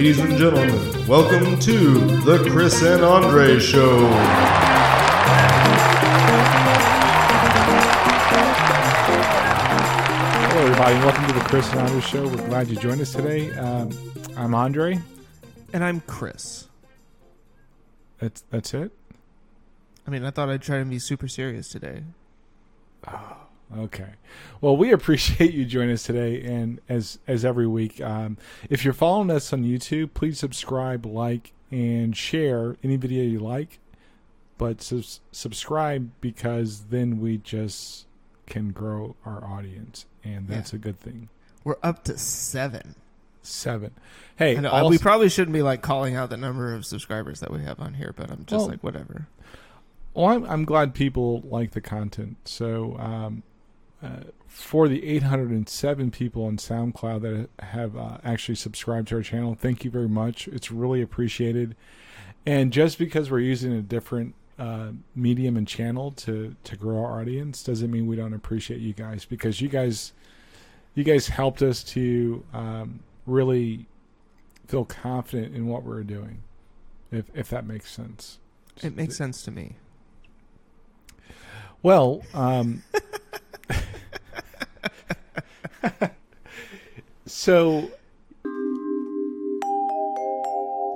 [0.00, 3.98] Ladies and gentlemen, welcome to the Chris and Andre Show.
[10.48, 12.26] Hello, everybody, and welcome to the Chris and Andre Show.
[12.26, 13.52] We're glad you joined us today.
[13.52, 13.90] Um,
[14.38, 14.98] I'm Andre.
[15.74, 16.66] And I'm Chris.
[18.20, 18.92] That's that's it.
[20.06, 22.04] I mean, I thought I'd try to be super serious today.
[23.78, 24.10] Okay.
[24.60, 28.36] Well, we appreciate you joining us today, and as as every week, um,
[28.68, 33.78] if you're following us on YouTube, please subscribe, like, and share any video you like.
[34.58, 38.06] But subscribe because then we just
[38.46, 41.30] can grow our audience, and that's a good thing.
[41.64, 42.94] We're up to seven.
[43.42, 43.92] Seven.
[44.36, 47.50] Hey, know, also- we probably shouldn't be like calling out the number of subscribers that
[47.50, 49.28] we have on here, but I'm just Well, like, whatever.
[50.12, 52.36] Well, I'm, I'm glad people like the content.
[52.44, 53.42] So, um,
[54.02, 59.54] uh, for the 807 people on SoundCloud that have uh, actually subscribed to our channel,
[59.54, 60.48] thank you very much.
[60.48, 61.76] It's really appreciated.
[62.46, 67.20] And just because we're using a different uh, medium and channel to to grow our
[67.20, 70.12] audience doesn't mean we don't appreciate you guys because you guys
[70.94, 73.86] you guys helped us to um, really
[74.66, 76.42] feel confident in what we're doing.
[77.10, 78.38] If if that makes sense.
[78.82, 79.76] It makes sense to me.
[81.82, 82.82] Well, um,
[87.26, 87.90] so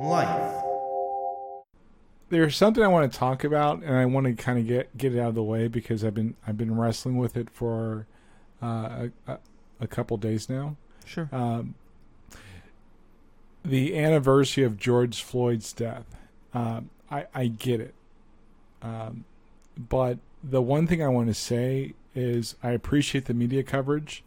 [0.00, 0.62] Life.
[2.28, 5.14] there's something I want to talk about, and I want to kind of get get
[5.14, 8.06] it out of the way because I've been I've been wrestling with it for
[8.62, 9.38] uh, a, a,
[9.80, 10.76] a couple days now.
[11.06, 11.28] Sure.
[11.32, 11.74] Um,
[13.64, 16.04] the anniversary of George Floyd's death.
[16.52, 17.94] Um, I I get it,
[18.82, 19.24] um,
[19.78, 24.22] but the one thing I want to say is I appreciate the media coverage,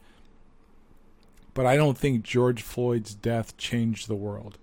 [1.58, 4.60] but I don't think George Floyd's death changed the world.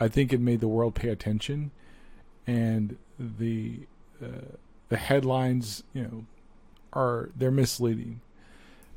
[0.00, 1.70] I think it made the world pay attention,
[2.44, 3.86] and the
[4.20, 4.56] uh,
[4.88, 6.24] the headlines, you know,
[6.92, 8.20] are they're misleading,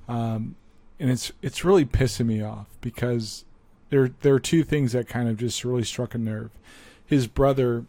[0.08, 0.56] um,
[1.00, 3.46] and it's it's really pissing me off because
[3.92, 6.50] there there are two things that kind of just really struck a nerve.
[7.06, 7.86] His brother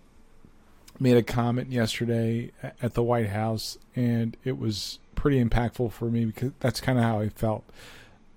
[1.00, 2.50] made a comment yesterday
[2.82, 7.04] at the White House, and it was pretty impactful for me because that's kind of
[7.04, 7.64] how I felt.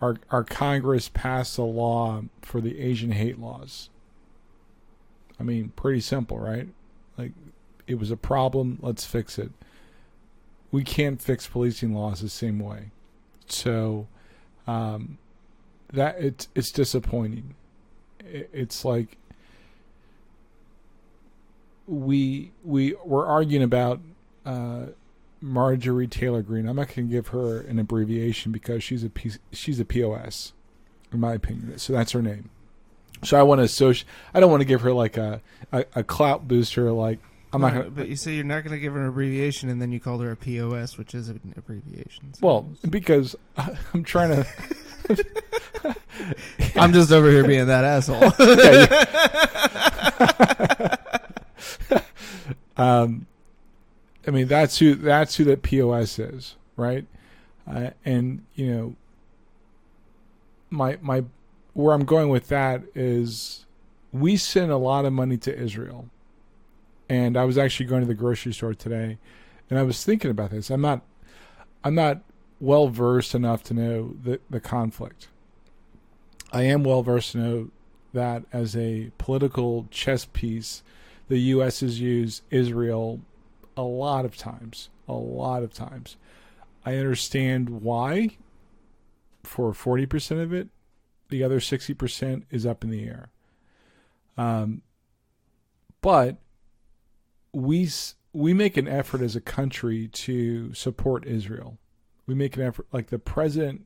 [0.01, 3.89] Our our Congress passed a law for the Asian hate laws.
[5.39, 6.67] I mean, pretty simple, right?
[7.17, 7.31] Like,
[7.87, 8.79] it was a problem.
[8.81, 9.51] Let's fix it.
[10.71, 12.91] We can't fix policing laws the same way.
[13.47, 14.07] So,
[14.67, 15.17] um,
[15.91, 17.55] that it's it's disappointing.
[18.23, 19.17] It's like
[21.87, 23.99] we we we're arguing about
[24.45, 24.85] uh,
[25.41, 26.67] Marjorie Taylor Greene.
[26.67, 30.53] I'm not going to give her an abbreviation because she's a P, she's a POS,
[31.11, 31.77] in my opinion.
[31.79, 32.49] So that's her name.
[33.23, 34.07] So I want to associate.
[34.33, 35.41] I don't want to give her like a,
[35.71, 36.91] a a clout booster.
[36.91, 37.19] Like
[37.53, 37.93] I'm not No, going.
[37.93, 40.21] but you say you're not going to give her an abbreviation, and then you called
[40.23, 42.33] her a POS, which is an abbreviation.
[42.33, 43.35] so- Well, because
[43.93, 44.47] I'm trying to.
[46.75, 48.31] I'm just over here being that asshole.
[52.77, 53.27] um,
[54.27, 57.05] I mean that's who that's who that POS is, right?
[57.67, 58.95] Uh, and you know,
[60.69, 61.23] my my
[61.73, 63.65] where I'm going with that is
[64.11, 66.09] we send a lot of money to Israel,
[67.09, 69.17] and I was actually going to the grocery store today,
[69.69, 70.69] and I was thinking about this.
[70.69, 71.01] I'm not
[71.83, 72.21] I'm not
[72.59, 75.29] well versed enough to know the the conflict.
[76.53, 77.71] I am well versed to know
[78.13, 80.83] that as a political chess piece,
[81.29, 81.79] the U.S.
[81.79, 83.21] has used Israel
[83.75, 84.89] a lot of times.
[85.07, 86.17] A lot of times.
[86.85, 88.37] I understand why
[89.43, 90.69] for 40% of it.
[91.29, 93.29] The other 60% is up in the air.
[94.37, 94.81] Um,
[96.01, 96.37] but
[97.53, 97.89] we
[98.33, 101.77] we make an effort as a country to support Israel.
[102.25, 103.85] We make an effort, like the president,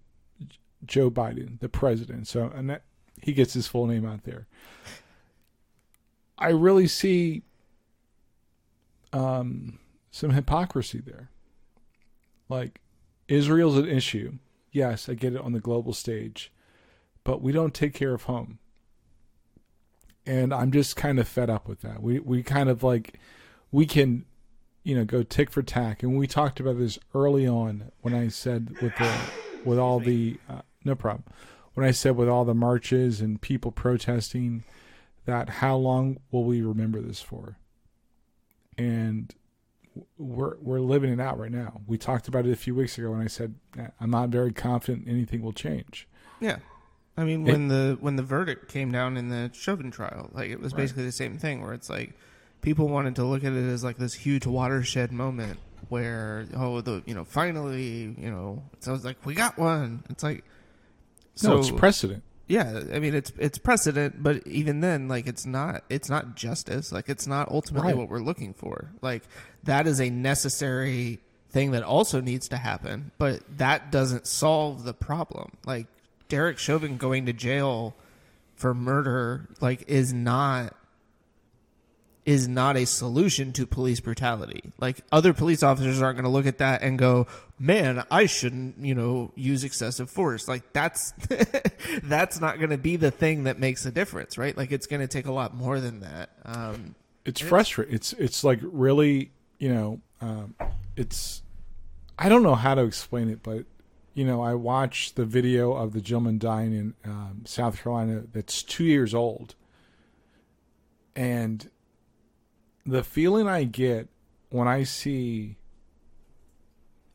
[0.86, 2.27] Joe Biden, the president.
[2.27, 2.83] So, and that
[3.21, 4.48] he gets his full name out there.
[6.38, 7.44] I really see
[9.13, 9.80] um,
[10.15, 11.29] some hypocrisy there.
[12.47, 12.79] Like,
[13.27, 14.38] Israel's an issue.
[14.71, 16.53] Yes, I get it on the global stage,
[17.25, 18.59] but we don't take care of home.
[20.25, 22.01] And I'm just kind of fed up with that.
[22.01, 23.19] We we kind of like
[23.73, 24.23] we can,
[24.83, 26.01] you know, go tick for tack.
[26.01, 29.13] And we talked about this early on when I said with the
[29.65, 31.25] with all the uh, no problem
[31.73, 34.63] when I said with all the marches and people protesting
[35.25, 37.57] that how long will we remember this for?
[38.77, 39.35] And
[40.18, 41.81] we're we're living it out right now.
[41.88, 44.51] We talked about it a few weeks ago when I said "Eh, I'm not very
[44.51, 46.07] confident anything will change.
[46.39, 46.57] yeah.
[47.18, 50.50] I mean, It- when the when the verdict came down in the Chauvin trial, like
[50.50, 50.80] it was Right.
[50.81, 52.13] basically the same thing, where it's like
[52.62, 57.03] people wanted to look at it as like this huge watershed moment where oh the
[57.06, 60.03] you know finally you know so it's like we got one.
[60.09, 60.44] It's like
[61.36, 62.24] so no, it's precedent.
[62.47, 66.92] Yeah, I mean it's it's precedent, but even then, like it's not it's not justice.
[66.92, 67.97] Like it's not ultimately Right.
[67.97, 68.92] what we're looking for.
[69.01, 69.24] Like
[69.63, 71.19] that is a necessary
[71.50, 75.51] thing that also needs to happen, but that doesn't solve the problem.
[75.65, 75.88] Like
[76.30, 77.95] Derek Chauvin going to jail
[78.56, 80.75] for murder, like is not
[82.25, 84.74] is not a solution to police brutality.
[84.80, 87.27] Like other police officers aren't going to look at that and go,
[87.60, 91.13] "Man, I shouldn't, you know, use excessive force." Like that's
[92.04, 94.57] that's not going to be the thing that makes a difference, right?
[94.57, 96.30] Like it's going to take a lot more than that.
[96.44, 96.95] Um,
[97.25, 97.94] It's frustrating.
[97.94, 100.56] It's it's like really, you know, um,
[100.95, 101.44] it's.
[102.18, 103.66] I don't know how to explain it, but
[104.16, 108.24] you know, I watched the video of the gentleman dying in um, South Carolina.
[108.31, 109.54] That's two years old,
[111.16, 111.69] and
[112.85, 114.07] the feeling I get
[114.49, 115.57] when I see,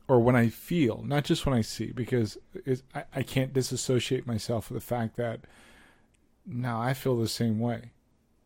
[0.07, 2.37] or when I feel, not just when I see, because
[2.93, 5.41] I, I can't disassociate myself with the fact that
[6.45, 7.91] now I feel the same way.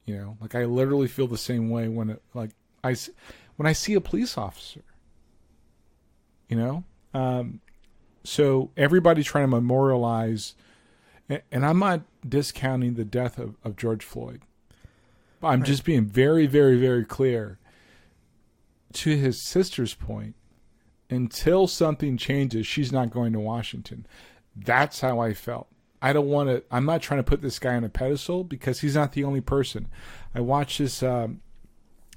[0.06, 2.52] You know, like I literally feel the same way when it, like
[2.84, 2.96] I
[3.56, 4.84] when I see a police officer.
[6.48, 6.84] You know,
[7.16, 7.62] um,
[8.24, 10.54] so everybody's trying to memorialize,
[11.28, 14.42] and, and I'm not discounting the death of, of George Floyd.
[15.46, 15.68] I'm Right.
[15.68, 17.60] just being very, very, very clear.
[18.94, 20.36] To his sister's point,
[21.10, 24.06] until something changes, she's not going to Washington.
[24.56, 25.68] That's how I felt.
[26.02, 26.64] I don't want to.
[26.72, 29.42] I'm not trying to put this guy on a pedestal because he's not the only
[29.42, 29.88] person.
[30.34, 31.42] I watched this um,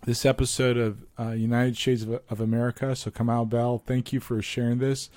[0.05, 2.95] this episode of uh, United Shades of, of America.
[2.95, 5.11] So Kamau Bell, thank you for sharing this.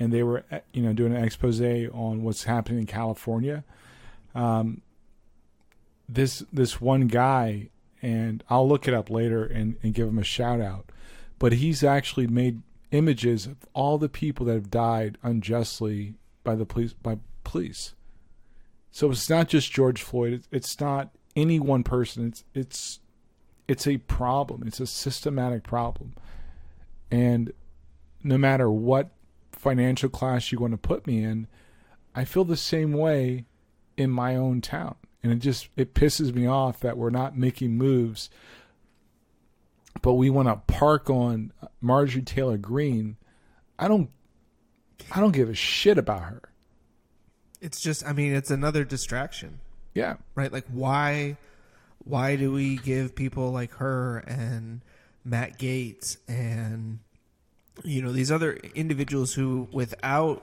[0.00, 3.62] And they were, uh, you know, doing an expose on what's happening in California.
[4.34, 4.80] Um,
[6.08, 7.70] this this one guy,
[8.02, 10.90] and I'll look it up later and, and give him a shout out.
[11.38, 16.14] But he's actually made images of all the people that have died unjustly
[16.44, 17.94] by the police by police.
[18.90, 20.44] So it's not just George Floyd.
[20.50, 22.28] It's, not any one person.
[22.28, 23.00] It's it's
[23.68, 24.62] it's a problem.
[24.66, 26.14] It's a systematic problem,
[27.10, 27.52] and
[28.22, 29.10] no matter what
[29.52, 31.46] financial class you want to put me in,
[32.14, 33.44] I feel the same way
[33.96, 37.76] in my own town, and it just it pisses me off that we're not making
[37.76, 38.30] moves.
[40.02, 43.16] But we want to park on Marjorie Taylor Greene.
[43.78, 44.10] I don't.
[45.12, 46.42] I don't give a shit about her.
[47.60, 49.60] it's just, I mean, it's another distraction.
[49.94, 50.16] Yeah.
[50.34, 50.52] right?
[50.52, 51.36] Like why
[52.04, 54.82] why do we give people like her and
[55.24, 57.00] Matt Gaetz and
[57.82, 60.42] you know these other individuals who without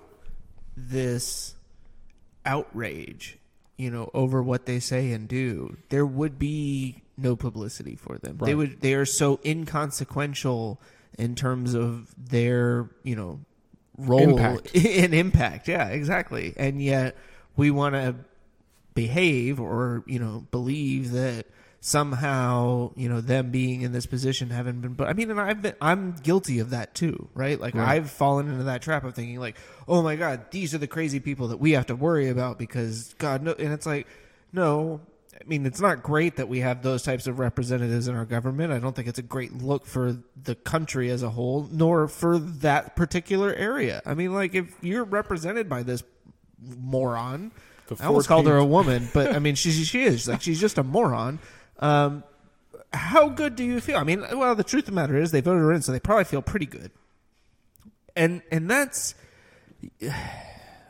[0.75, 1.55] this
[2.45, 3.37] outrage,
[3.77, 8.37] you know, over what they say and do, there would be no publicity for them.
[8.37, 10.79] They would they are so inconsequential
[11.17, 13.39] in terms of their, you know,
[13.97, 14.75] role Impact.
[14.75, 15.67] and impact.
[15.67, 16.53] Yeah, exactly.
[16.57, 17.15] And yet
[17.55, 18.15] we want to
[18.93, 21.47] behave or you know believe that
[21.85, 25.61] somehow you know them being in this position haven't been but i mean and i've
[25.61, 27.59] been i'm guilty of that too right?
[27.59, 27.89] Like Right.
[27.89, 31.19] i've fallen into that trap of thinking like oh my god these are the crazy
[31.19, 34.07] people that we have to worry about because god no and it's like
[34.53, 35.01] no
[35.35, 38.71] i mean it's not great that we have those types of representatives in our government.
[38.71, 42.39] I don't think it's a great look for the country as a whole nor for
[42.39, 44.01] that particular area.
[44.05, 46.01] I mean like if you're represented by this
[46.65, 47.51] moron
[47.99, 50.27] I almost called her a woman, but I mean, she she is.
[50.27, 51.37] Like she's just a moron.
[51.83, 52.23] Um,
[52.93, 53.97] how good do you feel?
[53.97, 55.99] I mean, well, the truth of the matter is they voted her in, so they
[55.99, 56.91] probably feel pretty good.
[58.15, 59.15] And and that's,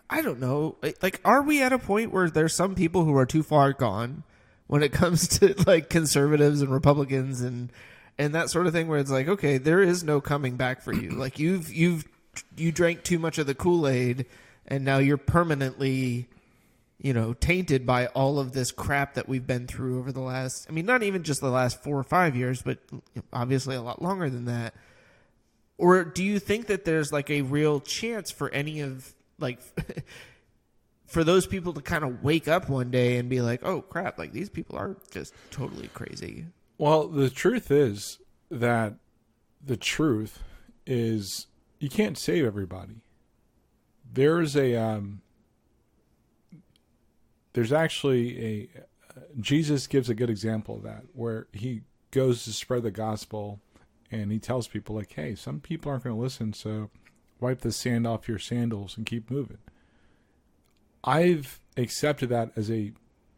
[0.09, 0.75] I don't know.
[1.01, 4.23] Like, are we at a point where there's some people who are too far gone
[4.67, 7.71] when it comes to like conservatives and Republicans and
[8.19, 10.93] and that sort of thing, where it's like, okay, there is no coming back for
[10.93, 11.09] you.
[11.09, 12.05] Like you've you've
[12.55, 14.27] you drank too much of the Kool Aid,
[14.67, 16.27] and now you're permanently
[17.03, 20.65] you know, tainted by all of this crap that we've been through over the last,
[20.69, 22.79] I mean, not even just the last four or five years, but
[23.33, 24.73] obviously a lot longer than that.
[25.77, 29.59] Or do you think that there's like a real chance for any of, like,
[31.05, 34.17] for those people to kind of wake up one day and be like, oh crap,
[34.17, 36.45] like these people are just totally crazy?
[36.77, 38.17] Well, the truth is
[38.49, 38.93] that
[39.61, 40.41] the truth
[40.87, 41.47] is
[41.79, 43.01] you can't save everybody.
[44.09, 45.21] There's a um,
[47.53, 48.69] there's actually a
[49.09, 51.81] uh, Jesus gives a good example of that where he
[52.11, 53.59] goes to spread the gospel
[54.11, 56.89] and he tells people like, "Hey, some people aren't going to listen, so
[57.39, 59.59] wipe the sand off your sandals and keep moving."
[61.03, 62.93] I've accepted that as a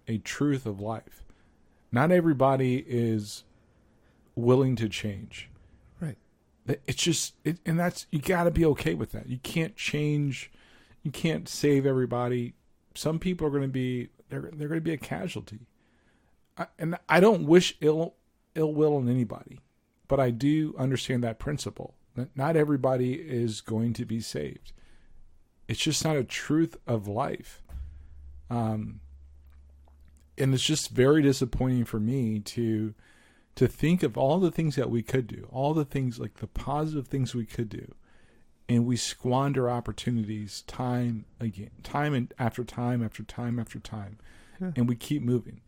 [0.08, 1.24] a truth of life.
[1.92, 3.44] Not everybody is
[4.36, 5.50] willing to change.
[6.00, 6.18] Right.
[6.68, 9.28] It's just, it, and that's you got to be okay with that.
[9.28, 10.52] You can't change,
[11.04, 12.54] you can't save everybody.
[12.96, 15.68] Some people are going to be they're they're going to be a casualty,
[16.58, 18.16] I, and I don't wish ill
[18.56, 19.60] ill will on anybody,
[20.08, 21.96] but I do understand that principle
[22.36, 24.72] not everybody is going to be saved.
[25.68, 27.62] It's just not a truth of life.
[28.50, 29.02] Um,
[30.38, 32.94] and it's just very disappointing for me to
[33.56, 36.48] to think of all the things that we could do, all the things like the
[36.48, 37.96] positive things we could do,
[38.68, 44.18] and we squander opportunities time again, time and after time after time after time,
[44.60, 44.72] Yeah.
[44.76, 45.62] and we keep moving.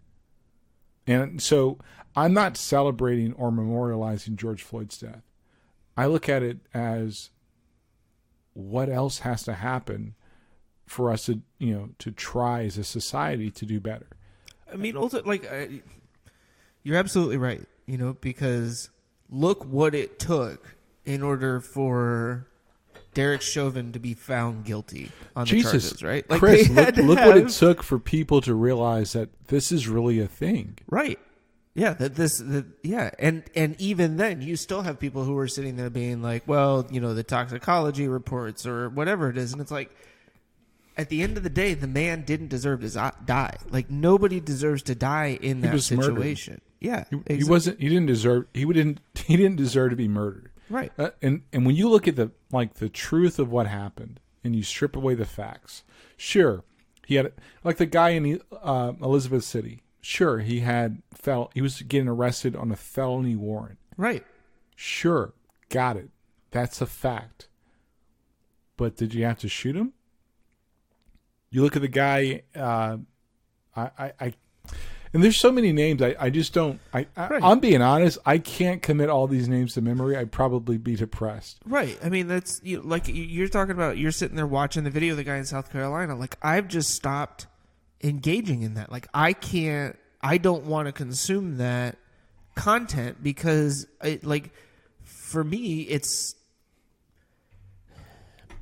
[1.06, 1.78] And so
[2.16, 5.22] I'm not celebrating or memorializing George Floyd's death.
[5.96, 7.30] I look at it as
[8.54, 10.16] what else has to happen
[10.86, 14.08] for us to, you know, to try as a society to do better.
[14.72, 15.82] I mean, also, like, I,
[16.84, 17.62] you're absolutely right.
[17.86, 18.90] You know, because
[19.30, 20.76] look what it took
[21.06, 22.48] in order for
[23.18, 26.30] Derek Chauvin to be found guilty on the charges, right?
[26.30, 29.88] Like, Chris, look, had to what it took for people to realize that this is
[29.88, 30.78] really a thing.
[30.88, 31.18] Right.
[31.74, 35.48] Yeah, that this that yeah, and and even then you still have people who are
[35.48, 39.64] sitting there being like, well, you know, the toxicology reports or whatever it is and
[39.64, 39.90] it's like
[40.96, 43.58] at the end of the day, the man didn't deserve to die.
[43.72, 46.18] Like nobody deserves to die in that was murdered.
[46.18, 46.62] situation.
[46.80, 47.80] Yeah, He, he wasn't.
[47.80, 48.46] He didn't deserve.
[48.54, 49.00] He didn't.
[49.26, 50.52] He didn't deserve to be murdered.
[50.70, 50.92] Right.
[50.98, 54.56] Uh, and and when you look at the like the truth of what happened, and
[54.56, 55.84] you strip away the facts,
[56.16, 56.64] sure,
[57.06, 57.34] he had
[57.64, 59.82] like the guy in uh, Elizabeth City.
[60.02, 61.52] Sure, he had fel.
[61.54, 63.80] He was getting arrested on a felony warrant.
[63.98, 64.26] Right.
[64.76, 65.34] Sure,
[65.70, 66.10] got it.
[66.52, 67.48] That's a fact.
[68.78, 69.94] But did you have to shoot him?
[71.50, 72.44] You look at the guy.
[72.56, 72.98] Uh,
[73.76, 74.34] I, I, I,
[75.14, 76.02] and there's so many names.
[76.02, 76.80] I, I just don't.
[76.94, 77.44] I, I Right.
[77.44, 78.18] I'm being honest.
[78.26, 80.16] I can't commit all these names to memory.
[80.18, 81.58] I'd probably be depressed.
[81.66, 81.98] Right.
[82.04, 83.98] I mean, that's you like you- you're talking about.
[83.98, 86.16] You're sitting there watching the video of the guy in South Carolina.
[86.16, 87.48] Like I've just stopped
[88.04, 88.92] engaging in that.
[88.92, 89.98] Like I can't.
[90.22, 91.98] I don't want to consume that
[92.56, 94.50] content because it like
[95.04, 96.34] for me it's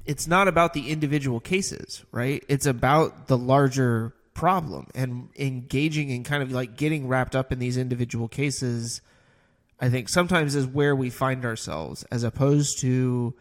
[0.06, 2.44] it's not about the individual cases, right?
[2.48, 7.58] It's about the larger problem and engaging and kind of like getting wrapped up in
[7.58, 9.01] these individual cases.
[9.80, 13.34] I think sometimes is where we find ourselves as opposed to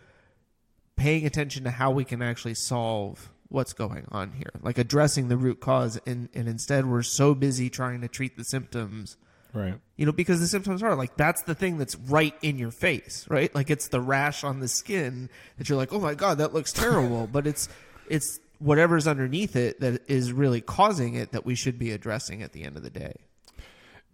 [0.96, 5.36] paying attention to how we can actually solve what's going on here, like addressing the
[5.36, 6.00] root cause.
[6.06, 9.16] And, and instead, we're so busy trying to treat the symptoms
[9.52, 9.74] Right.
[9.96, 13.24] you know, because the symptoms are like that's the thing that's right in your face,
[13.30, 13.54] right?
[13.54, 16.72] Like it's the rash on the skin that you're like, oh my god, that looks
[16.72, 17.68] terrible, but it's
[18.08, 22.52] it's whatever's underneath it that is really causing it that we should be addressing at
[22.52, 23.14] the end of the day.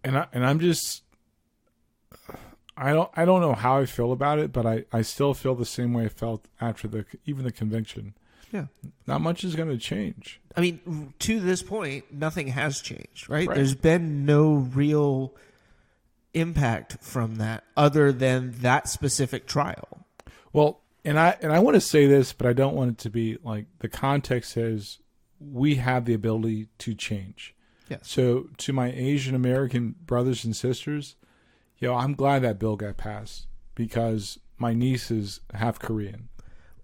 [0.03, 1.03] And I and I'm just.
[2.77, 3.09] I don't.
[3.15, 5.93] I don't know how I feel about it, but I, I still feel the same
[5.93, 8.13] way I felt after the even the conviction.
[8.51, 8.65] Yeah.
[9.07, 10.41] Not much is going to change.
[10.57, 13.47] I mean, to this point, nothing has changed, right?
[13.47, 13.55] Right.
[13.55, 15.33] There's been no real
[16.33, 20.05] impact from that other than that specific trial.
[20.51, 23.09] Well, and I and I want to say this, but I don't want it to
[23.09, 24.99] be like the context says
[25.39, 27.55] we have the ability to change.
[27.89, 28.01] Yes.
[28.03, 31.15] So to my Asian American brothers and sisters,
[31.77, 36.29] yo, I'm glad that bill got passed because my niece is half Korean.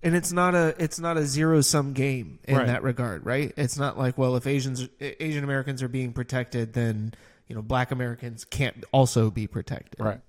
[0.03, 2.67] and it's not a it's not a zero sum game in Right.
[2.67, 3.53] that regard, right?
[3.55, 7.13] It's not like well, if Asians Asian Americans are being protected, then
[7.47, 9.99] you know Black Americans can't also be protected.
[9.99, 10.21] Right.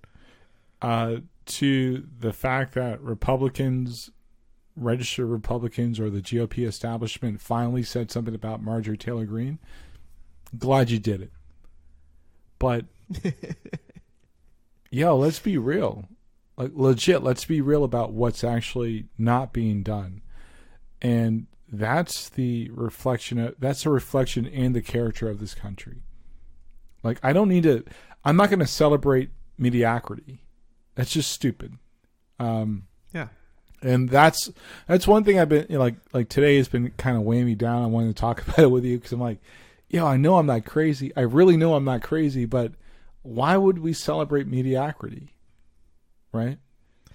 [0.81, 1.17] Uh,
[1.49, 4.11] to the fact that Republicans,
[4.77, 9.59] registered Republicans, or the GOP establishment finally said something about Marjorie Taylor Greene.
[10.57, 11.33] Glad you did it.
[12.59, 12.87] But,
[14.91, 16.09] yo, let's be real.
[16.57, 20.23] Like, legit, let's be real about what's actually not being done.
[21.01, 26.03] And that's the reflection of, that's a reflection in the character of this country.
[27.03, 27.85] Like, I don't need to,
[28.25, 30.43] I'm not going to celebrate mediocrity.
[30.99, 31.75] That's just stupid.
[32.41, 33.29] Um, Yeah.
[33.83, 34.51] and that's
[34.89, 37.47] that's one thing I've been you know, like like today has been kind of weighing
[37.47, 37.85] me down.
[37.85, 39.39] I wanted to talk about it with you because I'm like,
[39.89, 41.13] yo, I know I'm not crazy.
[41.17, 42.73] I really know I'm not crazy, but
[43.23, 45.29] why would we celebrate mediocrity?
[46.33, 46.59] Right?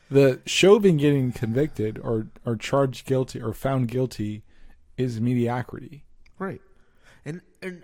[0.10, 4.44] The Chauvin getting convicted or or charged guilty or found guilty
[4.96, 6.06] is mediocrity.
[6.40, 6.62] Right.
[7.25, 7.84] And and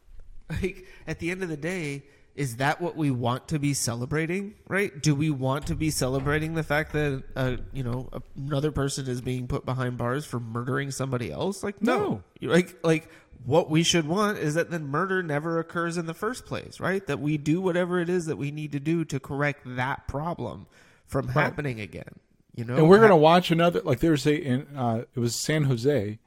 [0.50, 2.02] like at the end of the day,
[2.34, 4.54] is that what we want to be celebrating?
[4.68, 5.02] Right?
[5.02, 9.20] Do we want to be celebrating the fact that uh, you know another person is
[9.20, 11.62] being put behind bars for murdering somebody else?
[11.62, 12.48] Like no, No.
[12.48, 13.08] like like
[13.44, 17.06] what we should want is that then murder never occurs in the first place, right?
[17.06, 20.66] That we do whatever it is that we need to do to correct that problem
[21.06, 22.20] from happening again.
[22.54, 23.80] You know, And we're gonna watch another.
[23.80, 26.18] Like there's a in uh, it was San Jose.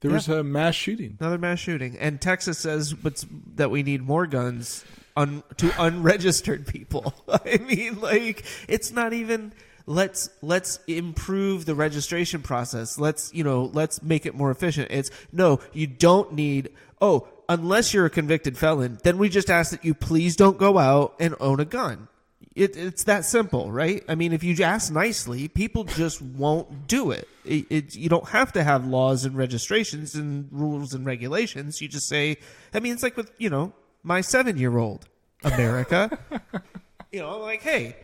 [0.00, 1.16] There was a mass shooting.
[1.18, 3.24] Another mass shooting, and Texas says but
[3.54, 4.84] that we need more guns
[5.16, 7.14] un, to unregistered people.
[7.28, 9.52] I mean, like it's not even
[9.86, 12.98] let's let's improve the registration process.
[12.98, 14.88] Let's you know let's make it more efficient.
[14.90, 16.70] It's no, you don't need.
[17.00, 20.78] Oh, unless you're a convicted felon, then we just ask that you please don't go
[20.78, 22.08] out and own a gun.
[22.54, 24.04] It, it's that simple, right?
[24.08, 27.26] I mean, if you ask nicely, people just won't do it.
[27.44, 27.96] It, it.
[27.96, 31.80] You don't have to have laws and registrations and rules and regulations.
[31.80, 32.36] You just say,
[32.72, 33.72] I mean, it's like with, you know,
[34.04, 35.08] my seven year old
[35.42, 36.16] America.
[37.12, 37.96] you know, like, hey,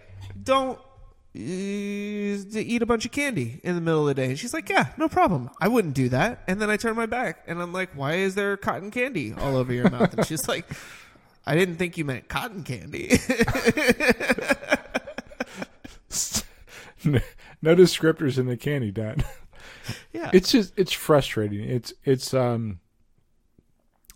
[0.43, 4.31] don't uh, eat a bunch of candy in the middle of the day.
[4.31, 5.51] And she's like, yeah, no problem.
[5.61, 6.43] I wouldn't do that.
[6.49, 9.57] And then I turn my back and I'm like, why is there cotton candy all
[9.57, 10.13] over your mouth?
[10.15, 10.67] And she's like,
[11.47, 13.09] I didn't think you meant cotton candy.
[17.63, 19.25] no descriptors in the candy, Dad.
[20.13, 20.31] yeah.
[20.33, 21.61] It's just it's frustrating.
[21.61, 22.81] It's it's um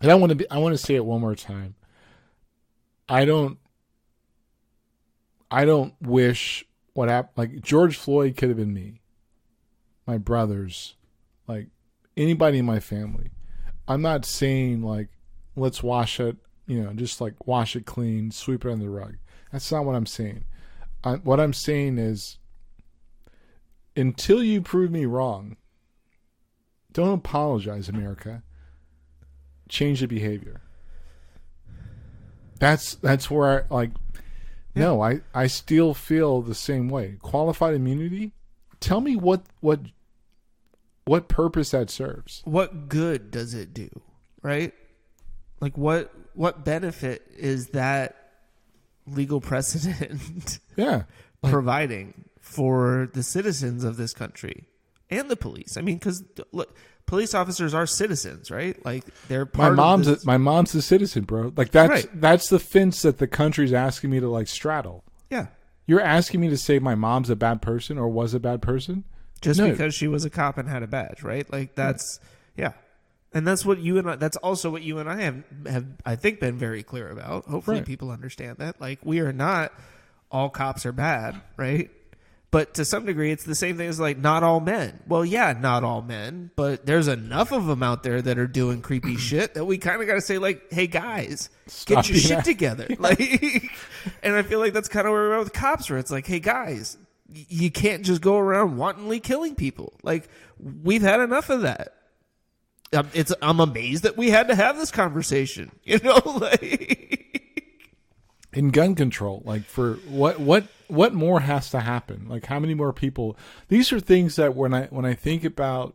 [0.05, 1.77] and I want to be I want to say it one more time.
[3.09, 3.57] I don't
[5.51, 9.01] I don't wish what happened like George Floyd could have been me.
[10.07, 10.95] My brothers,
[11.49, 11.69] like
[12.19, 13.31] anybody in my family.
[13.89, 15.09] I'm not saying like
[15.57, 19.17] let's wash it, you know, just like wash it clean, sweep it under the rug.
[19.53, 20.45] That's not what I'm saying.
[21.03, 22.37] I, what I'm saying is
[23.97, 25.57] until you prove me wrong,
[26.93, 28.43] don't apologize, America.
[29.69, 30.61] Change the behavior.
[32.61, 33.91] That's that's where I like
[34.77, 37.17] no, I, I still feel the same way.
[37.23, 38.33] Qualified immunity?
[38.81, 39.81] Tell me what what
[41.05, 42.41] what purpose that serves.
[42.45, 43.91] what good does it do
[44.43, 44.73] right
[45.61, 48.17] like what what benefit is that
[49.07, 51.03] legal precedent Yeah.
[51.43, 54.67] providing for the citizens of this country
[55.11, 56.75] and the police i mean because look
[57.07, 60.81] police officers are citizens right like they're My part of mom's a, my mom's a
[60.83, 61.53] citizen, bro.
[61.57, 62.21] Like that's Right.
[62.21, 65.05] that's the fence that the country's asking me to like straddle.
[65.31, 65.47] yeah
[65.87, 69.05] You're asking me to say my mom's a bad person or was a bad person?
[69.43, 69.71] just No.
[69.71, 71.51] because she was a cop and had a badge, right?
[71.53, 72.19] Like that's
[72.57, 72.73] yeah.
[73.35, 76.17] And that's what you and I that's also what you and I have have I
[76.17, 77.45] think been very clear about.
[77.45, 77.87] Hopefully Right.
[77.87, 78.81] people understand that.
[78.81, 79.73] Like we are not
[80.31, 81.91] all cops are bad, right?
[82.55, 85.01] But to some degree it's the same thing as like not all men.
[85.09, 88.81] Well, yeah, not all men, but there's enough of them out there that are doing
[88.81, 92.19] creepy shit that we kind of got to say like, "Hey guys, Stop get your
[92.19, 93.65] shit a- together." Like
[94.23, 96.29] and I feel like that's kind of where we're at with cops where it's like,
[96.29, 96.97] "Hey guys,
[97.29, 99.93] y- you can't just go around wantonly killing people.
[100.05, 100.29] Like
[100.61, 101.95] we've had enough of that.
[102.93, 105.73] Um, it's I'm amazed that we had to have this conversation.
[105.85, 107.21] You know, like
[108.53, 112.27] in gun control like for what what what more has to happen?
[112.29, 113.37] Like how many more people?
[113.69, 115.95] These are things that when i when i think about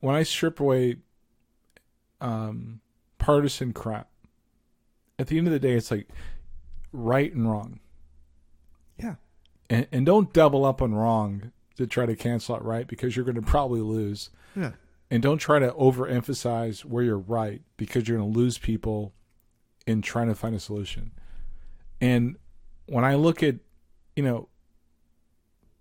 [0.00, 0.96] when i strip away
[2.20, 2.80] um
[3.18, 4.08] partisan crap
[5.18, 6.08] at the end of the day it's like
[6.92, 7.80] right and wrong.
[8.98, 9.16] Yeah,
[9.68, 13.24] and, and don't double up on wrong to try to cancel out right because you're
[13.24, 14.30] going to probably lose.
[14.54, 14.72] Yeah,
[15.10, 19.12] and don't try to overemphasize where you're right because you're going to lose people
[19.86, 21.12] in trying to find a solution.
[22.00, 22.36] And
[22.86, 23.56] when I look at,
[24.16, 24.48] you know,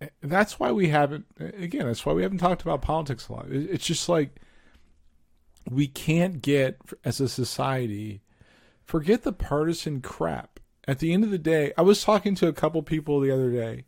[0.01, 3.33] eh, that's why we haven't, eh, again, that's why we haven't talked about politics a
[3.33, 3.47] lot.
[3.49, 4.39] It's just like
[5.69, 8.21] we can't get, as a society,
[8.83, 10.59] forget the partisan crap.
[10.87, 13.51] At the end of the day, I was talking to a couple people the other
[13.51, 13.85] day,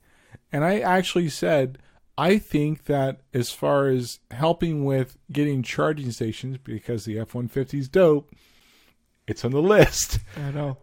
[0.51, 1.77] and I actually said,
[2.17, 7.77] I think that as far as helping with getting charging stations, because the F 150
[7.77, 8.31] is dope,
[9.27, 10.19] it's on the list.
[10.36, 10.77] I know.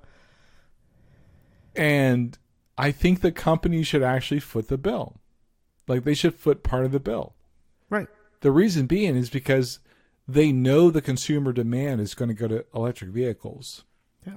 [1.75, 2.39] And
[2.77, 5.21] I think the company should actually foot the bill.
[5.87, 7.35] Like they should foot part of the bill.
[7.91, 8.09] Right.
[8.41, 9.79] The reason being is because
[10.27, 13.85] they know the consumer demand is going to go to electric vehicles.
[14.27, 14.37] Yeah.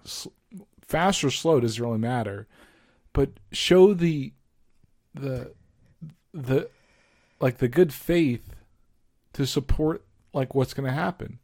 [0.81, 2.47] Fast or slow doesn't really matter,
[3.13, 4.33] but show the
[5.13, 5.53] the
[6.33, 6.69] the
[7.39, 8.55] like the good faith
[9.33, 11.39] to support like what's going to happen.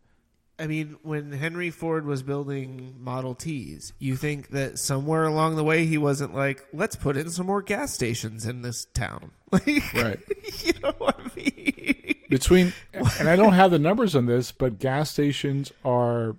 [0.60, 5.63] I mean, when Henry Ford was building Model Ts, you think that somewhere along the
[5.63, 9.32] way he wasn't like, let's put in some more gas stations in this town.
[9.54, 10.20] Like, Right.
[10.63, 12.16] you know what I mean?
[12.34, 12.74] between
[13.20, 16.36] and I don't have the numbers on this, but gas stations are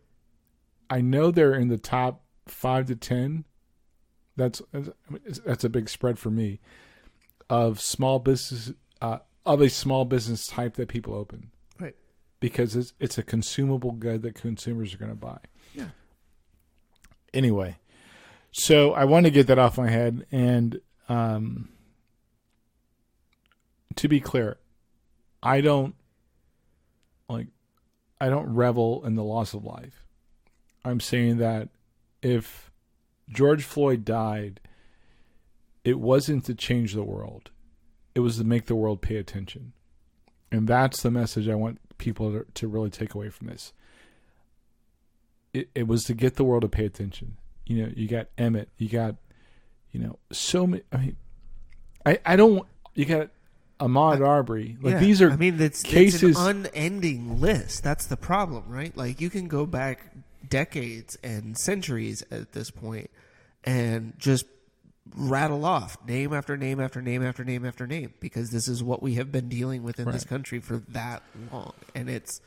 [0.90, 3.44] I know they're in the top 5 to 10
[4.37, 4.61] That's
[5.44, 6.59] that's a big spread for me
[7.48, 11.50] of small business uh, of a small business type that people open.
[12.44, 15.38] Because it's it's a consumable good that consumers are going to buy.
[15.74, 15.88] Yeah.
[17.33, 17.78] Anyway,
[18.52, 20.78] so I want to get that off my head and
[21.09, 21.70] um
[23.96, 24.59] to be clear,
[25.42, 25.94] I don't
[27.30, 27.46] like
[28.20, 30.04] I don't revel in the loss of life.
[30.85, 31.70] I'm saying that
[32.20, 32.70] if
[33.30, 34.61] George Floyd died,
[35.83, 37.52] it wasn't to change the world.
[38.14, 39.72] It was to make the world pay attention.
[40.52, 43.72] And that's the message I want people to, to really take away from this.
[45.52, 47.37] It, it was to get the world to pay attention.
[47.66, 49.16] You know, you got Emmett, you got,
[49.92, 50.83] you know, so many.
[50.92, 51.16] I mean,
[52.04, 53.30] I, I don't, you got
[53.80, 54.76] Ahmaud Arbery.
[54.80, 56.22] Like Yeah, these are I mean, it's, cases.
[56.22, 57.83] it's an unending list.
[57.83, 58.96] That's the problem, right?
[58.96, 60.12] Like you can go back
[60.48, 63.11] decades and centuries at this point
[63.64, 64.46] and just
[65.16, 69.02] rattle off name after name after name after name after name because this is what
[69.02, 71.72] we have been dealing with in this country for that long.
[71.94, 72.40] And it's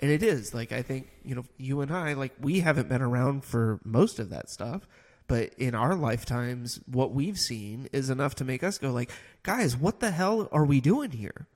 [0.00, 3.02] and it is like i think you know you and i like we haven't been
[3.02, 4.86] around for most of that stuff
[5.28, 9.10] but in our lifetimes what we've seen is enough to make us go like
[9.42, 11.46] guys what the hell are we doing here?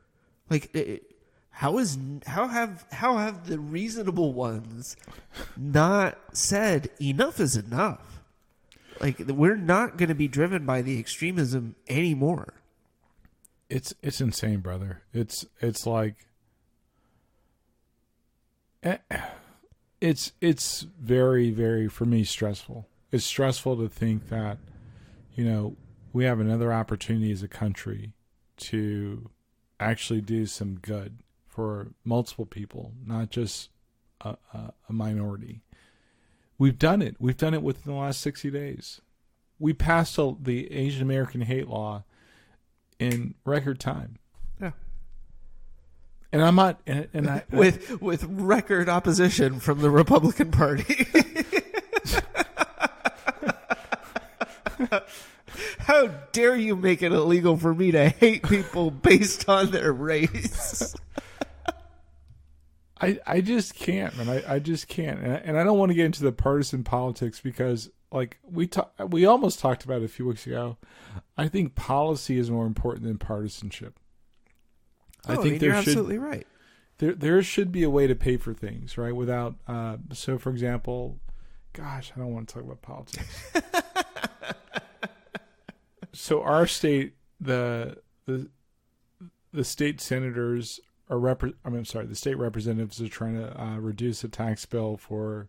[0.49, 1.15] Like it,
[1.51, 4.97] how is how have how have the reasonable ones
[5.57, 8.12] not said enough is enough
[9.03, 12.55] like we're not going to be driven by the extremism anymore
[13.73, 15.03] it's it's insane, brother.
[15.15, 16.29] It's it's like
[18.83, 18.99] eh,
[19.99, 22.87] it's it's very very for me stressful.
[23.11, 24.59] It's stressful to think that
[25.35, 25.77] you know
[26.13, 28.13] we have another opportunity as a country
[28.59, 29.31] to
[29.81, 33.71] actually do some good for multiple people, not just
[34.21, 35.63] a, a, a minority.
[36.63, 37.17] We've done it.
[37.19, 39.01] We've done it within the last sixty days.
[39.59, 42.05] We passed a, the Asian American hate law
[43.01, 44.21] in record time.
[44.61, 44.71] Yeah.
[46.31, 51.09] And I'm not, and, and I, with with record opposition from the Republican Party.
[55.81, 60.95] How dare you make it illegal for me to hate people based on their race?
[63.03, 64.29] I, I just can't, man.
[64.29, 66.85] I, I just can't, and I, and I don't want to get into the partisan
[66.85, 70.77] politics because, like we talk, we almost talked about it a few weeks ago.
[71.37, 73.99] I think policy is more important than partisanship.
[75.27, 76.47] I Oh, think mean, there you're should absolutely right.
[76.99, 79.15] there there should be a way to pay for things, right?
[79.15, 81.19] Without, uh, so for example,
[81.73, 83.53] gosh, I don't want to talk about politics.
[86.13, 88.49] so our state, the the
[89.53, 90.81] the state senators
[91.19, 91.43] rep.
[91.43, 94.97] I mean, I'm sorry, the state representatives are trying to uh, reduce the tax bill
[94.97, 95.49] for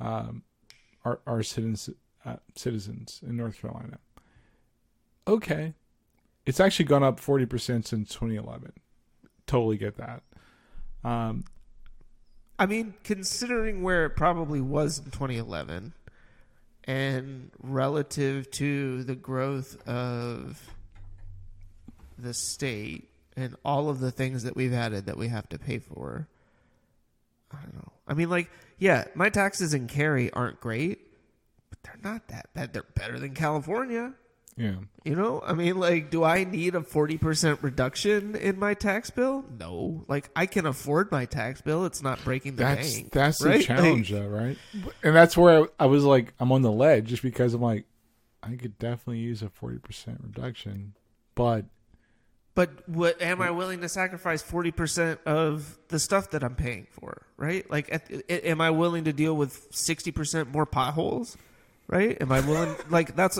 [0.00, 0.42] um,
[1.04, 1.90] our our citizens
[2.24, 3.98] uh, citizens in North Carolina.
[5.28, 5.74] Okay,
[6.44, 8.72] it's actually gone up forty percent since 2011.
[9.46, 10.22] Totally get that.
[11.04, 11.44] Um,
[12.58, 15.92] I mean, considering where it probably was in 2011
[16.84, 20.70] and relative to the growth of
[22.18, 25.78] the state and all of the things that we've added that we have to pay
[25.78, 26.26] for,
[27.52, 27.92] I don't know.
[28.08, 31.00] I mean, like, yeah, my taxes in Cary aren't great,
[31.70, 32.72] but they're not that bad.
[32.72, 34.14] They're better than California.
[34.56, 34.74] yeah.
[35.04, 39.44] You know, I mean, like, do I need a 40% reduction in my tax bill?
[39.60, 40.04] No.
[40.08, 41.84] Like, I can afford my tax bill.
[41.84, 43.12] It's not breaking the That's bank.
[43.12, 43.64] that's the right?
[43.64, 44.58] challenge, Like, though, right?
[45.04, 47.84] And that's where I, I was like, I'm on the ledge just because I'm like,
[48.42, 50.94] I could definitely use a forty percent reduction,
[51.34, 51.64] but
[52.56, 57.22] but what am I willing to sacrifice 40% of the stuff that I'm paying for,
[57.36, 57.70] right?
[57.70, 61.36] Like, at, am I willing to deal with 60% more potholes,
[61.86, 62.16] right?
[62.18, 63.38] Am I willing, like, that's,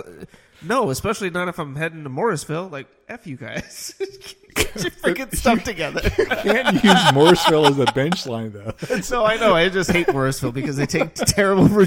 [0.61, 2.67] no, especially not if I'm heading to Morrisville.
[2.67, 3.95] Like, F you guys.
[4.53, 6.01] Get your freaking stuff together.
[6.09, 8.73] can't use Morrisville as a bench line though.
[9.11, 9.55] No, I know.
[9.55, 11.85] I just hate Morrisville because they take terrible,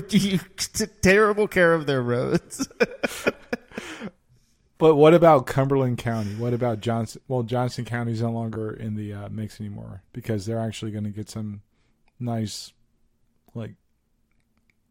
[1.03, 2.69] terrible care of their roads.
[4.81, 6.35] But what about Cumberland County?
[6.35, 7.23] What about Johnston?
[7.29, 11.05] Well, Johnston County is no longer in the uh, mix anymore because they're actually going
[11.05, 11.61] to get some
[12.19, 12.73] nice,
[13.55, 13.75] like,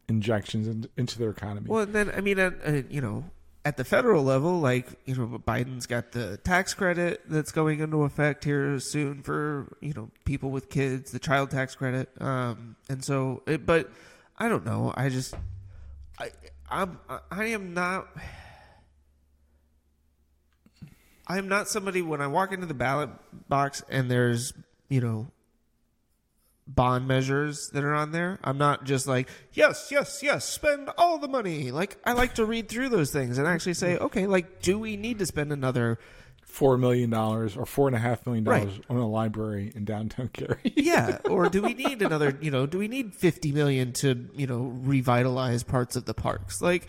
[0.08, 1.68] injections in, into their economy.
[1.70, 3.26] Well, and then I mean, uh, uh, you know,
[3.66, 8.04] at the federal level, like you know, Biden's got the tax credit that's going into
[8.04, 13.04] effect here soon for you know people with kids, the child tax credit, um, and
[13.04, 13.44] so.
[13.46, 13.90] It, but
[14.38, 14.94] I don't know.
[14.96, 15.36] I just,
[16.18, 16.30] I,
[16.70, 17.00] I'm,
[17.30, 18.08] I am not.
[21.30, 23.10] I am not somebody when I walk into the ballot
[23.48, 24.52] box and there's
[24.90, 25.32] you know
[26.68, 28.40] bond measures that are on there.
[28.44, 31.72] I'm not just like, yes, yes, yes, spend all the money.
[31.72, 34.96] Like I like to read through those things and actually say, okay, like do we
[34.98, 36.00] need to spend another
[36.44, 38.64] Four million dollars or four and a half million Right.
[38.66, 40.58] dollars on a library in downtown Cary.
[40.76, 44.48] yeah, or do we need another, you know, do we need 50 million to, you
[44.48, 46.60] know, revitalize parts of the parks?
[46.60, 46.88] Like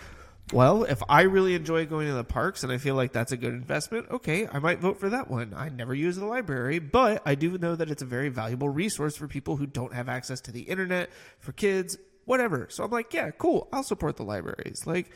[0.53, 3.37] well, if I really enjoy going to the parks and I feel like that's a
[3.37, 5.55] good investment, okay, I might vote for that one.
[5.57, 9.17] I never use the library, but I do know that it's a very valuable resource
[9.17, 12.67] for people who don't have access to the internet, for kids, whatever.
[12.71, 13.69] So I'm like, yeah, cool.
[13.73, 14.87] I'll support the libraries.
[14.87, 15.11] Like,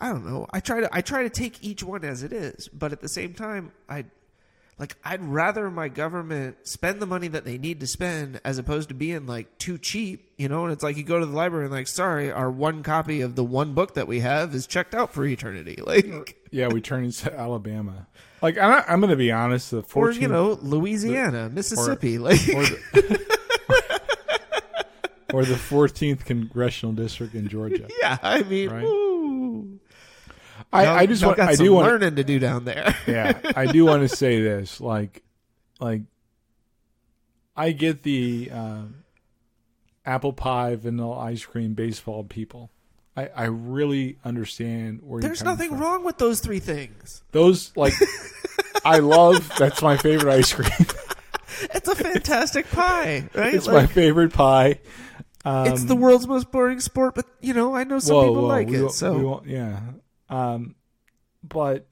[0.00, 0.46] I don't know.
[0.52, 3.08] I try to I try to take each one as it is, but at the
[3.08, 4.06] same time, I
[4.78, 8.88] like I'd rather my government spend the money that they need to spend as opposed
[8.88, 10.64] to being like too cheap, you know.
[10.64, 13.36] And it's like you go to the library and like, sorry, our one copy of
[13.36, 16.80] the one book that we have is checked out for eternity, like uh, yeah, we
[16.80, 18.06] turn into Alabama.
[18.42, 19.70] Like I'm, not, I'm going to be honest.
[19.70, 23.20] The 14th, or you know Louisiana, Mississippi, like or the,
[25.32, 27.88] or the 14th congressional district in Georgia.
[28.00, 28.18] yeah.
[28.22, 28.84] I mean, Right.
[30.74, 31.36] I, I just want.
[31.36, 31.86] got I some do want.
[31.88, 32.96] learning to do down there.
[33.06, 34.80] yeah, I do want to say this.
[34.80, 35.22] Like,
[35.80, 36.02] like,
[37.56, 38.82] I get the uh,
[40.04, 42.70] apple pie, vanilla ice cream, baseball people.
[43.16, 45.80] I, I really understand where There's you're coming nothing from.
[45.80, 47.22] wrong with those three things.
[47.30, 47.94] Those like,
[48.84, 49.50] I love.
[49.56, 50.68] That's my favorite ice cream.
[51.72, 53.54] It's a fantastic pie, right?
[53.54, 54.80] it's Like, my favorite pie.
[55.44, 58.42] Um, it's the world's most boring sport, but you know, I know some whoa, people
[58.42, 58.80] whoa, like we it.
[58.80, 59.78] won't- so we won't- yeah,
[60.28, 60.74] um,
[61.42, 61.86] but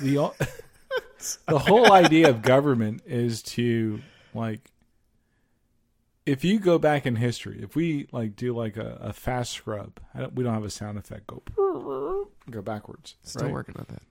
[0.00, 0.32] the
[1.48, 4.00] the whole idea of government is to
[4.34, 4.70] like
[6.26, 10.00] if you go back in history, if we like do like a, a fast scrub,
[10.14, 11.26] I don't, we don't have a sound effect.
[11.26, 11.42] Go
[12.50, 13.16] go backwards.
[13.22, 13.52] still right?
[13.52, 14.02] working on that.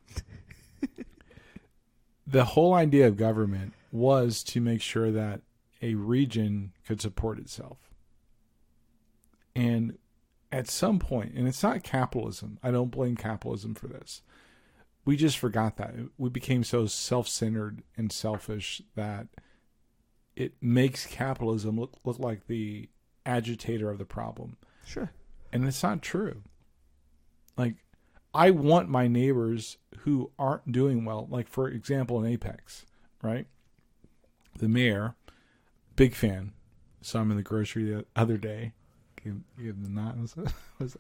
[2.25, 5.41] The whole idea of government was to make sure that
[5.81, 7.77] a region could support itself.
[9.55, 9.97] And
[10.53, 14.21] at some point, and it's not capitalism, I don't blame capitalism for this.
[15.03, 15.95] We just forgot that.
[16.15, 19.27] We became so self centered and selfish that
[20.35, 22.87] it makes capitalism look, look like the
[23.25, 24.57] agitator of the problem.
[24.85, 25.11] Sure.
[25.51, 26.43] And it's not true.
[27.57, 27.77] Like,
[28.31, 32.85] I want my neighbors who aren't doing well, like, for example, in Apex,
[33.23, 33.47] right?
[34.59, 35.15] The mayor,
[35.95, 36.53] big fan.
[37.01, 38.73] Saw him in the grocery the other day.
[39.23, 40.19] Give, give him the nod.
[40.21, 40.35] Was
[40.79, 40.97] was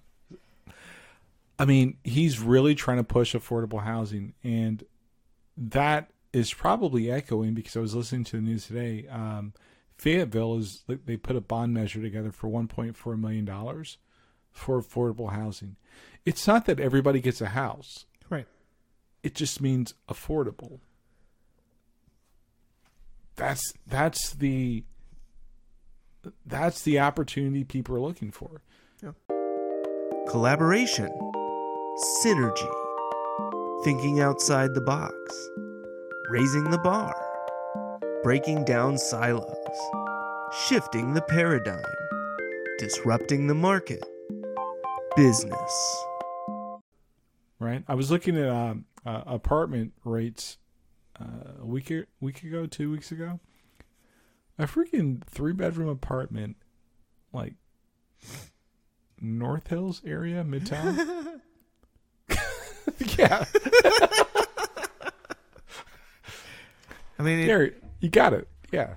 [1.59, 4.33] I mean, he's really trying to push affordable housing.
[4.43, 4.83] And
[5.55, 9.07] that is probably echoing because I was listening to the news today.
[9.07, 9.53] Um,
[9.97, 13.45] Fayetteville is, they put a bond measure together for $1.4 million
[14.51, 15.75] for affordable housing.
[16.25, 18.05] It's not that everybody gets a house.
[18.29, 18.47] Right.
[19.21, 20.79] It just means affordable.
[23.35, 24.83] That's that's the
[26.45, 28.61] that's the opportunity people are looking for.
[29.01, 29.11] Yeah.
[30.29, 31.11] Collaboration.
[32.23, 32.71] Synergy.
[33.83, 35.13] Thinking outside the box.
[36.29, 37.15] Raising the bar.
[38.23, 39.55] Breaking down silos.
[40.67, 41.83] Shifting the paradigm.
[42.79, 44.03] Disrupting the market.
[45.15, 46.05] Business.
[47.59, 47.83] Right?
[47.87, 50.57] I was looking at um, uh, apartment rates
[51.19, 53.39] uh, a week a- week ago, two weeks ago.
[54.59, 56.57] A freaking three bedroom apartment,
[57.33, 57.53] like
[59.19, 61.39] North Hills area, Midtown.
[63.17, 63.45] yeah,
[67.19, 68.47] I mean, it- there you got it.
[68.71, 68.95] Yeah,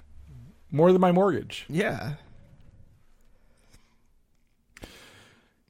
[0.71, 1.65] more than my mortgage.
[1.69, 2.15] Yeah.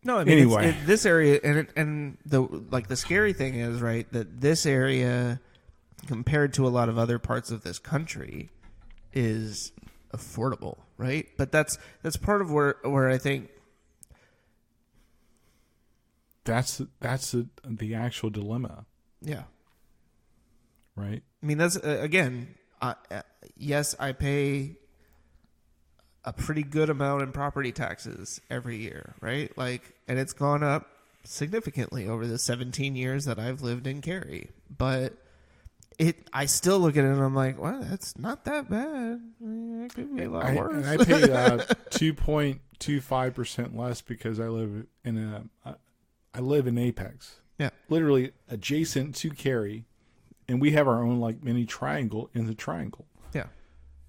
[0.05, 0.69] No, I mean Anyway.
[0.69, 4.65] it- this area and it, and the like the scary thing is right that this
[4.65, 5.41] area
[6.07, 8.51] compared to a lot of other parts of this country
[9.17, 9.73] is
[10.15, 11.27] affordable, right?
[11.37, 13.51] But that's that's part of where where I think
[16.47, 18.87] That's that's the, the actual dilemma,
[19.21, 19.43] yeah.
[20.95, 21.23] right?
[21.43, 22.55] I mean, that's uh, again.
[22.81, 23.23] Uh, uh,
[23.57, 24.77] yes, I pay
[26.25, 29.57] a pretty good amount in property taxes every year, right?
[29.59, 30.89] Like, and it's gone up
[31.25, 34.51] significantly over the 17 years that I've lived in Cary.
[34.77, 35.15] But
[35.99, 39.21] it, I still look at it and I'm like, well, that's not that bad.
[39.43, 40.75] I It could be a lot I, worse.
[40.75, 45.45] and I pay uh, two point two five percent less because I live in a
[45.69, 49.85] uh, live in Apex, yeah, literally adjacent to Cary,
[50.49, 53.07] and we have our own like mini triangle in the triangle.
[53.35, 53.47] yeah,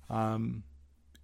[0.10, 0.63] Um,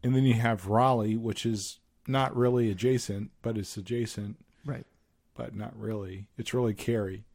[0.01, 4.85] and then you have Raleigh, which is not really adjacent, but it's adjacent, right.
[5.35, 6.27] but not really.
[6.37, 7.25] It's really Cary.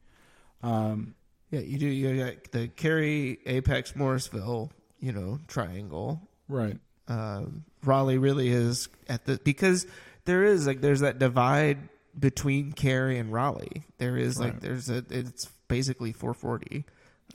[0.61, 1.15] Um,
[1.51, 1.87] Yeah, you do.
[1.87, 6.21] You got the Cary, Apex, Morrisville, you know, triangle.
[6.47, 6.77] right.
[7.07, 9.87] Um, Raleigh really is at the because
[10.25, 13.83] there is like there's that divide between Cary and Raleigh.
[13.97, 16.85] There is like there's a it's basically 440.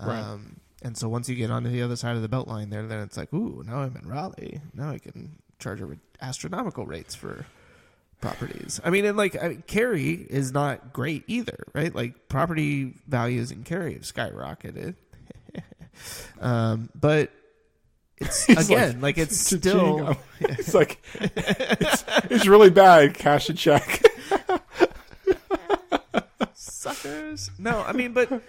[0.01, 0.19] Right.
[0.19, 2.87] Um, and so once you get onto the other side of the belt line there,
[2.87, 4.61] then it's like, ooh, now I'm in Raleigh.
[4.75, 5.81] Now I can charge
[6.21, 7.47] astronomical rates for
[8.25, 8.81] properties.
[8.83, 11.95] I mean, and like I mean, Cary is not great either, right?
[11.95, 14.95] Like property values in Cary have skyrocketed.
[16.41, 17.31] um, but
[18.17, 23.15] it's again like, it's still It's like it's, it's really bad.
[23.15, 24.03] Cash a check.
[26.55, 27.51] suckers.
[27.59, 28.41] No, I mean, but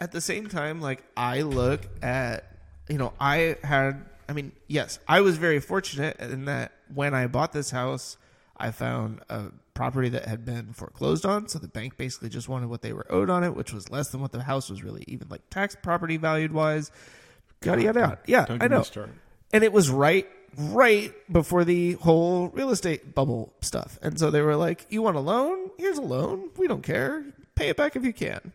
[0.00, 2.44] at the same time, like I look at,
[2.88, 7.26] you know, I had, I mean, yes, I was very fortunate in that when I
[7.26, 8.16] bought this house,
[8.56, 11.48] I found a property that had been foreclosed on.
[11.48, 14.08] So the bank basically just wanted what they were owed on it, which was less
[14.08, 16.90] than what the house was really even like tax property valued wise.
[17.64, 18.18] Yada yada yada.
[18.26, 18.78] Yeah, I know.
[19.52, 20.26] and it was right
[20.58, 25.14] right before the whole real estate bubble stuff and so they were like you want
[25.16, 27.24] a loan here's a loan we don't care
[27.56, 28.52] pay it back if you can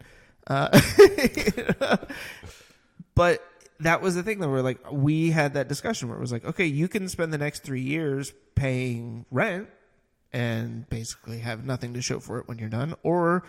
[0.48, 0.70] uh,
[3.15, 3.44] but
[3.82, 6.46] that was the thing that we're like we had that discussion where it was like
[6.46, 9.67] okay you can spend the next three years paying rent
[10.34, 13.44] and basically have nothing to show for it when you're done or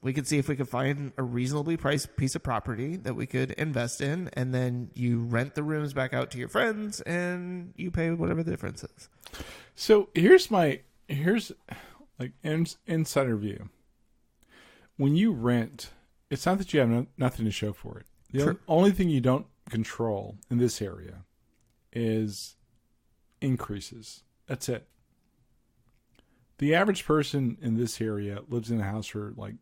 [0.00, 3.26] we could see if we could find a reasonably priced piece of property that we
[3.26, 7.72] could invest in and then you rent the rooms back out to your friends and
[7.76, 9.08] you pay whatever the difference is
[9.74, 11.52] So here's my here's
[12.18, 13.68] like ins, insider view.
[14.96, 15.90] When you rent,
[16.30, 18.06] it's not that you have no, nothing to show for it.
[18.32, 18.58] The True.
[18.68, 21.24] only thing you don't control in this area
[21.92, 22.56] is
[23.40, 24.22] increases.
[24.46, 24.86] That's it.
[26.58, 29.54] The average person in this area lives in a house for like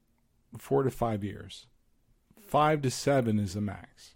[0.58, 1.66] four to five years.
[2.40, 4.14] Five to seven is the max.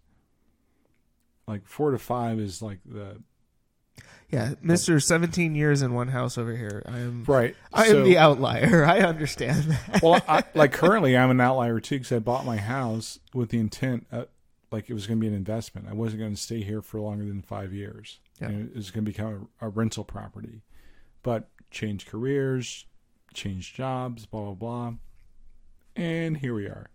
[1.47, 3.23] Like four to five is like the
[4.31, 7.57] yeah mr 17 years in one house over here i am right.
[7.73, 11.81] i am So- the outlier i understand that well, I, like currently, I'm an outlier
[11.81, 14.25] too because I bought my house with the intent, uh,
[14.71, 15.89] like it was going to be an investment.
[15.89, 18.21] I wasn't going to stay here for longer than five years.
[18.41, 18.49] Yeah.
[18.49, 20.63] And it was going to become a, a rental property,
[21.23, 22.87] but change careers,
[23.35, 24.93] change jobs, blah blah blah,
[25.97, 26.91] and here we are.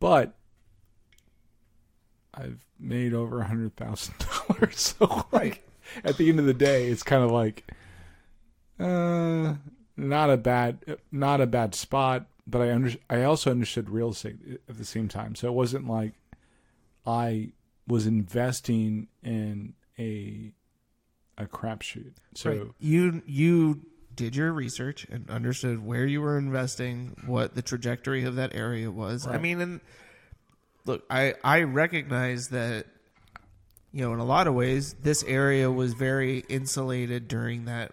[0.00, 0.34] But
[2.32, 5.66] I've made over a hundred thousand dollars, so like
[6.04, 7.70] at the end of the day, it's kind of like,
[8.78, 9.54] uh,
[9.96, 12.26] not a bad, not a bad spot.
[12.46, 14.36] But I under, I also understood real estate
[14.68, 16.12] at the same time, so it wasn't like
[17.06, 17.52] I
[17.86, 20.52] was investing in a
[21.36, 22.12] a crapshoot.
[22.34, 22.66] So Right.
[22.78, 23.82] you you
[24.14, 28.90] did your research and understood where you were investing, what the trajectory of that area
[28.90, 29.26] was.
[29.26, 29.80] I mean, and
[30.86, 32.86] look, I I recognize that
[33.92, 37.92] you know in a lot of ways this area was very insulated during that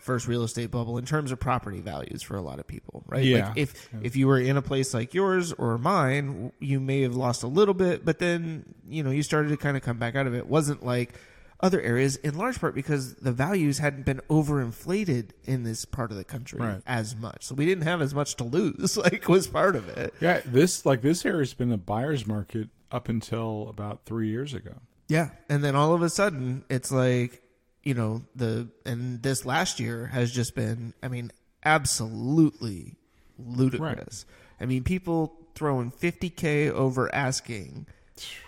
[0.00, 3.24] first real estate bubble in terms of property values for a lot of people, right?
[3.24, 3.48] Yeah.
[3.48, 7.14] Like if if you were in a place like yours or mine, you may have
[7.16, 10.14] lost a little bit, but then you know you started to kind of come back
[10.16, 10.38] out of it.
[10.38, 11.14] It wasn't like
[11.60, 16.16] other areas in large part because the values hadn't been overinflated in this part of
[16.16, 16.80] the country Right.
[16.86, 17.44] as much.
[17.44, 20.14] So we didn't have as much to lose, like was part of it.
[20.20, 24.74] yeah, this like this area's been a buyer's market up until about three years ago.
[25.08, 25.30] Yeah.
[25.48, 27.41] And then all of a sudden it's like,
[27.82, 31.32] you know, the and this last year has just been I mean,
[31.64, 32.96] absolutely
[33.38, 34.24] ludicrous.
[34.60, 37.86] I mean, people throwing 50k over asking,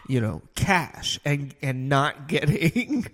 [0.09, 3.07] you know, cash and and not getting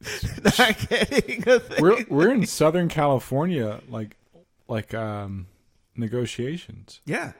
[0.58, 1.82] not getting a thing.
[1.82, 4.16] We're we're in Southern California, like
[4.68, 5.46] like um
[5.96, 7.00] negotiations.
[7.06, 7.32] yeah.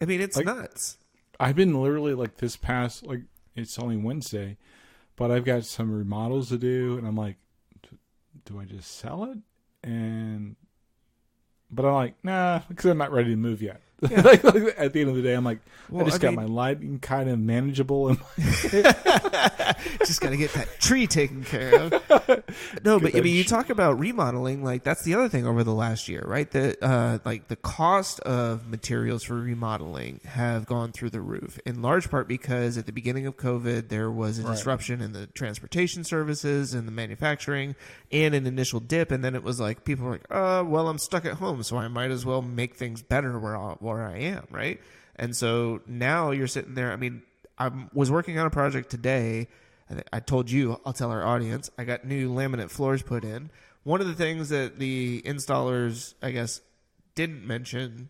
[0.00, 0.96] I mean, it's Like- nuts.
[1.38, 3.20] I've been literally like this past like
[3.56, 4.56] it's only Wednesday,
[5.16, 7.36] but I've got some remodels to do, and I'm like,
[8.44, 9.38] do I just sell it?
[9.88, 10.56] And
[11.70, 13.80] but I'm like, nah, because I'm not ready to move yet.
[14.02, 16.28] like, like, at the end of the day, I'm like, Well, I just I got
[16.30, 18.18] mean- my lighting kind of manageable, and
[20.06, 21.92] just got to get that tree taken care of.
[22.84, 24.62] No, but I mean, you talk about remodeling.
[24.62, 26.50] Like that's the other thing over the last year, right?
[26.50, 31.58] The uh, like the cost of materials for remodeling have gone through the roof.
[31.64, 34.52] In large part because at the beginning of COVID, there was a Right.
[34.52, 37.74] disruption in the transportation services and the manufacturing,
[38.10, 40.98] and an initial dip, and then it was like people were like, "Uh, well, I'm
[40.98, 44.18] stuck at home, so I might as well make things better where I, where I
[44.18, 44.80] am," right?
[45.16, 46.92] And so now you're sitting there.
[46.92, 47.22] I mean,
[47.58, 49.48] I was working on a project today.
[50.12, 53.50] I told you, I'll tell our audience, I got new laminate floors put in.
[53.84, 56.60] One of the things that the installers, I guess,
[57.14, 58.08] didn't mention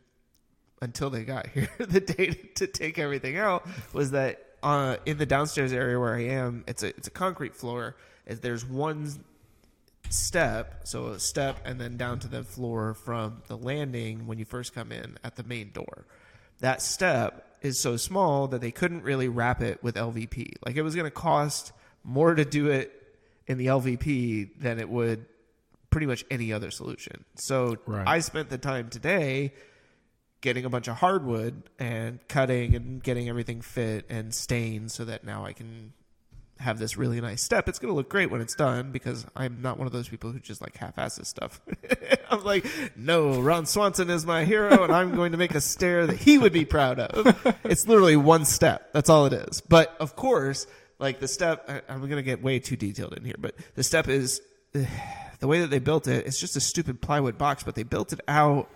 [0.81, 5.27] until they got here, the day to take everything out, was that uh, in the
[5.27, 9.11] downstairs area where I am, it's a it's a concrete floor, there's one
[10.09, 14.45] step, so a step and then down to the floor from the landing when you
[14.45, 16.07] first come in at the main door.
[16.61, 20.53] That step is so small that they couldn't really wrap it with LVP.
[20.67, 21.73] Like it was going to cost
[22.05, 22.93] more to do it
[23.47, 25.27] in the LVP than it would
[25.91, 27.25] pretty much any other solution.
[27.37, 28.07] So Right.
[28.07, 29.53] I spent the time today
[30.41, 35.23] getting a bunch of hardwood and cutting and getting everything fit and stained so that
[35.25, 35.93] now I can
[36.63, 37.69] have this really nice step.
[37.69, 40.31] It's going to look great when it's done because I'm not one of those people
[40.33, 41.61] who just like half-asses stuff.
[42.31, 42.65] I'm like,
[42.97, 46.39] no, Ron Swanson is my hero, and I'm going to make a stair that he
[46.39, 47.57] would be proud of.
[47.65, 48.93] It's literally one step.
[48.93, 49.61] That's all it is.
[49.61, 50.67] But of course,
[50.99, 53.83] like the step, I- I'm going to get way too detailed in here, but the
[53.83, 54.41] step is
[54.73, 56.27] the way that they built it.
[56.27, 58.69] It's just a stupid plywood box, but they built it out.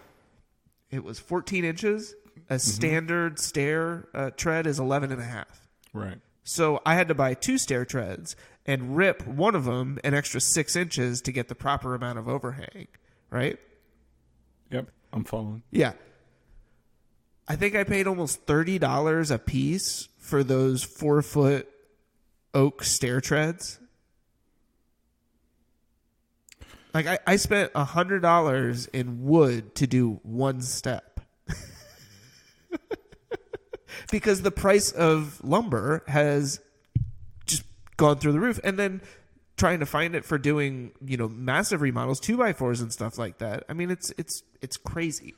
[0.91, 2.15] It was 14 inches.
[2.51, 5.69] A standard stair uh, tread is 11 and a half.
[5.93, 6.19] Right.
[6.49, 10.41] So I had to buy two stair treads and rip one of them an extra
[10.41, 12.87] six inches to get the proper amount of overhang.
[13.31, 13.59] Right?
[14.71, 14.89] Yep.
[15.13, 15.65] I'm following.
[15.73, 15.95] Yeah.
[17.49, 21.69] I think I paid almost thirty dollars a piece for those four foot
[22.55, 23.81] oak stair treads.
[26.95, 31.21] Like I, I spent a hundred dollars in wood to do one step.
[34.11, 36.61] because the price of lumber has
[37.47, 37.65] just
[37.97, 38.61] gone through the roof.
[38.65, 39.01] And then
[39.57, 43.19] trying to find it for doing, you know, massive remodels, two by fours and stuff
[43.19, 43.65] like that.
[43.69, 45.35] I mean it's it's it's crazy.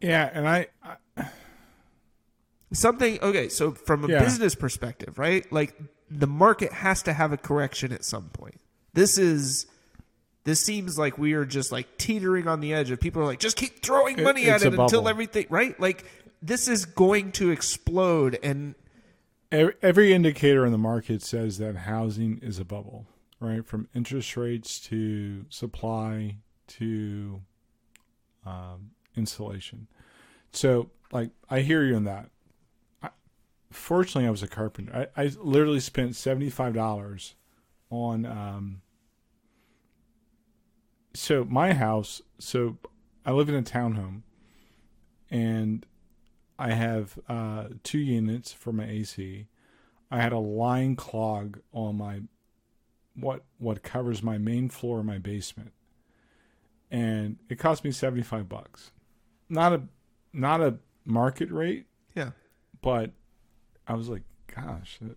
[0.00, 0.68] Yeah, and I,
[1.16, 1.26] I
[2.72, 4.22] Something okay, so from a Yeah.
[4.22, 5.50] business perspective, right?
[5.50, 5.74] Like
[6.10, 8.60] the market has to have a correction at some point.
[8.92, 9.66] This is
[10.44, 13.38] this seems like we are just like teetering on the edge of people are like
[13.40, 15.78] just keep throwing It- money at it's a it until everything right?
[15.80, 16.04] Like
[16.40, 18.74] this is going to explode and
[19.50, 23.06] every, indicator in the market says that housing is a bubble,
[23.40, 23.64] right?
[23.66, 26.36] From interest rates to supply
[26.66, 27.40] to
[28.44, 29.88] um, insulation.
[30.52, 32.30] So, like, I hear you on that.
[33.70, 35.08] Fortunately, I was a carpenter.
[35.16, 37.34] I, I literally spent seventy five dollars
[37.90, 38.24] on.
[38.24, 38.80] Um,
[41.12, 42.22] so my house.
[42.38, 42.78] So
[43.26, 44.22] I live in a townhome,
[45.30, 45.84] and
[46.58, 49.46] I have uh, two units for my AC.
[50.10, 52.22] I had a line clog on my
[53.14, 55.72] what what covers my main floor my basement,
[56.90, 58.90] and it cost me seventy five bucks.
[59.48, 59.82] Not a
[60.32, 62.30] not a market rate, yeah.
[62.82, 63.12] but
[63.86, 64.22] I was like,
[64.54, 65.16] gosh, that,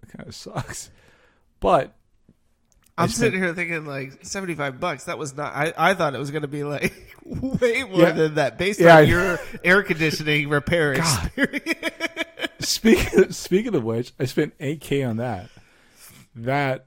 [0.00, 0.90] that kind of sucks.
[1.60, 1.94] But
[2.98, 5.04] I'm sitting here thinking like 75 bucks.
[5.04, 6.92] That was not I, I thought it was going to be like
[7.24, 8.10] way more Yeah.
[8.12, 11.26] than that based Yeah, on your air conditioning repair God.
[11.26, 11.78] experience.
[12.60, 15.48] speaking speaking of which, I spent eight k on that.
[16.36, 16.86] That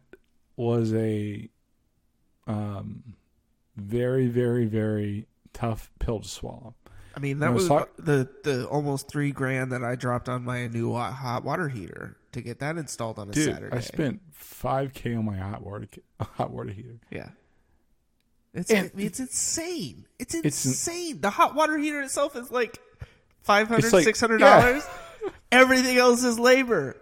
[0.56, 1.50] was a
[2.48, 3.16] um
[3.76, 6.76] very very very tough pill to swallow.
[7.16, 10.44] I mean, that No, was so- the the almost three grand that I dropped on
[10.44, 13.76] my new hot water heater to get that installed on a Dude, Saturday.
[13.76, 15.88] I spent five k on my hot water
[16.22, 17.00] hot water heater.
[17.12, 17.30] yeah.
[18.54, 20.06] It's And- it's insane.
[20.20, 21.20] It's It's- insane.
[21.20, 22.80] the hot water heater itself is like
[23.42, 24.84] 500 like- 600 dollars.
[25.52, 26.96] Everything else is labor.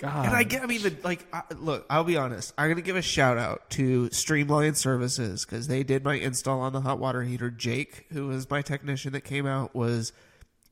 [0.00, 2.52] God, And I get, I mean, the, like, I, look, I'll be honest.
[2.58, 6.60] I'm going to give a shout out to Streamline Services because they did my install
[6.60, 7.48] on the hot water heater.
[7.48, 10.12] Jake, who was my technician that came out, was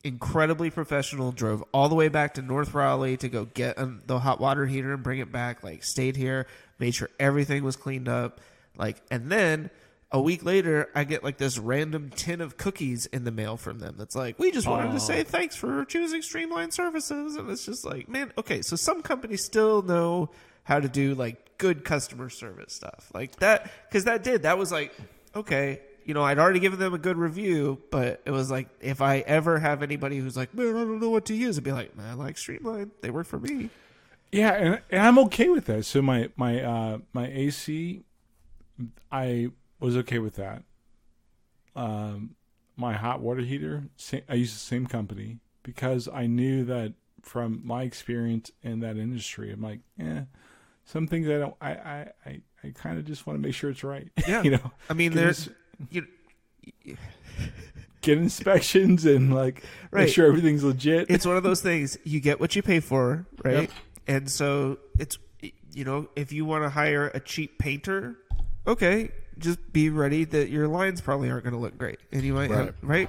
[0.04, 1.32] incredibly professional.
[1.32, 4.66] Drove all the way back to North Raleigh to go get um, the hot water
[4.66, 5.62] heater and bring it back.
[5.62, 6.46] Like, stayed here,
[6.78, 8.40] made sure everything was cleaned up.
[8.76, 9.70] Like, and then
[10.10, 13.78] a week later, I get like this random tin of cookies in the mail from
[13.78, 13.94] them.
[13.96, 14.94] That's like, we just wanted Oh.
[14.94, 17.36] to say thanks for choosing Streamline Services.
[17.36, 20.30] And it's just like, man, okay, so some companies still know
[20.64, 23.70] how to do like good customer service stuff like that.
[23.90, 24.92] Cause that did, that was like,
[25.34, 29.00] okay, you know, I'd already given them a good review, but it was like, if
[29.00, 31.72] I ever have anybody who's like, man, I don't know what to use, I'd be
[31.72, 32.90] like, man, I like Streamline.
[33.00, 33.70] They work for me.
[34.30, 35.84] Yeah, and, and I'm okay with that.
[35.84, 38.02] So my my uh my AC,
[39.10, 40.62] I was okay with that.
[41.76, 42.36] Um,
[42.76, 47.60] my hot water heater, same, I use the same company because I knew that from
[47.62, 50.22] my experience in that industry, I'm like, eh,
[50.84, 53.70] some things I don't, I I I, I kind of just want to make sure
[53.70, 54.08] it's right.
[54.26, 54.42] Yeah.
[54.42, 55.50] you know, I mean, there's,
[55.90, 56.06] you,
[58.00, 60.04] get inspections and like Right.
[60.06, 61.10] make sure everything's legit.
[61.10, 63.62] it's one of those things you get what you pay for, right?
[63.62, 63.70] Yep.
[64.06, 65.18] And so it's
[65.74, 68.16] you know, if you want to hire a cheap painter,
[68.66, 72.34] okay, just be ready that your lines probably aren't going to look great, and you
[72.34, 73.08] might have Right.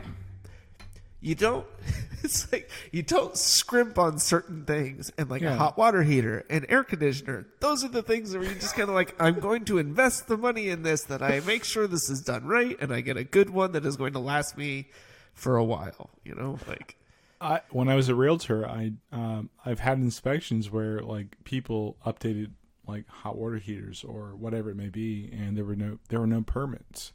[1.23, 1.65] You don't
[2.23, 6.65] it's like you don't scrimp on certain things and like a hot water heater and
[6.69, 9.77] air conditioner those are the things where you just kind of like i'm going to
[9.77, 13.01] invest the money in this that i make sure this is done right and i
[13.01, 14.89] get a good one that is going to last me
[15.33, 16.97] for a while you know like
[17.41, 22.51] I, when I was a realtor, I um, I've had inspections where like people updated
[22.87, 26.27] like hot water heaters or whatever it may be, and there were no there were
[26.27, 27.11] no permits.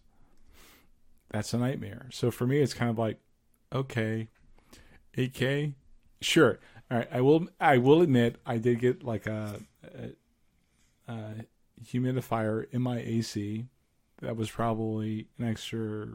[1.31, 2.09] That's a nightmare.
[2.11, 3.19] So for me, it's kind of like,
[3.73, 4.29] okay,
[5.17, 5.75] eight k,
[6.21, 6.59] sure.
[6.91, 9.61] All right, I will I will admit I did get like a,
[11.07, 11.35] a, a
[11.85, 13.67] humidifier in my AC.
[14.23, 16.09] That was probably an extra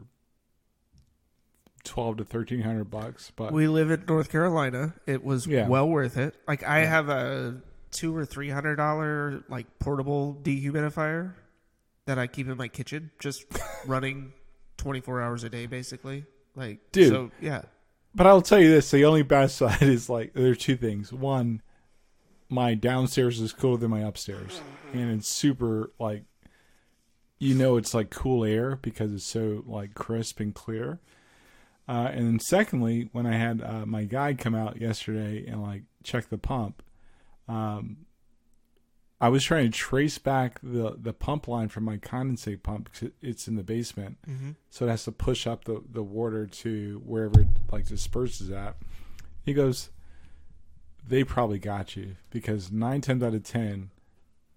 [1.84, 5.68] twelve to thirteen hundred bucks, but we live in north carolina it was Yeah.
[5.68, 11.34] well worth it like i have a two or three hundred dollar like portable dehumidifier
[12.06, 13.44] that i keep in my kitchen just
[13.86, 14.32] running
[14.78, 16.24] 24 hours a day basically
[16.54, 17.08] like Dude.
[17.08, 17.62] so yeah
[18.14, 21.12] But I'll tell you this: the only bad side is like there are two things.
[21.12, 21.62] One,
[22.48, 24.60] my downstairs is cooler than my upstairs,
[24.92, 26.24] and it's super like,
[27.38, 31.00] you know, it's like cool air because it's so like crisp and clear.
[31.88, 35.82] Uh, and then secondly, when I had uh, my guy come out yesterday and like
[36.02, 36.82] check the pump,
[37.48, 38.06] um,
[39.20, 42.90] I was trying to trace back the the pump line from my condensate pump.
[42.92, 44.50] 'cause It's in the basement, mm-hmm.
[44.70, 48.76] so it has to push up the, the water to wherever it like disperses at.
[49.44, 49.90] He goes,
[51.06, 53.90] they probably got you because nine times out of ten,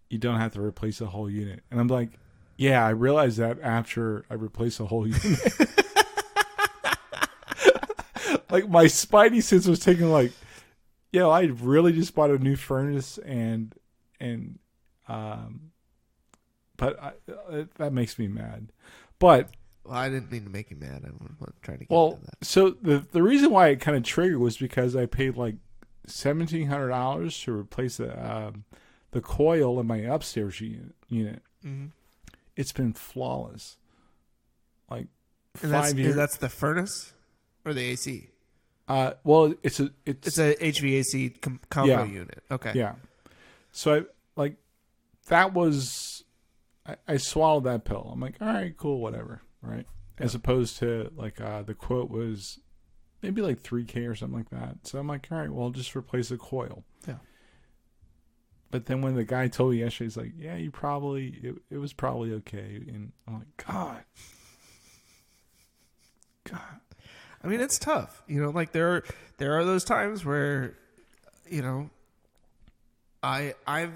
[0.10, 1.62] you don't have to replace the whole unit.
[1.70, 2.12] And I'm like,
[2.58, 5.24] yeah, I realized that after I replaced the whole unit.
[8.50, 10.32] like my spidey sense was taking like,
[11.12, 13.76] yo, I really just bought a new furnace and
[14.20, 14.60] and
[15.08, 15.72] um,
[16.76, 18.72] but I, uh, that makes me mad.
[19.20, 19.50] But
[19.84, 22.72] well i didn't mean to make you mad i wasn't trying to get well, so
[22.82, 25.56] the the reason why it kind of triggered was because I paid like
[26.06, 28.66] seventeen hundred dollars to replace the um,
[29.12, 30.94] the coil in my upstairs unit.
[31.08, 31.42] unit.
[31.66, 31.92] Mhm.
[32.58, 33.78] It's been flawless.
[34.92, 35.08] Like
[35.62, 36.16] and that's, five years.
[36.16, 37.14] that's the furnace
[37.66, 38.30] or the ac
[38.90, 42.06] uh, well, it's a it's, it's a hvac com- combo Yeah.
[42.06, 42.94] unit okay yeah.
[43.72, 44.02] So I
[44.36, 44.58] like
[45.28, 46.24] that was
[46.86, 48.10] I, I swallowed that pill.
[48.12, 49.86] I'm like, all right, cool, whatever, right?
[50.18, 52.60] As opposed to like uh, the quote was
[53.22, 54.88] maybe like three k or something like that.
[54.88, 56.84] So I'm like, all right, well, I'll just replace the coil.
[57.08, 57.16] Yeah.
[58.70, 61.78] But then when the guy told me yesterday, he's like, yeah, you probably it, it
[61.78, 64.04] was probably okay, and I'm like, God,
[66.44, 66.80] God,
[67.44, 68.24] I mean, it's tough.
[68.28, 69.04] You know, like there are
[69.38, 70.74] there are those times where,
[71.50, 71.90] you know,
[73.24, 73.94] I I've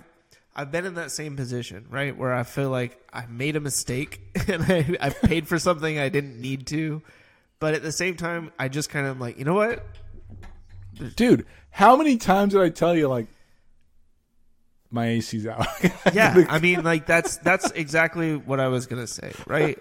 [0.55, 2.15] I've been in that same position, right?
[2.15, 6.09] Where I feel like I made a mistake and I, I paid for something I
[6.09, 7.01] didn't need to.
[7.59, 9.85] But at the same time, I just kind of like, you know what?
[11.15, 13.27] dude, how many times did I tell you like
[14.89, 15.67] my AC's out?
[16.13, 19.79] Yeah, I mean, like that's that's exactly what I was gonna say, right?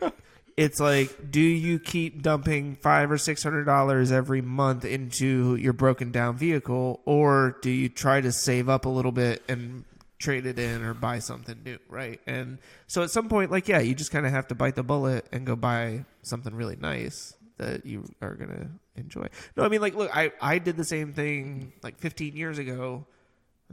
[0.56, 5.72] It's like, do you keep dumping five or six hundred dollars every month into your
[5.72, 9.84] broken down vehicle, or do you try to save up a little bit and
[10.18, 12.20] trade it in or buy something new, right?
[12.26, 14.82] And so at some point, like, yeah, you just kind of have to bite the
[14.82, 19.26] bullet and go buy something really nice that you are gonna enjoy.
[19.56, 23.06] No, I mean, like, look, I I did the same thing like fifteen years ago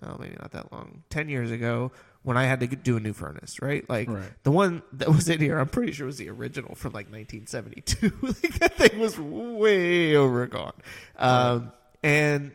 [0.03, 1.91] oh, maybe not that long, 10 years ago
[2.23, 3.87] when I had to do a new furnace, right?
[3.89, 4.31] Like Right.
[4.43, 8.11] the one that was in here, I'm pretty sure was the original from like 1972.
[8.21, 10.73] like that thing was way overgone.
[11.15, 11.71] Um,
[12.03, 12.51] and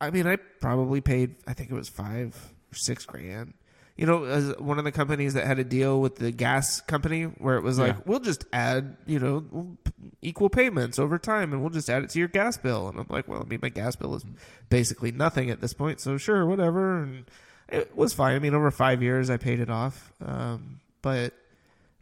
[0.00, 2.34] I mean, I probably paid, I think it was five
[2.72, 3.54] or six grand.
[3.96, 7.22] You know, as one of the companies that had a deal with the gas company
[7.24, 8.02] where it was like, Yeah.
[8.04, 9.78] we'll just add, you know,
[10.20, 12.88] equal payments over time and we'll just add it to your gas bill.
[12.90, 14.22] And I'm like, well, I mean, my gas bill is
[14.68, 16.00] basically nothing at this point.
[16.00, 17.02] So sure, whatever.
[17.02, 17.24] And
[17.68, 18.34] it was fine.
[18.34, 20.12] I mean, over five years, I paid it off.
[20.24, 21.32] Um, but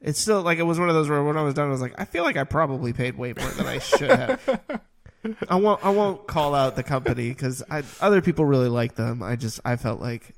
[0.01, 1.81] it's still like, it was one of those where when I was done, I was
[1.81, 4.61] like, I feel like I probably paid way more than I should have.
[5.49, 5.83] I won't.
[5.85, 7.63] I won't call out the company because
[8.01, 9.23] other people really like them.
[9.23, 10.35] I just I felt like,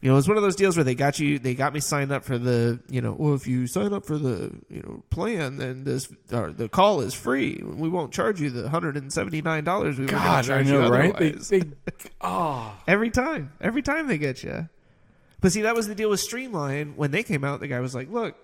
[0.00, 1.38] you know, it was one of those deals where they got you.
[1.38, 4.18] They got me signed up for the, you know, well, if you sign up for
[4.18, 7.62] the, you know, plan, then this or the call is free.
[7.64, 9.98] We won't charge you the hundred and seventy nine dollars.
[9.98, 11.16] We were going God, to I know, you right?
[11.16, 11.62] They, they,
[12.20, 14.68] oh, every time, every time they get you.
[15.40, 17.60] But see, that was the deal with Streamline when they came out.
[17.60, 18.36] The guy was like, "Look,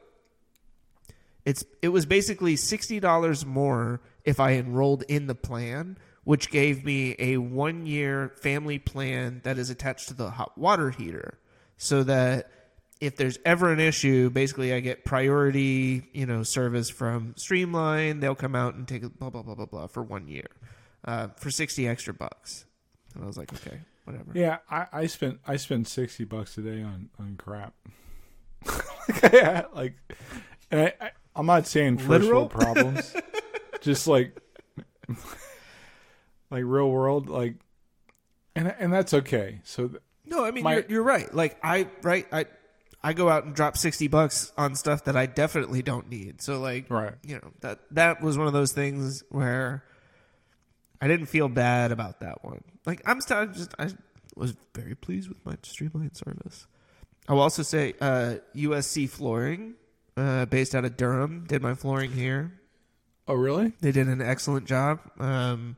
[1.44, 6.84] it's it was basically sixty dollars more if I enrolled in the plan, which gave
[6.84, 11.38] me a one year family plan that is attached to the hot water heater,
[11.82, 12.48] so that
[13.00, 18.20] if there's ever an issue, basically I get priority, you know, service from Streamline.
[18.20, 20.46] They'll come out and take blah blah blah blah blah for one year.
[21.04, 22.64] uh, for sixty extra bucks.
[23.14, 24.30] And I was like, okay, whatever.
[24.34, 27.74] Yeah, I, I spent I spent sixty bucks a day on on crap.
[29.32, 29.94] yeah, like,
[30.70, 32.42] and I, I I'm not saying first Literal?
[32.42, 33.14] world problems,
[33.80, 34.38] just like
[36.50, 37.56] like real world, like,
[38.54, 39.60] and and that's okay.
[39.64, 40.02] So th-
[40.32, 41.32] No, I mean My- you're, you're right.
[41.32, 42.46] Like I right I
[43.02, 46.40] I go out and drop sixty bucks on stuff that I definitely don't need.
[46.42, 49.84] So like right, you know that that was one of those things where
[51.00, 52.62] I didn't feel bad about that one.
[52.86, 53.90] Like I'm still just I
[54.36, 56.66] was very pleased with my streamline service.
[57.28, 59.74] I will also say uh, USC Flooring,
[60.16, 62.52] uh, based out of Durham, did my flooring here.
[63.28, 63.72] oh really?
[63.80, 64.98] They did an excellent job.
[65.20, 65.76] Um,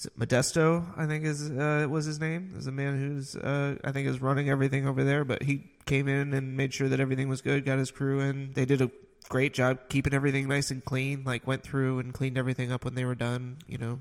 [0.00, 0.84] is it Modesto?
[0.96, 2.54] I think is uh, was his name.
[2.56, 5.24] Is a man who's uh, I think is running everything over there.
[5.24, 7.64] But he came in and made sure that everything was good.
[7.64, 8.52] Got his crew in.
[8.54, 8.90] They did a
[9.28, 11.22] great job keeping everything nice and clean.
[11.24, 13.58] Like went through and cleaned everything up when they were done.
[13.68, 14.00] You know.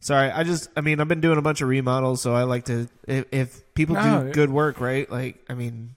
[0.00, 2.64] Sorry, I just I mean I've been doing a bunch of remodels, so I like
[2.66, 5.10] to if, if people No, do it- good work, right?
[5.10, 5.94] Like I mean,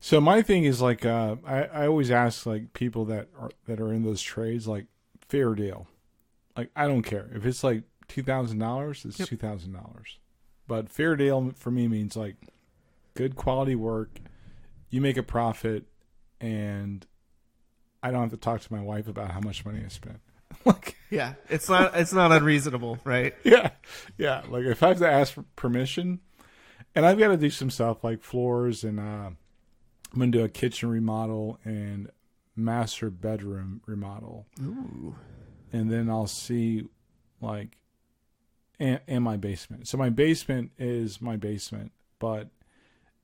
[0.00, 3.80] So my thing is like uh, I I always ask like people that are that
[3.80, 4.86] are in those trades like
[5.28, 5.86] fair deal,
[6.56, 9.28] like I don't care if it's like two thousand dollars, it's Yep.
[9.28, 10.18] two thousand dollars,
[10.66, 12.36] but fair deal for me means like
[13.14, 14.18] good quality work,
[14.90, 15.84] you make a profit,
[16.40, 17.06] and
[18.02, 20.20] I don't have to talk to my wife about how much money I spent.
[20.64, 23.34] like yeah, it's not it's not unreasonable, right?
[23.44, 23.70] yeah,
[24.18, 24.42] yeah.
[24.48, 26.20] Like if I have to ask for permission,
[26.94, 29.36] and I've got to do some stuff like floors, and uh, I'm
[30.18, 32.10] gonna do a kitchen remodel and
[32.54, 35.14] master bedroom remodel, Ooh.
[35.72, 36.84] And then I'll see
[37.40, 37.78] like
[38.78, 39.88] and, and my basement.
[39.88, 42.48] So my basement is my basement, but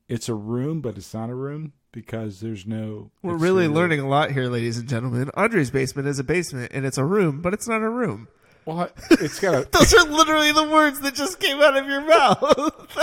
[0.09, 3.11] it's a room, but it's not a room because there's no.
[3.22, 5.30] We're really learning a lot here, ladies and gentlemen.
[5.34, 8.28] Andre's basement is a basement, and it's a room, but it's not a room.
[8.64, 12.03] Well, it's got a Those are literally the words that just came out of your
[12.03, 12.96] mouth.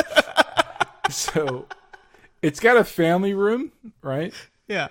[1.10, 1.68] so
[2.42, 3.72] it's got a family room,
[4.02, 4.34] right?
[4.68, 4.88] yeah.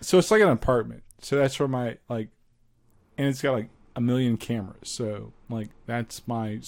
[0.00, 1.02] so it's like an apartment.
[1.20, 2.28] So that's where my like,
[3.16, 4.88] and it's got like a million cameras.
[4.88, 6.60] So like that's my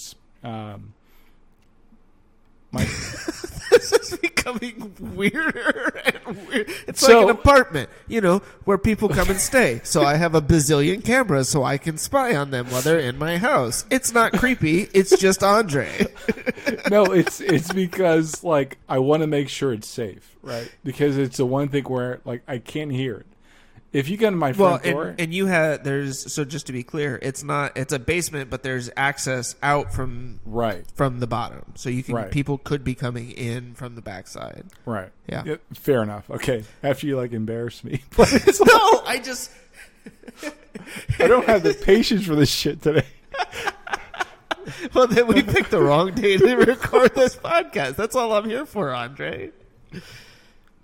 [0.43, 0.93] um
[2.71, 2.83] my
[3.71, 6.69] This is becoming weirder and weird.
[6.87, 9.81] It's So- like an apartment, you know, where people come and stay.
[9.83, 13.17] So I have a bazillion cameras so I can spy on them while they're in
[13.17, 13.85] my house.
[13.91, 14.89] It's not creepy.
[14.93, 16.07] It's just Andre.
[16.89, 20.69] no, it's it's because like I want to make sure it's safe, right?
[20.83, 23.25] Because it's the one thing where like I can't hear it.
[23.93, 26.67] If you get in my Well, front and, door, and you had there's so just
[26.67, 31.19] to be clear, it's not it's a basement, but there's access out from right, from
[31.19, 32.29] the bottom, so you can Right.
[32.31, 34.65] people could be coming in from the backside.
[34.85, 35.55] right, Yeah.
[35.73, 36.29] fair enough.
[36.29, 39.51] Okay, after you like embarrass me, but it's, No, I just
[41.19, 43.05] I don't have the patience for this shit today.
[44.93, 47.95] well then we picked the wrong day to record this podcast.
[47.95, 49.51] That's all I'm here for, Andre.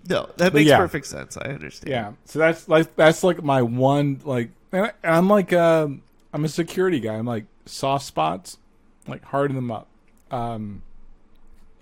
[0.08, 0.76] No, that makes yeah.
[0.76, 1.36] perfect sense.
[1.36, 1.90] I understand.
[1.90, 2.12] Yeah.
[2.26, 6.02] So that's like that's like my one like and I- and I'm like um
[6.32, 7.14] I'm a security guy.
[7.14, 8.58] I'm like soft spots,
[9.06, 9.88] like harden them up.
[10.30, 10.82] Um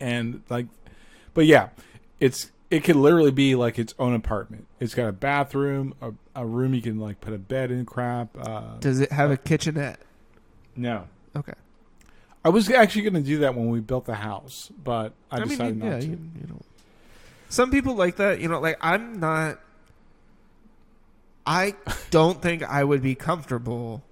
[0.01, 0.67] and like
[1.35, 1.71] but yeah,
[2.21, 4.67] it's it could literally be like its own apartment.
[4.81, 8.37] It's got a bathroom, a, a room you can like put a bed in crap.
[8.39, 10.01] Uh Does it have a kitchenette?
[10.77, 11.09] no.
[11.35, 11.55] Okay.
[12.45, 15.45] I was actually going to do that when we built the house, but I, I,
[15.45, 16.07] decided mean, yeah, not to.
[16.09, 16.61] you, you know,
[17.53, 18.41] some people like that.
[18.41, 19.61] You know, like I'm not.
[21.47, 21.75] I
[22.11, 24.03] don't think I would be comfortable,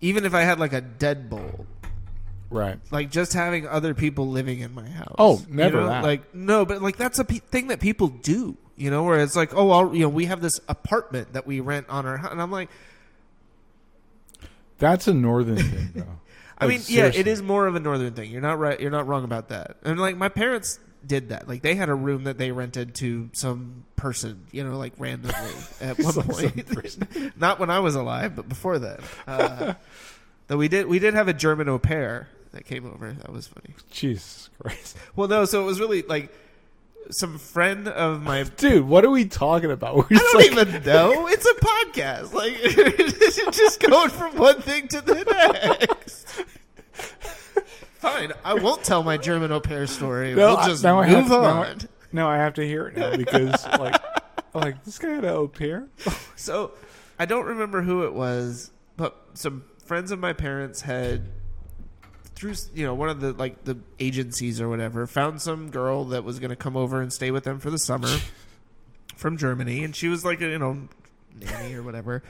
[0.00, 1.64] even if I had like a deadbolt.
[2.50, 2.78] Right.
[2.90, 5.14] Like just having other people living in my house.
[5.18, 5.88] Oh, You never know?
[5.88, 6.02] that.
[6.04, 8.56] Like no, but like that's a pe- thing that people do.
[8.76, 11.58] You know, where it's like, oh, I'll, you know, we have this apartment that we
[11.60, 12.70] rent on our house, and I'm like,
[14.78, 16.04] That's a northern thing though.
[16.58, 17.30] I Like, mean, yeah, it seriously.
[17.32, 18.30] is more of a northern thing.
[18.30, 18.78] You're not right.
[18.78, 19.76] You're not wrong about that.
[19.84, 21.48] And like my parents did that.
[21.48, 25.34] Like they had a room that they rented to some person, you know, like randomly
[25.80, 27.38] at one point.
[27.38, 29.00] not when I was alive, but before then.
[29.26, 29.74] Uh,
[30.46, 33.12] though we did, we did have a German au pair that came over.
[33.12, 33.74] That was funny.
[33.90, 34.96] Jesus Christ.
[35.16, 36.32] Well, no, so it was really like
[37.10, 38.42] some friend of my.
[38.42, 39.96] Dude, what are we talking about?
[39.96, 41.28] We're I don't like, even know.
[41.28, 42.32] It's a podcast.
[42.32, 46.44] Like it's just going from one thing to the next.
[47.98, 50.34] Fine, I won't tell my German au pair story.
[50.34, 51.78] No, we'll I- just now I move have- now on.
[52.12, 54.00] no, I have to hear it now because like,
[54.54, 55.88] like this guy had an au pair.
[56.36, 56.72] So
[57.18, 61.22] I don't remember who it was, but some friends of my parents had
[62.36, 66.22] through you know one of the like the agencies or whatever found some girl that
[66.22, 68.08] was going to come over and stay with them for the summer
[69.16, 70.86] from Germany, and she was like a you know
[71.40, 72.22] nanny or whatever,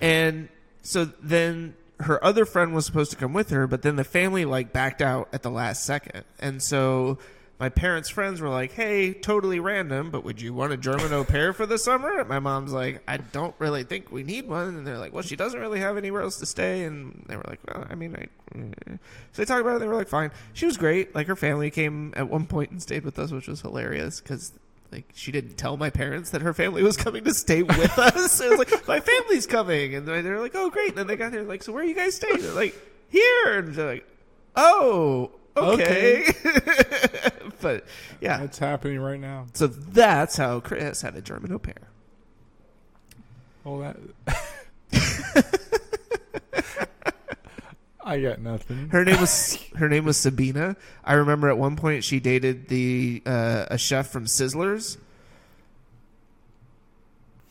[0.00, 0.48] and
[0.82, 4.44] so then her other friend was supposed to come with her, but then the family
[4.44, 7.18] like backed out at the last second, and so
[7.62, 11.22] my parents' friends were like, "Hey, totally random, but would you want a German au
[11.22, 14.74] pair for the summer?" And my mom's like, "I don't really think we need one,"
[14.76, 17.44] and they're like, "Well, she doesn't really have anywhere else to stay," and they were
[17.46, 18.96] like, "Well, I mean, I." eh."
[19.30, 19.78] So they talked about it.
[19.78, 21.14] They were like, "Fine." She was great.
[21.14, 24.52] Like her family came at one point and stayed with us, which was hilarious because
[24.92, 28.40] like she didn't tell my parents that her family was coming to stay with us.
[28.40, 31.32] it was like my family's coming, and they're like, "Oh, great!" And then they got
[31.32, 32.74] there, like, "So where are you guys staying?" They're like,
[33.08, 34.06] "Here," and they're like,
[34.54, 36.26] "Oh, okay."
[37.60, 37.84] but
[38.20, 39.46] yeah, That's happening right now.
[39.54, 41.88] so that's how Chris had a German au pair.
[43.64, 43.96] Well, that.
[48.04, 48.88] I got nothing.
[48.88, 50.76] Her name was her name was Sabina.
[51.04, 54.96] I remember at one point she dated the uh, a chef from Sizzlers.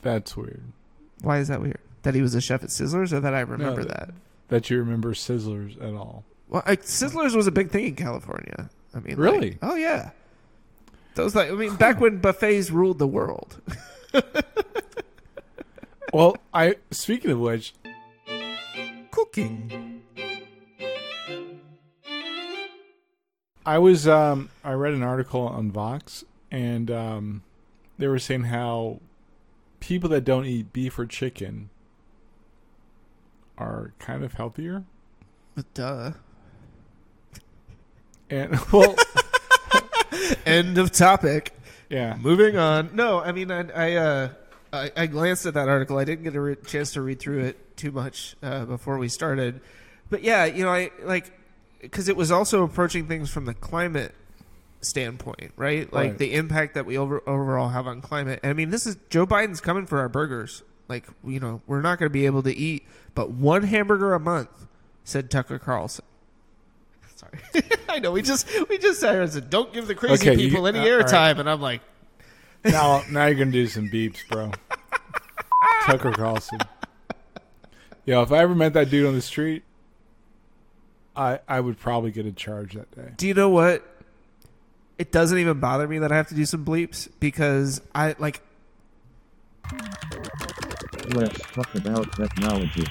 [0.01, 0.61] That's weird.
[1.21, 1.79] Why is that weird?
[2.03, 4.09] That he was a chef at Sizzlers, or that I remember No, that?
[4.49, 6.23] That you remember Sizzlers at all?
[6.49, 8.69] Well, I, Sizzlers was a big thing in California.
[8.93, 9.51] I mean, Really?
[9.51, 10.09] like- oh yeah.
[11.15, 13.61] Those like I mean, back when buffets ruled the world.
[16.13, 17.73] Well, I speaking of which,
[19.11, 19.90] Cooking.
[23.65, 27.43] I was um I read an article on Vox and um
[27.97, 28.99] they were saying how
[29.79, 31.69] people that don't eat beef or chicken
[33.57, 34.83] are kind of healthier.
[35.55, 36.11] But Duh.
[38.29, 38.95] And well,
[40.45, 41.53] End of topic.
[41.89, 42.17] yeah.
[42.19, 42.91] Moving on.
[42.95, 44.29] No, I mean, I I, uh,
[44.73, 45.97] I, I glanced at that article.
[45.97, 49.09] I didn't get a re- chance to read through it too much uh, before we
[49.09, 49.59] started,
[50.09, 51.31] but yeah, you know, I like
[51.81, 54.13] because it was also approaching things from the climate
[54.81, 55.91] standpoint, right?
[55.91, 56.17] Like Right.
[56.17, 58.39] the impact that we over, overall have on climate.
[58.43, 60.63] And I mean, this is Joe Biden's coming for our burgers.
[60.87, 64.19] Like, you know, we're not going to be able to eat but one hamburger a
[64.19, 64.49] month,
[65.03, 66.05] said Tucker Carlson.
[67.15, 67.39] Sorry,
[67.89, 70.41] I know we just we just sat here and said, "Don't give the crazy Okay,
[70.41, 71.05] you- people any uh, all right.
[71.05, 71.81] airtime," and I'm like,
[72.65, 74.51] Now now you're gonna do some beeps, bro.
[75.85, 76.59] Tucker Carlson.
[78.05, 79.63] Yo, if I ever met that dude on the street,
[81.15, 83.11] I I would probably get a charge that day.
[83.17, 83.85] Do you know what?
[84.97, 88.41] It doesn't even bother me that I have to do some bleeps because I like
[91.13, 92.85] Let's talk about technology.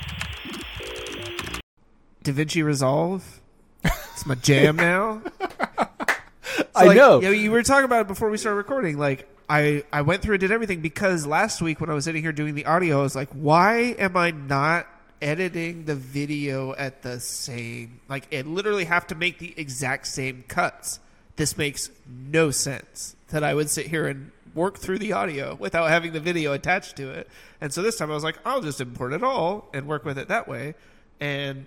[2.25, 3.41] DaVinci Resolve.
[3.85, 5.23] It's my jam now.
[5.39, 7.21] So, I like, know.
[7.21, 8.99] You, know, you were talking about it before we started recording.
[8.99, 12.23] Like I, I went through and did everything because last week when I was sitting
[12.23, 14.87] here doing the audio, I was like, why am I not
[15.23, 18.01] editing the video at the same?
[18.09, 21.01] Like, it literally have to make the exact same cuts.
[21.37, 25.89] This makes no sense that I would sit here and work through the audio without
[25.89, 27.29] having the video attached to it.
[27.61, 30.19] And so this time I was like, I'll just import it all and work with
[30.19, 30.75] it that way.
[31.21, 31.67] And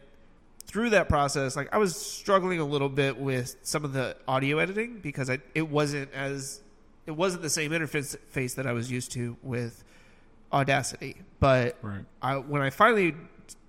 [0.66, 4.58] through that process, like I was struggling a little bit with some of the audio
[4.58, 6.62] editing because I, it wasn't as
[7.06, 9.84] it wasn't the same interface face that I was used to with
[10.52, 11.16] Audacity.
[11.40, 12.06] But Right.
[12.22, 13.16] I, when I finally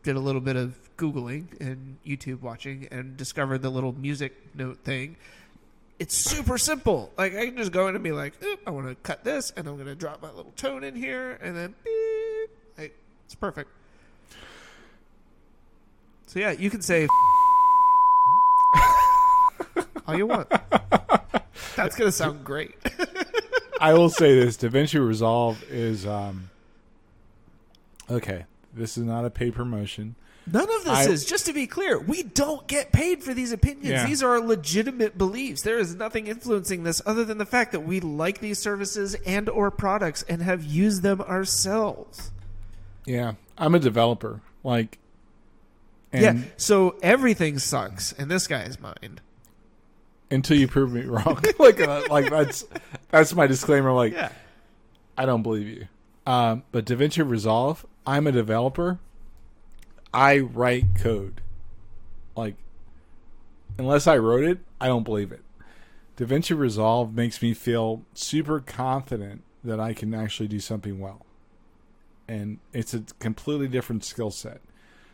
[0.04, 4.78] did a little bit of googling and YouTube watching and discovered the little music note
[4.84, 5.16] thing,
[5.98, 7.12] it's super simple.
[7.18, 9.52] Like I can just go in and be like, "Oop, I want to cut this,
[9.56, 12.92] and I'm going to drop my little tone in here, and then beep.
[13.24, 13.70] It's perfect.
[16.26, 17.08] So yeah, you can say
[20.06, 20.48] all you want.
[21.76, 22.74] That's gonna sound great.
[23.80, 26.50] I will say this: DaVinci Resolve is um.
[28.10, 28.44] Okay,
[28.74, 30.16] this is not a pay promotion.
[30.46, 31.24] None of this I- is.
[31.24, 33.88] Just to be clear, we don't get paid for these opinions.
[33.88, 34.06] Yeah.
[34.06, 35.62] These are our legitimate beliefs.
[35.62, 39.48] There is nothing influencing this other than the fact that we like these services and
[39.48, 42.30] or products and have used them ourselves.
[43.06, 44.40] Yeah, I'm a developer.
[44.62, 44.98] Like,
[46.12, 46.44] and yeah.
[46.58, 49.20] So everything sucks in this guy's mind.
[50.30, 52.64] until you prove me wrong, like, uh, like that's
[53.10, 53.92] that's my disclaimer.
[53.92, 54.30] Like, Yeah.
[55.16, 55.88] I don't believe you.
[56.26, 58.98] Um, but DaVinci Resolve, I'm a developer.
[60.12, 61.40] I write code.
[62.36, 62.54] Like,
[63.78, 65.42] unless I wrote it, I don't believe it.
[66.16, 71.24] DaVinci Resolve makes me feel super confident that I can actually do something well.
[72.28, 74.60] And it's a completely different skill set.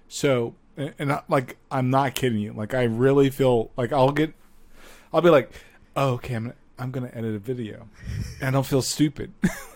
[0.09, 2.53] So, and, and I, like, I'm not kidding you.
[2.53, 4.35] Like, I really feel like I'll get,
[5.13, 5.51] I'll be like,
[5.97, 7.89] oh, okay, I'm gonna, I'm gonna edit a video,
[8.41, 9.33] and I'll feel stupid.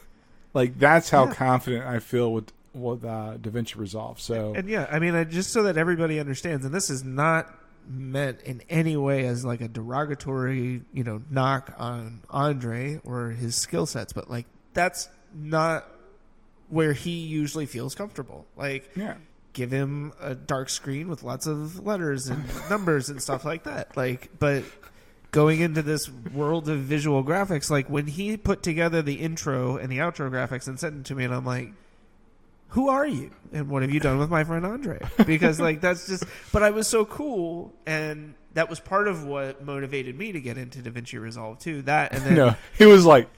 [0.55, 1.35] like that's how Yeah.
[1.35, 4.21] confident I feel with with uh, DaVinci Resolve.
[4.21, 7.53] So And yeah, I mean, I, just so that everybody understands, and this is not
[7.89, 13.57] meant in any way as like a derogatory, you know, knock on Andre or his
[13.57, 15.87] skill sets, but like that's not
[16.69, 18.47] where he usually feels comfortable.
[18.57, 19.17] Like yeah,
[19.53, 23.97] give him a dark screen with lots of letters and numbers and stuff like that.
[23.97, 24.65] Like, but
[25.31, 29.91] going into this world of visual graphics, like when he put together the intro and
[29.91, 31.73] the outro graphics and sent it to me, and I'm like,
[32.69, 34.99] who are you and what have you done with my friend Andre?
[35.27, 36.25] Because like that's just.
[36.53, 40.59] But I was so cool, and that was part of what motivated me to get
[40.59, 41.83] into DaVinci Resolve too.
[41.83, 43.29] That and then no, he was like,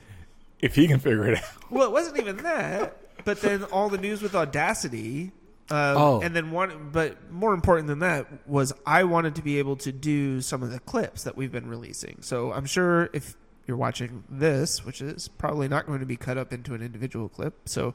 [0.60, 1.70] if he can figure it out.
[1.70, 2.96] well, it wasn't even that.
[3.24, 5.32] But then all the news with Audacity.
[5.68, 6.20] Uh, Oh.
[6.20, 9.90] And then one, but more important than that was I wanted to be able to
[9.90, 12.18] do some of the clips that we've been releasing.
[12.22, 13.34] So I'm sure if
[13.66, 17.28] you're watching this, which is probably not going to be cut up into an individual
[17.28, 17.68] clip.
[17.68, 17.94] So,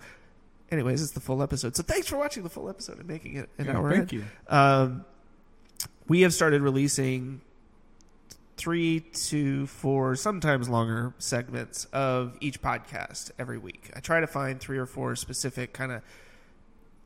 [0.71, 1.75] anyways, it's the full episode.
[1.75, 3.91] So thanks for watching the full episode and making it an Yeah, hour.
[3.91, 4.19] thank in.
[4.19, 4.25] you.
[4.55, 5.05] Um,
[6.07, 7.41] we have started releasing
[8.57, 13.91] three to four, sometimes longer segments of each podcast every week.
[13.95, 16.01] I try to find three or four specific kind of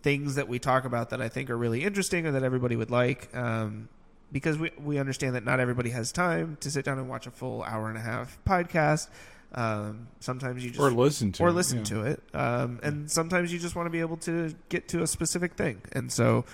[0.01, 2.91] things that we talk about that I think are really interesting or that everybody would
[2.91, 3.36] like.
[3.36, 3.89] Um,
[4.32, 7.32] because we we understand that not everybody has time to sit down and watch a
[7.32, 9.07] full hour and a half podcast.
[9.54, 11.84] Um, sometimes you just Or listen to or it, listen yeah.
[11.86, 12.24] to it.
[12.34, 15.82] Um, and sometimes you just want to be able to get to a specific thing.
[15.93, 16.46] And so,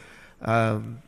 [0.42, 1.02] um,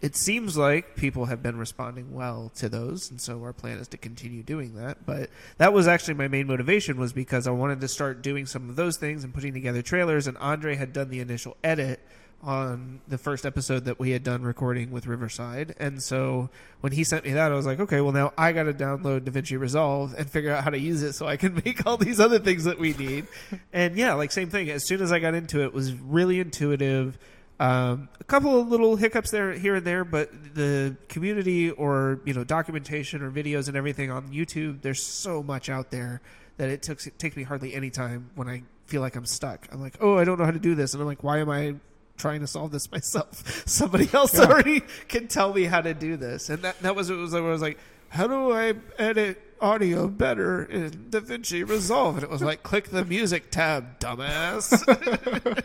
[0.00, 3.88] it seems like people have been responding well to those, and so our plan is
[3.88, 5.04] to continue doing that.
[5.04, 8.70] But that was actually my main motivation was because I wanted to start doing some
[8.70, 10.28] of those things and putting together trailers.
[10.28, 11.98] And Andre had done the initial edit
[12.42, 17.04] on the first episode that we had done recording with Riverside, and so when he
[17.04, 20.14] sent me that, I was like, okay, well now I got to download DaVinci Resolve
[20.16, 22.64] and figure out how to use it so I can make all these other things
[22.64, 23.26] that we need.
[23.72, 24.70] and yeah, like same thing.
[24.70, 27.18] As soon as I got into it, it was really intuitive.
[27.60, 32.34] Um, a couple of little hiccups there, here and there, but the community or you
[32.34, 36.20] know documentation or videos and everything on YouTube, there's so much out there
[36.56, 39.66] that it took it takes me hardly any time when I feel like I'm stuck.
[39.72, 41.50] I'm like, oh, I don't know how to do this, and I'm like, why am
[41.50, 41.74] I
[42.18, 43.66] trying to solve this myself?
[43.66, 47.14] Somebody else already can tell me how to do this, and that that was it
[47.14, 47.78] was I was like,
[48.10, 52.16] how do I edit audio better in DaVinci Resolve?
[52.16, 54.84] And it was like, click the music tab, dumbass.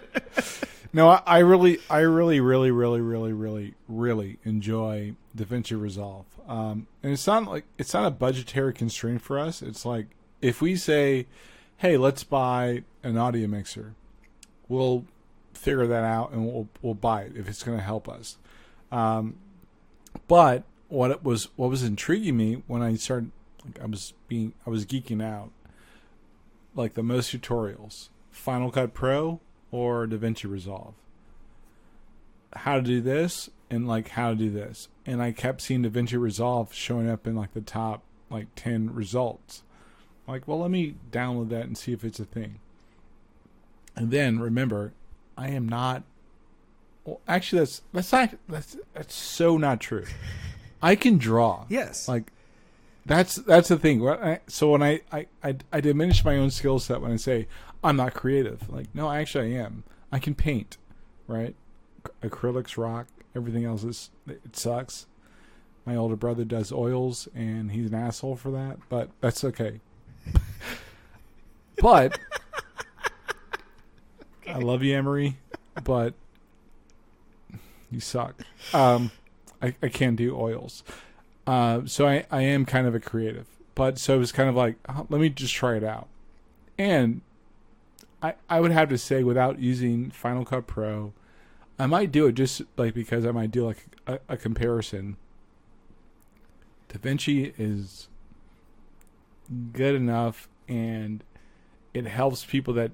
[0.95, 6.28] No, I, I really, I really, really, really, really, really, really enjoy DaVinci Resolve.
[6.47, 9.64] Um, and it's not like it's not a budgetary constraint for us.
[9.64, 10.08] It's like
[10.41, 11.26] if we say,
[11.78, 13.95] "Hey, let's buy an audio mixer,"
[14.68, 15.06] we'll
[15.64, 18.38] figure that out and we'll we'll buy it if it's going to help us.
[18.91, 19.38] Um,
[20.28, 23.32] but what it was, what was intriguing me when I started,
[23.66, 25.49] like I was being, I was geeking out.
[26.76, 29.39] Like the most tutorials, Final Cut Pro
[29.72, 30.93] or DaVinci Resolve.
[32.55, 34.88] How to do this and like how to do this.
[35.05, 39.64] And I kept seeing DaVinci Resolve showing up in like the top like 10 results.
[40.28, 42.59] Like, well, let me download that and see if it's a thing.
[43.95, 44.93] And then remember,
[45.38, 46.03] I am not
[47.05, 50.05] well, actually that's that's not that's that's so not true.
[50.81, 51.65] I can draw.
[51.69, 52.31] yes, Like
[53.05, 53.99] that's that's the thing.
[54.47, 57.47] So when I, I, I, I diminish my own skill set when I say
[57.84, 58.69] I'm not creative.
[58.69, 59.84] Like no, actually I am.
[60.11, 60.77] I can paint,
[61.27, 61.55] right?
[62.21, 63.07] Acrylics rock.
[63.36, 65.07] Everything else is it sucks.
[65.86, 69.81] My older brother does oils, and he's an asshole for that, but that's okay.
[71.81, 72.17] but
[74.54, 75.38] I love you, Emery,
[75.84, 76.14] but
[77.89, 78.36] you suck.
[78.72, 79.10] Um,
[79.64, 80.84] I, I can't do oils.
[81.47, 83.47] Uh, so I, I am kind of a creative.
[83.74, 86.08] But so it was kind of like, oh, let me just try it out.
[86.78, 87.22] And
[88.22, 91.14] I, I would have to say, without using Final Cut Pro,
[91.80, 95.18] I might do it just like because I might do like a, a comparison.
[96.89, 98.08] DaVinci is
[99.72, 101.24] good enough and
[101.95, 102.91] it helps people that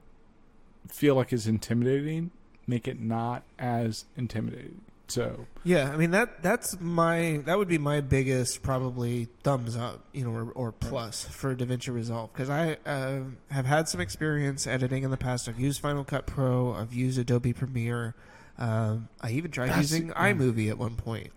[0.88, 2.32] feel like it's intimidating
[2.70, 4.82] make it not as intimidating.
[5.08, 10.02] So Yeah, I mean that that's my that would be my biggest probably thumbs up,
[10.14, 14.68] you know, or, or plus for DaVinci Resolve because I uh, have had some experience
[14.68, 15.50] editing in the past.
[15.50, 18.14] I've used Final Cut Pro, I've used Adobe Premiere,
[18.60, 20.32] um, I even tried That's- using yeah.
[20.32, 21.32] iMovie at one point.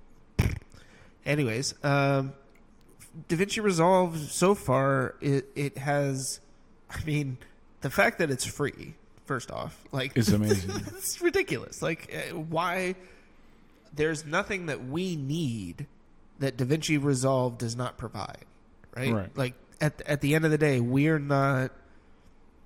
[1.25, 2.35] Anyways, um,
[3.29, 6.41] DaVinci Resolve so far it it has,
[6.91, 7.39] I mean,
[7.81, 8.97] the fact that it's free.
[9.33, 10.71] First off, like it's amazing.
[10.89, 11.81] it's ridiculous.
[11.81, 12.97] Like, uh, why?
[13.95, 15.87] There's nothing that we need
[16.39, 18.45] that DaVinci Resolve does not provide,
[18.95, 19.11] right?
[19.13, 19.37] Right.
[19.37, 21.71] Like at at the end of the day, we're not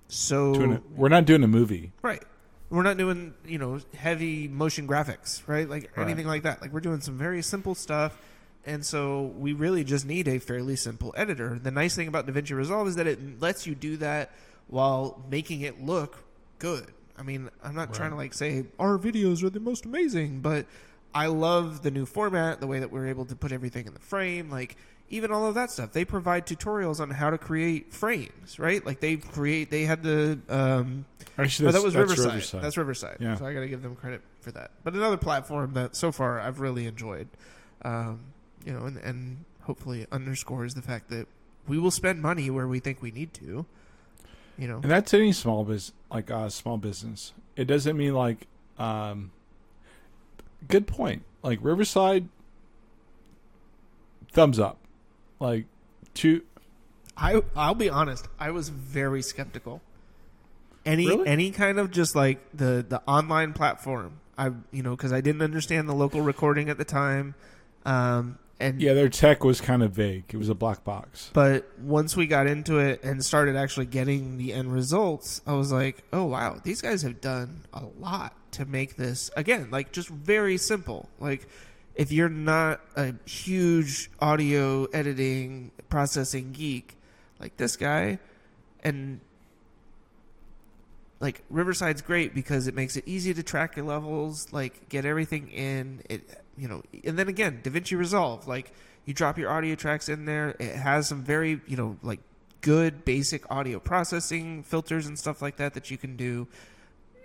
[0.09, 1.93] so Doing a- we're not doing a movie.
[2.03, 2.23] right.
[2.69, 5.69] We're not doing you know heavy motion graphics, right?
[5.71, 6.03] Like Right.
[6.05, 6.61] anything like that.
[6.63, 8.19] Like we're doing some very simple stuff.
[8.65, 11.61] And so we really just need a fairly simple editor.
[11.63, 14.33] The nice thing about DaVinci Resolve is that it lets you do that
[14.67, 16.25] while making it look
[16.59, 16.87] good.
[17.19, 20.67] I mean, I'm not trying to like say our videos are the most amazing, but
[21.15, 24.01] I love the new format, the way that we're able to put everything in the
[24.01, 24.77] frame, like
[25.09, 25.93] even all of that stuff.
[25.93, 28.85] They provide tutorials on how to create frames, right?
[28.85, 31.07] Like they create, they had the um,
[31.39, 32.27] Actually, oh, that was that's Riverside.
[32.27, 32.63] Riverside.
[32.63, 33.17] That's Riverside.
[33.21, 33.37] Yeah.
[33.37, 34.71] So I got to give them credit for that.
[34.85, 37.29] But another platform that so far I've really enjoyed,
[37.83, 38.21] um,
[38.65, 41.27] you know, and, and hopefully underscores the fact that
[41.69, 43.67] we will spend money where we think we need to.
[44.59, 47.33] You know, And that's any small business, like uh, small business.
[47.57, 48.47] It doesn't mean like.
[48.79, 49.31] Um,
[50.69, 51.23] good point.
[51.43, 52.29] Like Riverside,
[54.33, 54.79] thumbs up.
[55.41, 55.67] Like
[56.15, 56.43] two.
[57.17, 58.29] I I'll be honest.
[58.39, 59.81] I was very skeptical.
[60.85, 61.27] Any Really?
[61.27, 64.21] any kind of just like the the online platform.
[64.39, 67.35] I you know because I didn't understand the local recording at the time,
[67.85, 70.25] um, and Yeah, their tech was kind of vague.
[70.33, 71.31] It was a black box.
[71.33, 75.73] But once we got into it and started actually getting the end results, I was
[75.73, 80.09] like, oh wow, these guys have done a lot to make this again like just
[80.09, 81.09] very simple.
[81.21, 81.47] Like
[81.95, 86.97] if you're not a huge audio editing processing geek
[87.39, 88.19] like this guy
[88.83, 89.21] and
[91.21, 95.49] like Riverside's great because it makes it easy to track your levels, like get everything
[95.49, 96.83] in it, you know.
[97.05, 98.73] And then again, DaVinci Resolve, like
[99.05, 100.57] you drop your audio tracks in there.
[100.59, 102.21] It has some very, you know, like
[102.61, 106.49] good basic audio processing filters and stuff like that that you can do.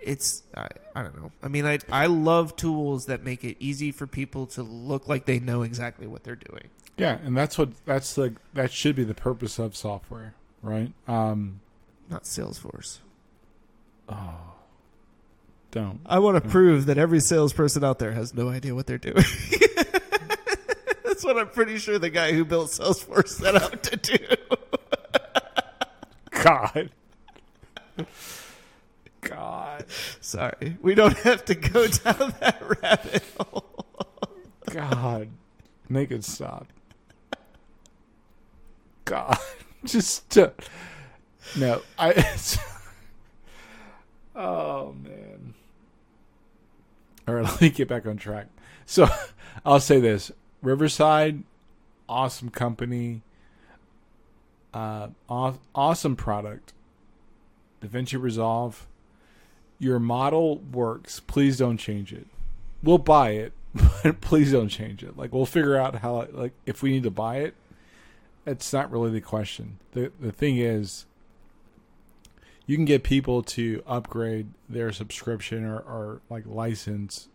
[0.00, 1.30] It's I, I don't know.
[1.42, 5.26] I mean, I I love tools that make it easy for people to look like
[5.26, 6.68] they know exactly what they're doing.
[6.96, 10.92] Yeah, and that's what that's the that should be the purpose of software, right?
[11.06, 11.60] Um,
[12.08, 12.98] Not Salesforce.
[15.70, 16.00] Don't.
[16.06, 19.16] I want to prove that every salesperson out there has no idea what they're doing.
[21.04, 24.18] That's what I'm pretty sure the guy who built Salesforce set out to do.
[26.42, 26.90] God.
[29.20, 29.84] God.
[30.20, 33.86] Sorry, we don't have to go down that rabbit hole.
[34.66, 35.28] God.
[35.88, 36.66] Make it stop.
[39.04, 39.36] God.
[39.84, 40.50] Just uh,
[41.56, 41.82] no.
[41.98, 42.36] I.
[44.34, 45.54] Oh man.
[47.26, 48.46] All right, let me get back on track.
[48.86, 49.08] So,
[49.64, 51.42] I'll say this: Riverside,
[52.08, 53.22] awesome company,
[54.74, 56.72] uh, aw- awesome product.
[57.82, 58.86] DaVinci Resolve,
[59.78, 61.20] your model works.
[61.20, 62.26] Please don't change it.
[62.82, 63.52] We'll buy it,
[64.02, 65.16] but please don't change it.
[65.16, 66.26] Like we'll figure out how.
[66.32, 67.54] Like if we need to buy it,
[68.46, 69.78] it's not really the question.
[69.92, 71.06] the The thing is,
[72.66, 77.28] you can get people to upgrade their subscription or, or like license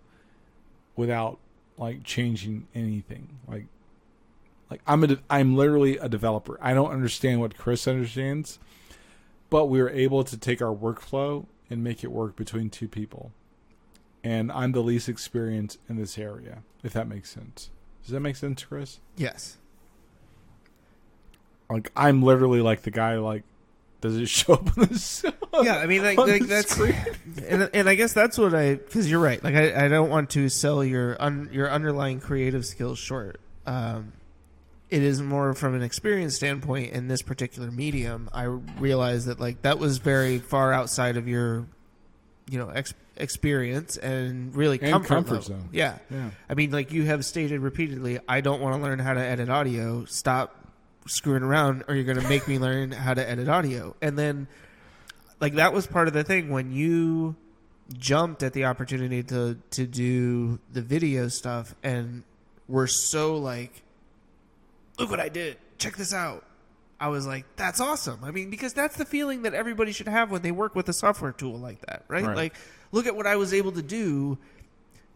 [0.95, 1.39] without
[1.77, 3.37] like changing anything.
[3.47, 3.65] Like,
[4.69, 6.57] like I'm a de- I'm literally a developer.
[6.61, 8.59] I don't understand what Chris understands,
[9.49, 13.31] but we were able to take our workflow and make it work between two people.
[14.23, 17.69] And I'm the least experienced in this area, if that makes sense.
[18.03, 18.99] Does that make sense, Chris?
[19.15, 19.57] Yes.
[21.69, 23.43] Like I'm literally like the guy like
[24.01, 25.31] does it show up on the show?
[25.63, 29.19] Yeah, I mean, like, like that's, and and I guess that's what I because you're
[29.19, 29.43] right.
[29.43, 33.39] Like, I, I don't want to sell your un, your underlying creative skills short.
[33.65, 34.13] Um,
[34.91, 38.29] it is more from an experience standpoint in this particular medium.
[38.31, 41.65] I realize that like that was very far outside of your,
[42.47, 45.69] you know, ex- experience and really And comfort, comfort zone.
[45.71, 46.29] Yeah, Yeah.
[46.47, 49.49] I mean, like you have stated repeatedly, I don't want to learn how to edit
[49.49, 50.05] audio.
[50.05, 50.55] Stop
[51.07, 53.95] screwing around, or you're going to make me learn how to edit audio.
[54.01, 54.47] And then,
[55.39, 57.35] like that was part of the thing when you
[57.97, 62.23] jumped at the opportunity to to do the video stuff, and
[62.67, 63.83] were so like,
[64.99, 66.43] look what I did, check this out.
[66.99, 68.23] I was like, that's awesome.
[68.23, 70.93] I mean, because that's the feeling that everybody should have when they work with a
[70.93, 72.25] software tool like that, right?
[72.25, 72.35] Right.
[72.35, 72.55] Like,
[72.91, 74.39] look at what I was able to do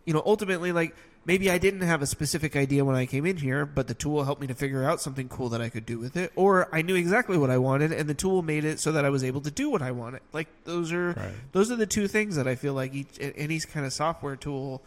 [0.06, 0.96] you know, ultimately, like
[1.26, 4.24] maybe I didn't have a specific idea when I came in here, but the tool
[4.24, 6.82] helped me to figure out something cool that I could do with it, or I
[6.82, 9.42] knew exactly what I wanted, and the tool made it so that I was able
[9.42, 10.22] to do what I wanted.
[10.34, 11.34] Like those are Right.
[11.52, 14.82] those are the two things that I feel like each any kind of software tool,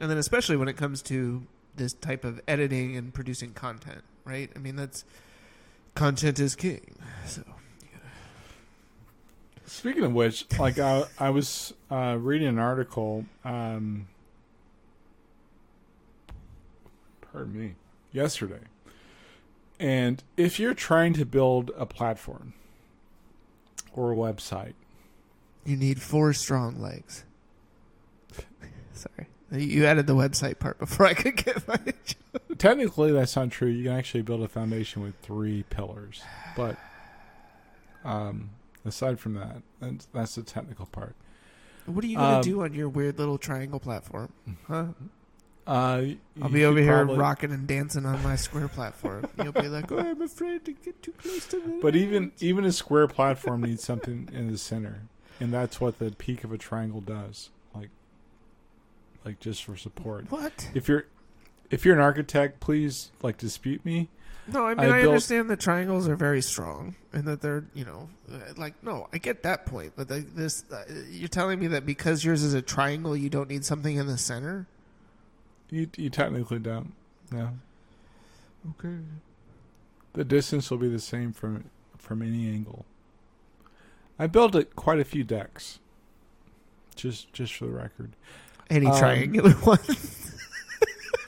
[0.00, 1.42] and then especially when it comes to
[1.76, 4.50] this type of editing and producing content, right?
[4.54, 5.04] I mean, that's
[5.94, 6.94] content is king.
[7.26, 7.42] So
[9.66, 13.24] Speaking of which, like I, I was uh, reading an article.
[13.44, 14.08] Um,
[17.32, 17.74] pardon me,
[18.12, 18.60] yesterday,
[19.78, 22.54] and if you're trying to build a platform
[23.92, 24.74] or a website,
[25.64, 27.24] you need four strong legs.
[28.94, 31.78] Sorry, you added the website part before I could get my.
[32.58, 33.68] technically that's not true.
[33.68, 36.22] You can actually build a foundation with three pillars,
[36.56, 36.76] but
[38.04, 38.50] um,
[38.84, 41.14] aside from that, that's, that's the technical part.
[41.86, 44.32] What are you gonna Um, do on your weird little triangle platform?
[44.68, 44.86] Huh?
[45.66, 46.02] Uh,
[46.42, 49.26] I'll be over here probably- rocking and dancing on my square platform.
[49.42, 52.64] You'll be like, "Oh, I'm afraid to get too close to the." But even even
[52.64, 55.02] a square platform needs something in the center,
[55.38, 57.50] and that's what the peak of a triangle does.
[57.74, 57.90] Like,
[59.24, 60.30] like just for support.
[60.30, 60.70] what?
[60.74, 61.04] If you're
[61.70, 64.08] if you're an architect, please like dispute me.
[64.48, 67.64] No, I mean I I, built- understand that triangles are very strong and that they're
[67.74, 69.92] you know uh, like no, I get that point.
[69.94, 73.48] But like this, uh, you're telling me that because yours is a triangle, you don't
[73.48, 74.66] need something in the center.
[75.70, 76.92] You you technically don't.
[77.30, 77.50] No,
[78.70, 78.96] Okay.
[80.14, 82.84] the distance will be the same from from any angle.
[84.18, 85.78] I built it quite a few decks.
[86.96, 88.12] Just just for the record.
[88.68, 89.78] Any Um, triangular one.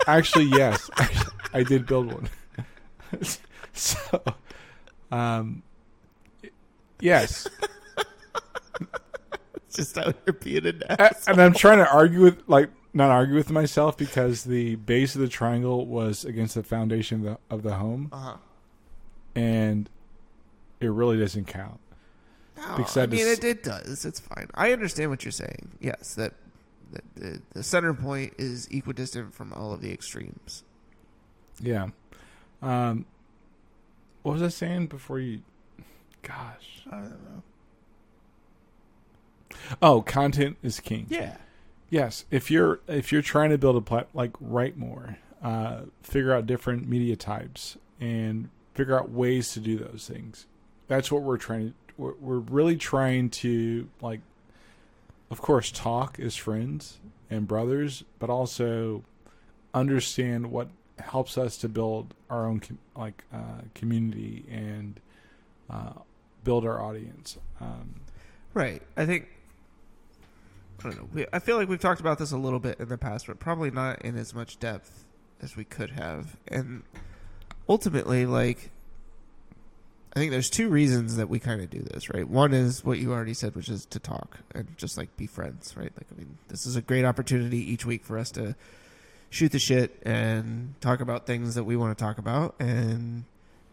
[0.06, 1.24] Actually, yes, I,
[1.54, 2.28] I did build one.
[3.72, 4.22] so,
[5.12, 5.62] um,
[7.00, 7.46] yes,
[9.74, 11.26] Just out here being an A- ass.
[11.28, 15.20] and I'm trying to argue with like not argue with myself because the base of
[15.20, 18.36] the triangle was against the foundation of the, of the home, Uh-huh.
[19.34, 19.88] and
[20.80, 21.78] it really doesn't count.
[22.56, 24.04] No, Because I that mean is- it, it does.
[24.04, 24.48] It's fine.
[24.54, 25.70] I understand what you're saying.
[25.80, 26.34] Yes, that,
[26.92, 30.62] that the, the center point is equidistant from all of the extremes.
[31.60, 31.88] Yeah.
[32.60, 33.06] Um,
[34.22, 35.40] what was I saying before you?
[36.22, 36.82] Gosh.
[36.90, 37.42] I don't know.
[39.80, 41.06] Oh, content is king.
[41.08, 41.36] Yeah.
[41.92, 46.32] Yes, if you're if you're trying to build a plat like write more, uh, figure
[46.32, 50.46] out different media types and figure out ways to do those things.
[50.88, 51.74] That's what we're trying to.
[51.98, 54.20] We're, we're really trying to like,
[55.30, 59.04] of course, talk as friends and brothers, but also
[59.74, 60.68] understand what
[60.98, 64.98] helps us to build our own com- like uh, community and
[65.68, 65.92] uh,
[66.42, 67.36] build our audience.
[67.60, 67.96] Um,
[68.54, 68.82] Right.
[68.96, 69.28] I think.
[70.84, 71.08] I don't know.
[71.12, 73.38] We, I feel like we've talked about this a little bit in the past, but
[73.38, 75.04] probably not in as much depth
[75.40, 76.36] as we could have.
[76.48, 76.82] And
[77.68, 78.70] ultimately, like,
[80.14, 82.28] I think there's two reasons that we kind of do this, right?
[82.28, 85.74] One is what you already said, which is to talk and just like be friends,
[85.76, 85.92] right?
[85.96, 88.54] Like, I mean, this is a great opportunity each week for us to
[89.30, 92.54] shoot the shit and talk about things that we want to talk about.
[92.60, 93.24] And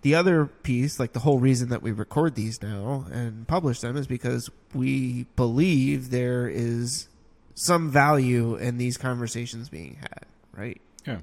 [0.01, 3.97] the other piece, like the whole reason that we record these now and publish them,
[3.97, 7.09] is because we believe there is
[7.53, 10.81] some value in these conversations being had, right?
[11.05, 11.19] Yeah.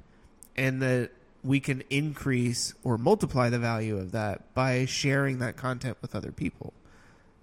[0.55, 1.11] And that
[1.43, 6.31] we can increase or multiply the value of that by sharing that content with other
[6.31, 6.73] people.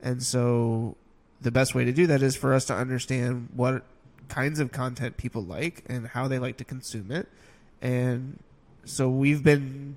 [0.02, 0.96] And so
[1.40, 3.82] the best way to do that is for us to understand what
[4.28, 7.28] kinds of content people like and how they like to consume it.
[7.80, 8.38] And
[8.84, 9.96] so we've been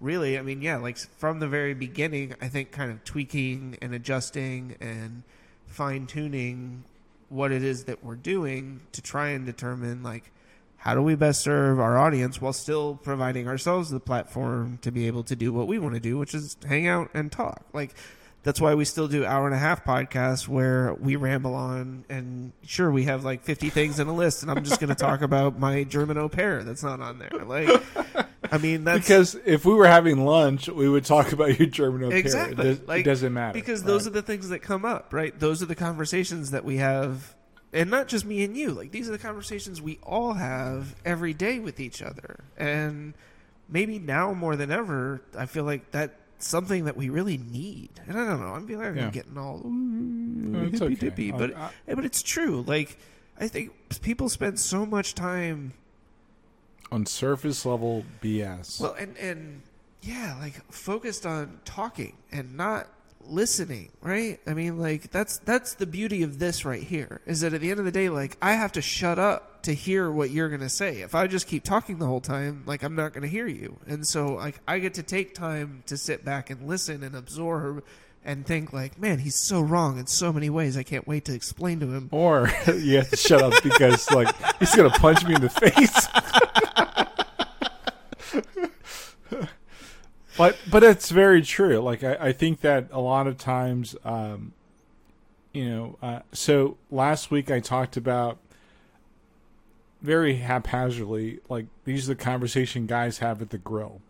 [0.00, 3.94] really, I mean, yeah, like from the very beginning, I think kind of tweaking and
[3.94, 5.22] adjusting and
[5.66, 6.84] fine tuning
[7.28, 10.32] what it is that we're doing to try and determine like
[10.78, 15.06] how do we best serve our audience while still providing ourselves the platform to be
[15.06, 17.62] able to do what we want to do, which is hang out and talk.
[17.72, 17.94] Like
[18.42, 22.52] that's why we still do hour and a half podcasts where we ramble on and
[22.64, 25.20] sure we have like 50 things in a list and I'm just going to talk
[25.22, 27.44] about my German au pair that's not on there.
[27.44, 27.68] Like
[28.52, 32.04] I mean that's because if we were having lunch, we would talk about your German
[32.04, 32.18] au pair.
[32.18, 32.52] Exactly.
[32.68, 35.38] It, does, Like, it doesn't matter because those are the things that come up, right?
[35.38, 37.34] Those are the conversations that we have,
[37.72, 38.70] and not just me and you.
[38.70, 43.14] Like these are the conversations we all have every day with each other, and
[43.68, 47.90] maybe now more than ever, I feel like that's something that we really need.
[48.08, 48.54] And I don't know.
[48.54, 49.04] I'm feeling like Yeah.
[49.04, 50.94] I'm getting all No, hippy okay.
[50.94, 52.64] dippy, but I- yeah, but it's true.
[52.66, 52.96] Like
[53.38, 53.72] I think
[54.02, 55.74] people spend so much time
[56.92, 58.80] on surface level BS.
[58.80, 59.62] Well, and and
[60.02, 62.88] yeah, like focused on talking and not
[63.26, 64.40] listening, right?
[64.46, 67.20] I mean, like that's that's the beauty of this right here.
[67.26, 69.74] Is that at the end of the day, like I have to shut up to
[69.74, 71.02] hear what you're going to say.
[71.02, 73.78] If I just keep talking the whole time, like I'm not going to hear you.
[73.86, 77.84] And so like I get to take time to sit back and listen and absorb
[78.24, 80.76] and think like, man, he's so wrong in so many ways.
[80.76, 82.08] I can't wait to explain to him.
[82.10, 86.06] or you have to shut up because like he's gonna punch me in the face.
[90.40, 91.80] But but it's very true.
[91.80, 94.54] Like I, I think that a lot of times, um,
[95.52, 98.38] you know, uh, so last week I talked about
[100.00, 104.00] very haphazardly, like these are the conversation guys have at the grill.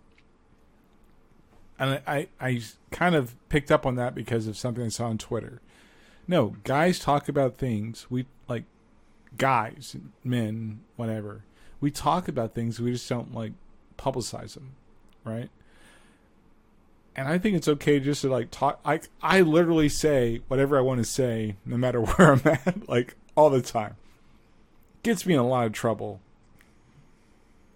[1.80, 2.62] And I, I, I
[2.92, 5.60] kind of picked up on that because of something I saw on Twitter.
[6.28, 8.06] No, guys talk about things.
[8.08, 8.62] We like
[9.36, 11.42] guys, men, whatever.
[11.80, 12.78] We talk about things.
[12.78, 13.54] We just don't like
[13.98, 14.76] publicize them,
[15.24, 15.50] right?
[17.16, 18.80] And I think it's okay just to like talk.
[18.86, 22.88] Like I literally say whatever I want to say, no matter where I'm at.
[22.88, 23.96] Like all the time.
[25.02, 26.20] Gets me in a lot of trouble.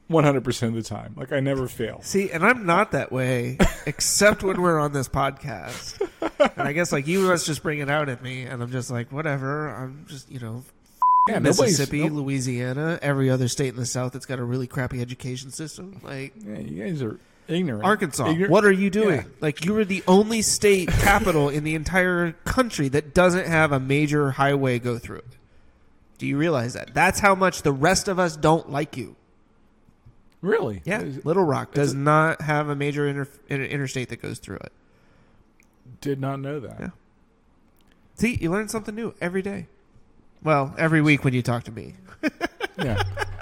[0.07, 2.01] One hundred percent of the time, like I never fail.
[2.03, 3.57] See, and I'm not that way,
[3.87, 5.99] except when we're on this podcast.
[6.59, 8.91] And I guess like you must just bring it out at me, and I'm just
[8.91, 9.71] like, whatever.
[9.71, 10.63] I'm just you know,
[11.27, 15.01] Yeah, Mississippi, no- Louisiana, every other state in the South that's got a really crappy
[15.01, 17.19] education system, like yeah, you guys are
[17.49, 17.85] ignorant.
[17.85, 18.29] Arkansas.
[18.31, 19.17] Ignorant- What are you doing?
[19.21, 19.25] Yeah.
[19.41, 23.81] Like you were the only state capital in the entire country that doesn't have a
[23.81, 25.37] major highway go through it.
[26.19, 26.95] Do you realize that?
[26.95, 29.17] That's how much the rest of us don't like you.
[30.41, 30.83] Really?
[30.85, 34.39] Yeah, Is- Little Rock does it- not have a major inter- inter- interstate that goes
[34.39, 34.73] through it.
[36.01, 36.77] Did not know that.
[36.81, 36.89] Yeah.
[38.17, 39.67] See, you learn something new every day.
[40.43, 41.95] Well, every week when you talk to me.
[42.79, 43.03] Yeah.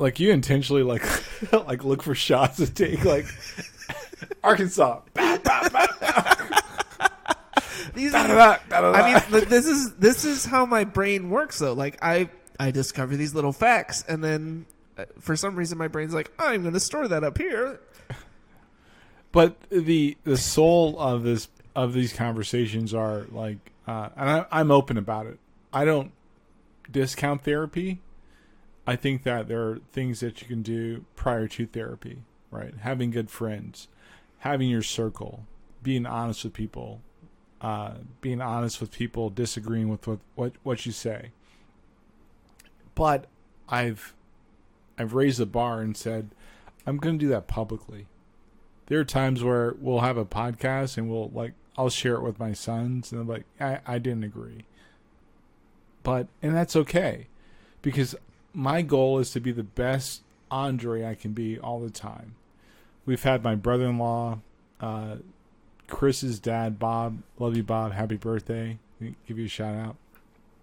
[0.00, 1.02] like you intentionally like
[1.52, 3.26] like look for shots to take like
[4.42, 5.00] Arkansas.
[7.94, 11.72] These are, I mean, this is this is how my brain works though.
[11.74, 14.66] Like I I discover these little facts and then
[14.96, 17.80] uh, for some reason my brain's like, I'm going to store that up here.
[19.32, 24.70] but the the soul of this of these conversations are like uh, and I, i'm
[24.70, 25.38] open about it
[25.72, 26.12] i don't
[26.90, 28.00] discount therapy
[28.90, 33.10] i think that there are things that you can do prior to therapy right having
[33.10, 33.88] good friends
[34.38, 35.46] having your circle
[35.82, 37.00] being honest with people
[37.62, 41.30] uh, being honest with people disagreeing with what, what what you say
[42.94, 43.26] but
[43.68, 44.14] i've
[44.98, 46.30] i've raised the bar and said
[46.86, 48.06] i'm going to do that publicly
[48.90, 52.40] there are times where we'll have a podcast and we'll like I'll share it with
[52.40, 54.64] my sons and they're like I, I didn't agree.
[56.02, 57.28] But and that's okay.
[57.82, 58.16] Because
[58.52, 62.34] my goal is to be the best Andre I can be all the time.
[63.06, 64.40] We've had my brother in law,
[64.80, 65.16] uh,
[65.88, 68.78] Chris's dad, Bob, love you Bob, happy birthday.
[69.00, 69.96] Give you a shout out.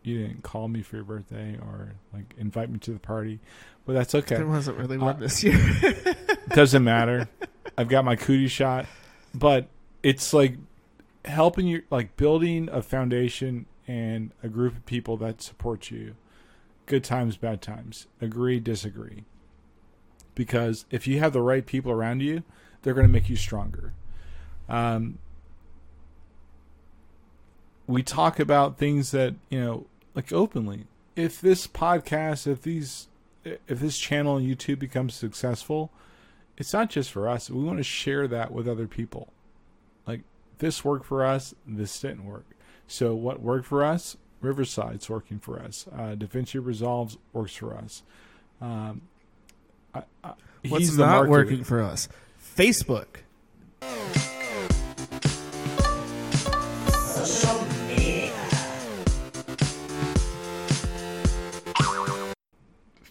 [0.03, 3.39] You didn't call me for your birthday or like invite me to the party.
[3.85, 4.35] But that's okay.
[4.35, 5.57] There wasn't really one Uh, this year.
[6.49, 7.27] Doesn't matter.
[7.77, 8.85] I've got my cootie shot,
[9.33, 9.67] but
[10.03, 10.55] it's like
[11.25, 16.15] helping you, like building a foundation and a group of people that support you.
[16.87, 18.07] Good times, bad times.
[18.21, 19.25] Agree, disagree.
[20.33, 22.43] Because if you have the right people around you,
[22.81, 23.93] they're going to make you stronger.
[24.69, 25.19] Um,
[27.87, 29.85] we talk about things that you know,
[30.15, 30.85] like openly.
[31.15, 33.07] If this podcast, if these,
[33.43, 35.91] if this channel on YouTube becomes successful,
[36.57, 37.49] it's not just for us.
[37.49, 39.33] We want to share that with other people.
[40.05, 40.21] Like
[40.59, 42.45] this worked for us, this didn't work.
[42.87, 44.15] So what worked for us?
[44.41, 45.87] Riverside's working for us.
[45.91, 48.03] Uh, DaVinci Resolves works for us.
[48.61, 49.01] Um,
[49.93, 50.33] I, I,
[50.67, 52.07] What's not working for us?
[52.55, 53.07] Facebook.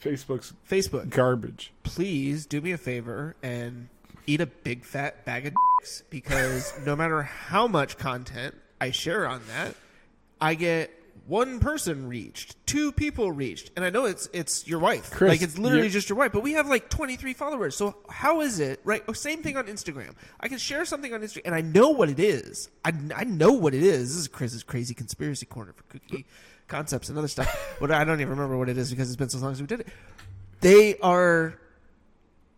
[0.01, 1.11] Facebook's Facebook.
[1.11, 1.73] garbage.
[1.82, 3.89] Please do me a favor and
[4.27, 9.27] eat a big fat bag of dicks because no matter how much content I share
[9.27, 9.74] on that,
[10.40, 10.93] I get
[11.26, 15.10] one person reached, two people reached, and I know it's it's your wife.
[15.10, 17.76] Chris, like it's literally just your wife, but we have like 23 followers.
[17.76, 19.02] So how is it, right?
[19.09, 20.14] Oh, same thing on Instagram.
[20.40, 22.68] I can share something on Instagram and I know what it is.
[22.84, 24.10] I, I know what it is.
[24.10, 26.26] This is Chris's crazy conspiracy corner for cookie
[26.68, 27.76] concepts and other stuff.
[27.80, 29.76] but I don't even remember what it is because it's been so long since we
[29.76, 29.93] did it.
[30.60, 31.59] They are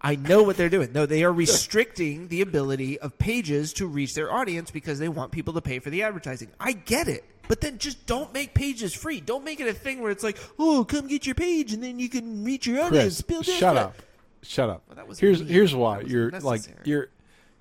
[0.00, 0.92] I know what they're doing.
[0.92, 5.32] No, they are restricting the ability of pages to reach their audience because they want
[5.32, 6.50] people to pay for the advertising.
[6.60, 7.24] I get it.
[7.48, 9.20] But then just don't make pages free.
[9.20, 11.98] Don't make it a thing where it's like, oh, come get your page and then
[11.98, 13.16] you can reach your audience.
[13.16, 13.96] Chris, Build this shut up.
[14.42, 14.82] Shut up.
[14.86, 15.48] Well, that was here's mean.
[15.48, 17.08] here's why That you're like you're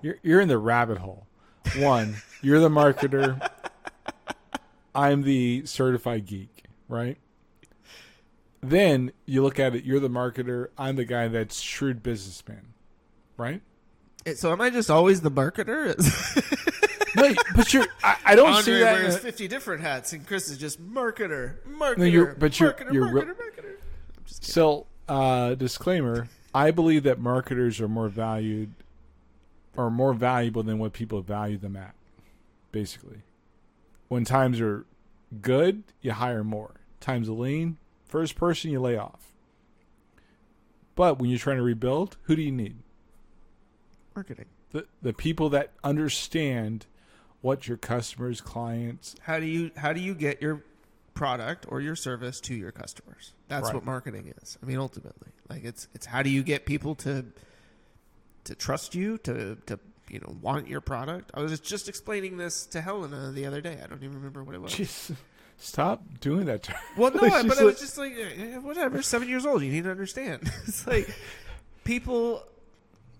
[0.00, 1.26] you're you're in the rabbit hole.
[1.76, 3.50] One, you're the marketer.
[4.94, 7.18] I'm the certified geek, right?
[8.60, 9.84] Then you look at it.
[9.84, 10.68] You're the marketer.
[10.76, 12.74] I'm the guy that's shrewd businessman,
[13.36, 13.62] right?
[14.34, 15.94] So am I just always the marketer?
[17.20, 17.86] No, but you're.
[18.02, 18.96] I, I don't see Andre that.
[18.96, 22.58] in wears a- 50 different hats and Chris is just marketer, marketer, No, you're- but
[22.60, 23.76] you're- marketer, you're marketer, re- marketer.
[24.16, 24.52] I'm just kidding.
[24.52, 28.72] So, uh, disclaimer: I believe that marketers are more valued,
[29.76, 31.94] or more valuable than what people value them at.
[32.72, 33.22] Basically,
[34.08, 34.84] when times are
[35.40, 36.72] good, you hire more.
[37.00, 39.32] Times are lean, first person you lay off.
[40.94, 42.76] But when you're trying to rebuild, who do you need?
[44.14, 44.46] Marketing.
[44.72, 46.86] The the people that understand
[47.40, 49.14] what your customers, clients.
[49.22, 50.62] How do you how do you get your
[51.14, 53.32] product or your service to your customers?
[53.48, 53.74] That's Right.
[53.74, 54.58] what marketing is.
[54.62, 57.24] I mean, ultimately, like it's it's how do you get people to
[58.44, 59.78] to trust you to to
[60.10, 61.30] you know want your product?
[61.34, 63.78] I was just explaining this to Helena the other day.
[63.82, 64.72] I don't even remember what it was.
[64.74, 65.14] Jeez.
[65.60, 66.78] Stop doing that to her.
[66.96, 69.02] Well, no, Like, I- but was just like, eh, whatever.
[69.02, 70.42] Seven years old, you need to understand.
[70.68, 71.12] it's like
[71.84, 72.44] people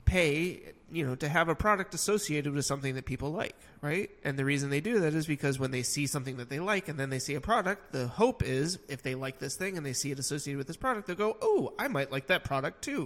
[0.05, 4.11] pay, you know, to have a product associated with something that people like, right?
[4.25, 6.89] And the reason they do that is because when they see something that they like,
[6.89, 9.85] and then they see a product, the hope is if they like this thing and
[9.85, 12.83] they see it associated with this product, they'll go, "Oh, I might like that product
[12.83, 13.05] too."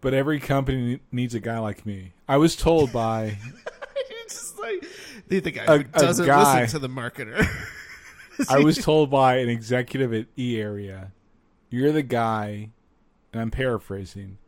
[0.00, 2.12] But every company needs a guy like me.
[2.28, 3.38] I was told by
[4.28, 4.84] just like
[5.28, 7.46] the, the guy A- who doesn't guy- listen to the marketer.
[8.48, 11.12] I was told by an executive at E Area,
[11.70, 12.70] you're the guy,
[13.32, 14.38] and I'm paraphrasing,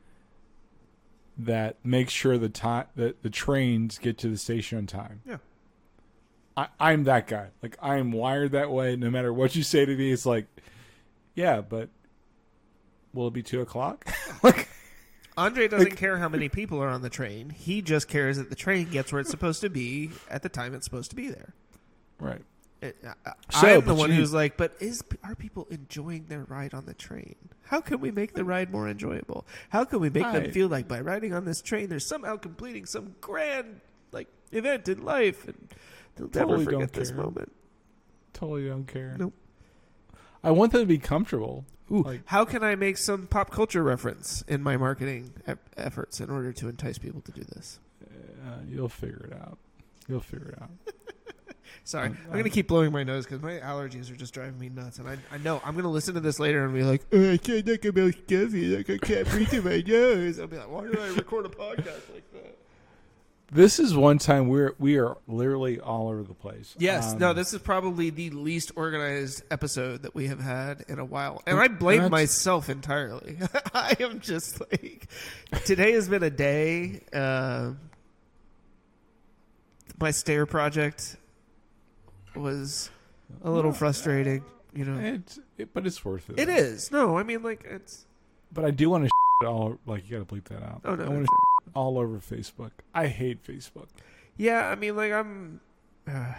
[1.37, 5.21] that makes sure the time that the trains get to the station on time.
[5.27, 5.39] Yeah.
[6.57, 7.49] I, I'm that guy.
[7.63, 8.97] Like I am wired that way.
[8.97, 10.47] No matter what you say to me, it's like,
[11.35, 11.89] yeah, but
[13.13, 14.07] will it be two o'clock?
[14.43, 14.69] like,
[15.37, 17.51] Andre doesn't care how many people are on the train.
[17.51, 20.75] He just cares that the train gets where it's supposed to be at the time
[20.75, 21.55] it's supposed to be there.
[22.21, 22.43] right.
[23.51, 26.87] So, I'm the one you- who's like, but is are people enjoying their ride on
[26.87, 27.37] the train?
[27.65, 29.47] How can we make the ride more enjoyable?
[29.71, 32.85] How can we make them feel like by riding on this train, they're somehow completing
[32.87, 33.81] some grand
[34.13, 35.69] like event in life, and
[36.17, 37.51] they'll Totally never forget this moment.
[38.33, 39.17] Totally don't care.
[39.19, 39.33] Nope.
[40.43, 41.65] I want them to be comfortable.
[41.91, 46.21] Ooh, Like- how can I make some pop culture reference in my marketing e- efforts
[46.21, 47.79] in order to entice people to do this?
[48.45, 49.59] Uh, you'll figure it out.
[50.09, 50.71] You'll figure it out.
[51.87, 54.59] Sorry, Um, I'm going to keep blowing my nose because my allergies are just driving
[54.59, 56.83] me nuts, and I, I know I'm going to listen to this later and be
[56.83, 60.39] like, oh, I can't talk about stuffy, like I can't breathe through my nose.
[60.41, 62.57] I'll be like, why did I record a podcast like that?
[63.53, 66.75] This is one time we're we are literally all over the place.
[66.79, 70.99] Yes, Um, no, this is probably the least organized episode that we have had in
[70.99, 73.37] a while, and I blame that's- myself entirely.
[73.75, 75.07] I am just like,
[75.67, 77.03] today has been a day.
[77.13, 77.73] Uh,
[80.01, 81.17] my stair project
[82.37, 82.91] was
[83.43, 84.45] a little frustrating.
[84.75, 86.39] You know, It's, it, but it's worth it.
[86.39, 86.91] It is.
[86.91, 88.07] No, I mean like it's.
[88.53, 89.09] But I do want
[89.41, 90.81] to all like you got to bleep that out.
[90.85, 91.05] Oh no.
[91.05, 91.33] I want to
[91.75, 92.71] all over Facebook.
[92.95, 93.87] I hate Facebook.
[94.37, 95.61] yeah, I mean like I'm.
[96.09, 96.35] Uh,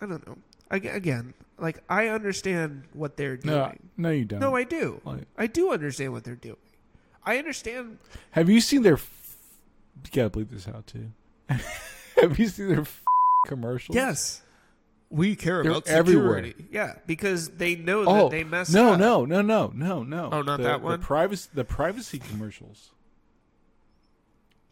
[0.00, 0.36] I don't know.
[0.70, 3.56] I, again, like I understand what they're doing.
[3.56, 4.40] No, no, you don't.
[4.40, 5.00] No, I do.
[5.04, 6.56] Like- I do understand what they're doing.
[7.24, 7.98] I understand.
[8.32, 8.94] Have you seen their?
[8.94, 9.36] F-
[10.04, 11.10] you got to bleep this out too.
[12.20, 12.86] Have you seen their
[13.48, 13.96] commercials?
[13.96, 14.42] Yes,
[15.10, 16.36] we care They're about everywhere.
[16.44, 16.68] security.
[16.70, 19.00] Yeah, because they know Oh that they mess no, up.
[19.00, 20.02] no, no, no, no, no.
[20.04, 20.28] No.
[20.32, 20.92] Oh, not the, that one?
[21.00, 22.92] The privacy, the privacy commercials.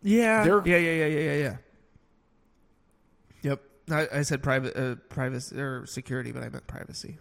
[0.03, 1.57] Yeah, They're- yeah, yeah, yeah, yeah, yeah, yeah.
[3.43, 3.63] Yep.
[3.91, 7.19] I, I said private, uh, privacy or security, but I meant privacy.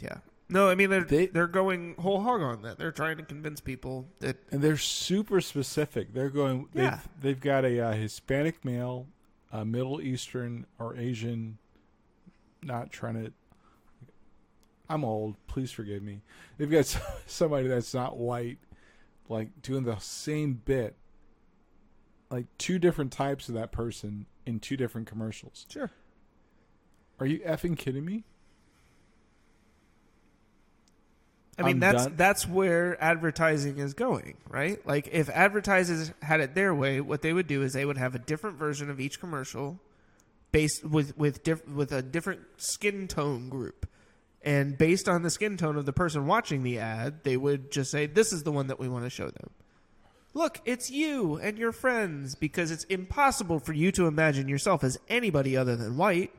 [0.00, 0.18] Yeah.
[0.48, 2.78] No, I mean they're They- they, are going whole hog on that.
[2.78, 6.12] They're trying to convince people that and they're super specific.
[6.12, 6.68] They're going.
[6.74, 6.98] They've, Yeah.
[7.20, 9.06] they've got a uh, Hispanic male,
[9.52, 11.58] a Middle Eastern or Asian.
[12.62, 13.32] Not trying to.
[14.88, 15.36] I'm old.
[15.46, 16.22] Please forgive me.
[16.58, 16.86] They've got
[17.26, 18.58] somebody that's not white,
[19.28, 20.96] like doing the same bit.
[22.30, 25.66] Like two different types of that person in two different commercials.
[25.68, 25.90] sure.
[27.20, 28.24] Are you effing kidding me?
[31.58, 32.14] I mean I'm that's done.
[32.16, 34.84] that's where advertising is going, right?
[34.86, 38.14] Like if advertisers had it their way, what they would do is they would have
[38.14, 39.78] a different version of each commercial
[40.50, 43.88] based with with diff, with a different skin tone group.
[44.44, 47.90] And based on the skin tone of the person watching the ad, they would just
[47.90, 49.50] say this is the one that we want to show them.
[50.34, 54.98] Look, it's you and your friends because it's impossible for you to imagine yourself as
[55.08, 56.32] anybody other than white.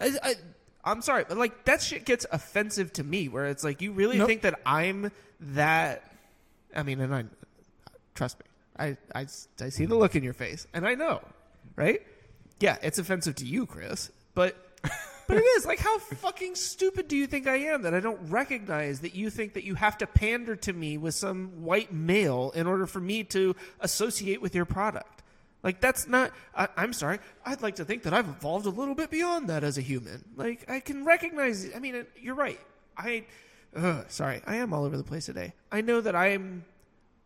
[0.00, 0.34] I, I,
[0.84, 3.28] I'm sorry, but like that shit gets offensive to me.
[3.28, 4.28] Where it's like you really Nope.
[4.28, 5.10] think that I'm
[5.40, 6.02] that.
[6.74, 7.24] I mean, and I
[8.14, 8.44] trust me.
[8.78, 9.26] I, I
[9.60, 11.20] I see the look in your face, and I know,
[11.76, 12.00] right?
[12.60, 14.56] Yeah, it's offensive to you, Chris, but
[15.26, 18.30] but it is like how fucking stupid do you think I am that I don't
[18.30, 22.52] recognize that you think that you have to pander to me with some white male
[22.54, 25.22] in order for me to associate with your product?
[25.68, 26.32] Like that's not.
[26.56, 27.18] I, I'm sorry.
[27.44, 30.24] I'd like to think that I've evolved a little bit beyond that as a human.
[30.34, 31.68] Like I can recognize.
[31.76, 32.58] I mean, you're right.
[32.96, 33.26] I.
[34.08, 35.52] Sorry, I am all over the place today.
[35.70, 36.64] I know that I'm.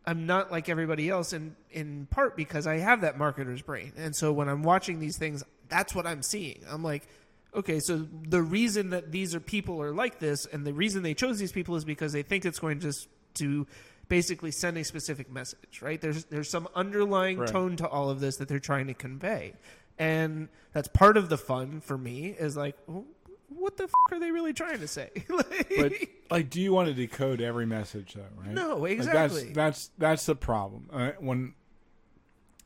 [0.05, 4.13] I'm not like everybody else, in in part because I have that marketer's brain, and
[4.13, 6.65] so when I'm watching these things, that's what I'm seeing.
[6.69, 7.07] I'm like,
[7.55, 11.13] okay, so the reason that these are people are like this, and the reason they
[11.13, 12.91] chose these people is because they think it's going to
[13.35, 13.67] to
[14.09, 15.99] basically send a specific message, right?
[16.01, 17.49] There's there's some underlying Right.
[17.49, 19.53] tone to all of this that they're trying to convey,
[19.97, 22.27] and that's part of the fun for me.
[22.37, 23.05] Is like, well,
[23.49, 25.09] what the f- are they really trying to say?
[25.29, 25.93] Like- But
[26.31, 28.25] like, do you want to decode every message though?
[28.35, 28.49] Right?
[28.51, 29.43] No, Like, exactly.
[29.45, 30.89] that's that's that's the problem.
[30.91, 31.53] Uh, when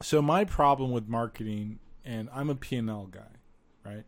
[0.02, 3.22] so my problem with marketing, and I'm a P and L guy,
[3.86, 4.04] right?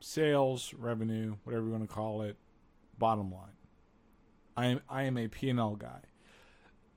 [0.00, 2.36] Sales, revenue, whatever you want to call it,
[2.98, 3.50] bottom line.
[4.56, 6.00] I am I am a P&L guy.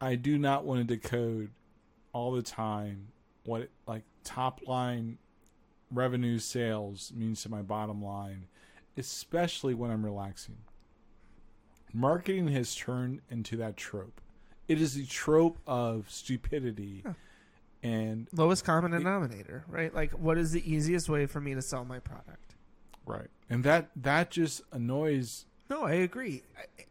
[0.02, 1.52] I do not want to decode
[2.12, 3.10] all the time
[3.46, 5.20] what like top line
[5.92, 8.48] revenue sales means to my bottom line,
[8.98, 10.58] especially when I'm relaxing.
[11.94, 14.22] Marketing has turned into that trope.
[14.68, 17.04] It is the trope of stupidity
[17.84, 19.94] and Lowest common denominator, right?
[19.94, 22.56] Like, what is the easiest way for me to sell my product?
[23.06, 23.28] right.
[23.50, 26.44] And that that just annoys No, I agree.
[26.58, 26.86] I-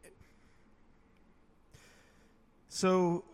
[2.70, 3.24] So,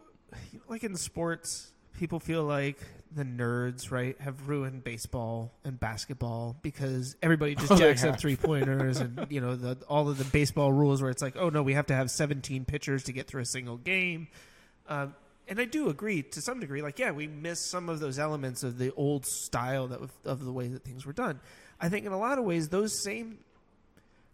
[0.67, 2.79] like in sports, people feel like
[3.15, 8.37] the nerds, right, have ruined baseball and basketball because everybody just Oh, jacks up three
[8.37, 11.63] pointers and you know the all of the baseball rules where it's like, oh no,
[11.63, 14.29] we have to have seventeen pitchers to get through a single game.
[14.89, 15.15] Um,
[15.49, 16.81] and I do agree to some degree.
[16.81, 20.53] Like, yeah, we miss some of those elements of the old style that of the
[20.53, 21.41] way that things were done.
[21.79, 23.39] I think in a lot of ways, those same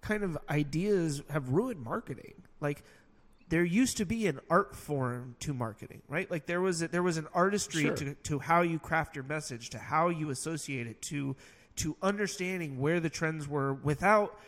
[0.00, 2.34] kind of ideas have ruined marketing.
[2.60, 2.84] Like
[3.52, 6.30] there used to be an art form to marketing, right?
[6.30, 7.94] Like there was a, there was an artistry Sure.
[7.96, 11.36] to to how you craft your message, to how you associate it, to
[11.76, 14.40] to understanding where the trends were without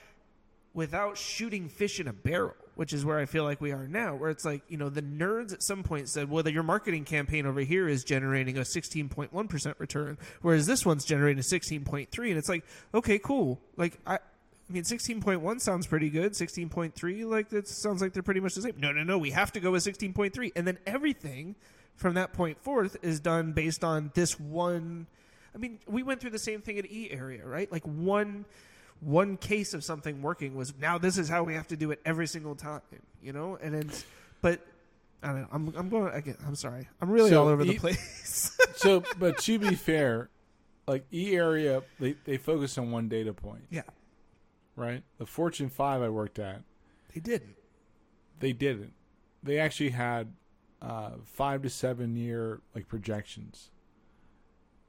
[0.73, 4.15] without shooting fish in a barrel, which is where I feel like we are now,
[4.15, 7.45] where it's like, you know, the nerds at some point said, well, your marketing campaign
[7.45, 12.09] over here is generating a 16.1% return, whereas this one's generating a 16.3.
[12.29, 12.65] And it's like,
[12.95, 13.61] okay, cool.
[13.77, 14.19] Like, I.
[14.69, 16.33] I mean, 16.1 sounds pretty good.
[16.33, 18.75] 16.3, like, that sounds like they're pretty much the same.
[18.79, 19.19] No, no, no.
[19.19, 20.53] We have to go with 16.3.
[20.57, 21.55] And then everything
[21.97, 25.07] from that point forth is done based on this one.
[25.55, 27.71] I mean, we went through the same thing at E area, right?
[27.71, 28.45] Like one
[29.01, 32.01] one case of something working was now this is how we have to do it
[32.07, 32.81] every single time,
[33.23, 33.59] you know?
[33.61, 34.05] And it's
[34.41, 34.61] but
[35.23, 35.49] I don't know.
[35.53, 36.37] I'm I'm going again.
[36.47, 36.89] I'm sorry.
[37.01, 38.57] I'm really So all over the E- place.
[38.77, 40.31] so but to be fair,
[40.89, 43.83] like E area they, they focus on one data point, yeah,
[44.77, 45.03] right?
[45.19, 46.63] The Fortune five I worked at,
[47.15, 47.57] they didn't.
[48.41, 48.93] they didn't.
[49.43, 50.33] They actually had
[50.81, 53.71] uh, five to seven year like projections.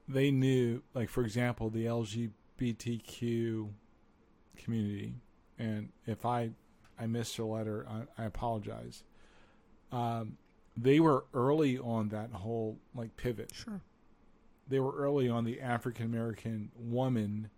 [0.08, 3.68] They knew, like for example, the LGBTQ
[4.56, 5.14] community,
[5.58, 6.50] and if I
[6.98, 9.02] I missed a letter, I, I apologize.
[9.92, 10.38] Um,
[10.76, 13.52] they were early on that whole like pivot.
[13.54, 13.80] Sure.
[14.68, 17.50] They were early on the African American woman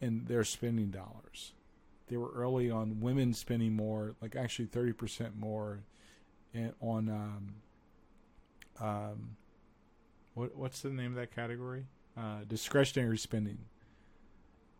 [0.00, 1.52] and their spending dollars.
[2.08, 5.80] They were early on women spending more, like actually thirty percent more,
[6.54, 7.54] and on um,
[8.80, 9.36] um,
[10.34, 11.86] what what's the name of that category?
[12.16, 13.58] Uh, discretionary spending.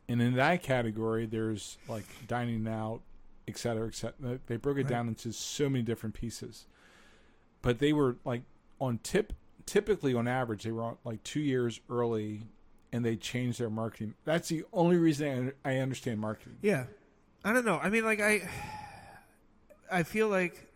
[0.08, 3.00] And in that category, there's like dining out,
[3.48, 4.38] et cetera, et cetera.
[4.46, 4.88] They broke it Right.
[4.90, 6.66] down into so many different pieces.
[7.60, 8.42] But they were like
[8.80, 9.32] on tip,
[9.66, 12.44] typically on average, they were on like two years early,
[12.92, 14.14] and they change their marketing.
[14.24, 16.56] That's the only reason I, I understand marketing.
[16.62, 16.84] Yeah.
[17.44, 17.78] I don't know.
[17.78, 18.48] I mean, like I,
[19.90, 20.66] I feel like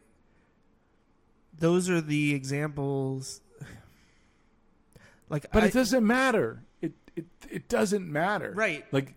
[1.59, 3.41] those are the examples.
[5.29, 6.63] Like, But I, it doesn't matter.
[6.81, 8.53] It it it doesn't matter.
[8.55, 8.85] Right.
[8.93, 9.15] Like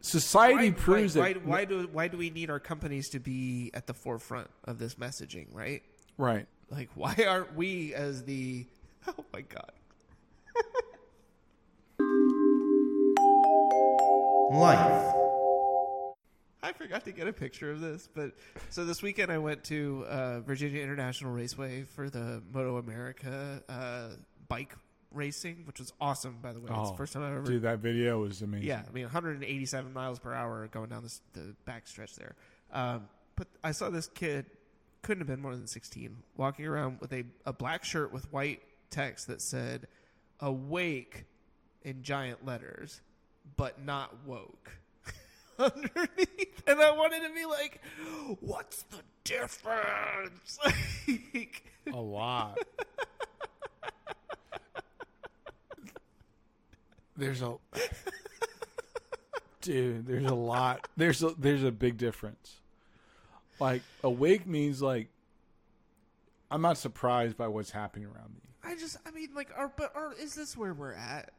[0.00, 1.44] society why, proves why, that.
[1.46, 4.78] Why, why do why do we need our companies to be at the forefront of
[4.78, 5.46] this messaging?
[5.52, 5.82] Right.
[6.16, 6.46] Right.
[6.70, 8.66] Like, why aren't we as the?
[9.06, 9.72] Oh my god.
[14.50, 15.14] Life.
[16.62, 18.32] I forgot to get a picture of this, but
[18.70, 24.08] so this weekend I went to uh, Virginia International Raceway for the Moto America uh,
[24.48, 24.74] bike
[25.12, 26.38] racing, which was awesome.
[26.42, 27.42] By the way, it's the first time I've ever.
[27.42, 28.66] Oh, Dude, that video was amazing.
[28.66, 32.34] Yeah, I mean 187 miles per hour going down this, the back stretch there.
[32.72, 34.46] Um, but I saw this kid,
[35.02, 38.62] couldn't have been more than 16, walking around with a, a black shirt with white
[38.90, 39.86] text that said
[40.40, 41.24] "Awake"
[41.82, 43.00] in giant letters,
[43.56, 44.70] but not woke.
[45.58, 47.80] Underneath, and I wanted to be like,
[48.40, 50.58] "What's the difference?"
[51.34, 52.58] like, A lot.
[57.16, 57.56] there's a
[59.60, 60.06] dude.
[60.06, 60.86] There's a lot.
[60.96, 62.60] There's a there's a big difference.
[63.58, 65.08] Like awake means like
[66.50, 68.40] I'm not surprised by what's happening around me.
[68.62, 71.32] I just, I mean, like, are but are is this where we're at?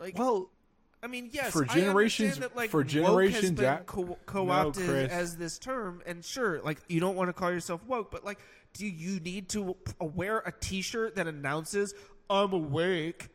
[0.00, 0.50] Like, Well,
[1.02, 5.14] I mean, yes, For generations- that, like, for woke has generations been co- co-opted No,
[5.16, 8.38] as this term, and sure, like you don't want to call yourself woke, but like,
[8.72, 11.94] do you need to wear a T-shirt that announces
[12.28, 13.28] "I'm awake"?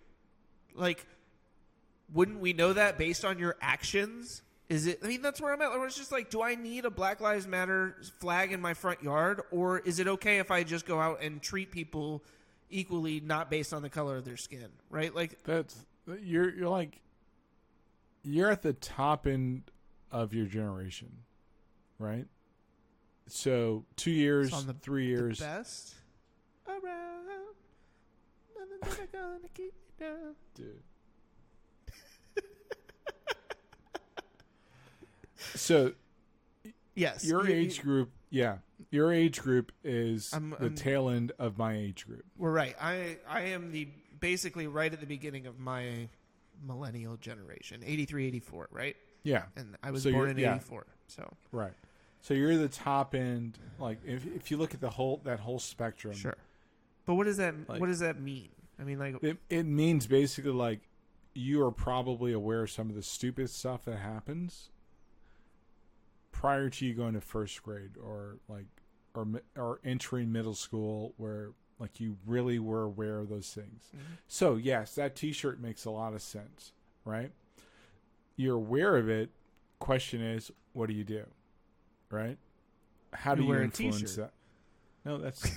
[0.75, 1.05] Like,
[2.11, 4.41] wouldn't we know that based on your actions?
[4.69, 4.99] Is it?
[5.03, 5.71] I mean, that's where I'm at.
[5.71, 9.01] Where it's just like, do I need a Black Lives Matter flag in my front
[9.03, 12.23] yard, or is it okay if I just go out and treat people
[12.69, 14.67] equally, not based on the color of their skin?
[14.89, 15.13] Right?
[15.13, 15.85] Like, that's
[16.21, 16.99] you're you're like
[18.23, 19.63] you're at the top end
[20.11, 21.11] of your generation,
[21.99, 22.25] right?
[23.27, 25.39] So two years, on the- three years.
[25.39, 25.95] Best
[26.67, 27.25] around.
[28.81, 30.35] Nothing gonna keep me down.
[30.55, 30.81] Dude.
[35.55, 35.93] so
[36.95, 38.59] Yes, your you- age you- group, yeah,
[38.91, 42.23] your age group is I'm- the I'm- tail end of my age group.
[42.37, 42.75] We're right.
[42.79, 43.87] I I am the
[44.23, 46.07] basically right at the beginning of my
[46.65, 48.95] millennial generation, 83, 84, right?
[49.23, 50.55] Yeah, And I was So born you're- in yeah.
[50.55, 50.85] 84.
[51.07, 51.73] So, right.
[52.21, 53.59] So you're the top end.
[53.79, 56.37] Like if if you look at the whole that whole spectrum, sure.
[57.05, 58.49] But what does that Like- what does that mean?
[58.79, 60.79] I mean like It it means basically like
[61.33, 64.69] you are probably aware of some of the stupid stuff that happens
[66.31, 68.65] prior to you going to first grade or like
[69.15, 73.89] or mi- or entering middle school where like you really were aware of those things.
[73.95, 74.13] Mm-hmm.
[74.27, 76.71] So yes, that T-shirt makes a lot of sense,
[77.05, 77.31] right?
[78.35, 79.29] You're aware of it.
[79.79, 81.25] Question is, what do you do?
[82.09, 82.37] Right?
[83.11, 84.15] How do You you, wear a influence T-shirt.
[84.17, 84.31] that?
[85.05, 85.45] No, that's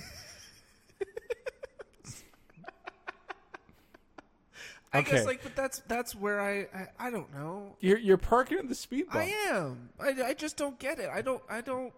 [4.93, 5.11] I okay.
[5.11, 7.75] guess like but that's that's where I I, I don't know.
[7.81, 9.25] you're you're parking at the speed bump.
[9.25, 9.89] I am.
[9.99, 11.09] I, I just don't get it.
[11.13, 11.93] I don't I don't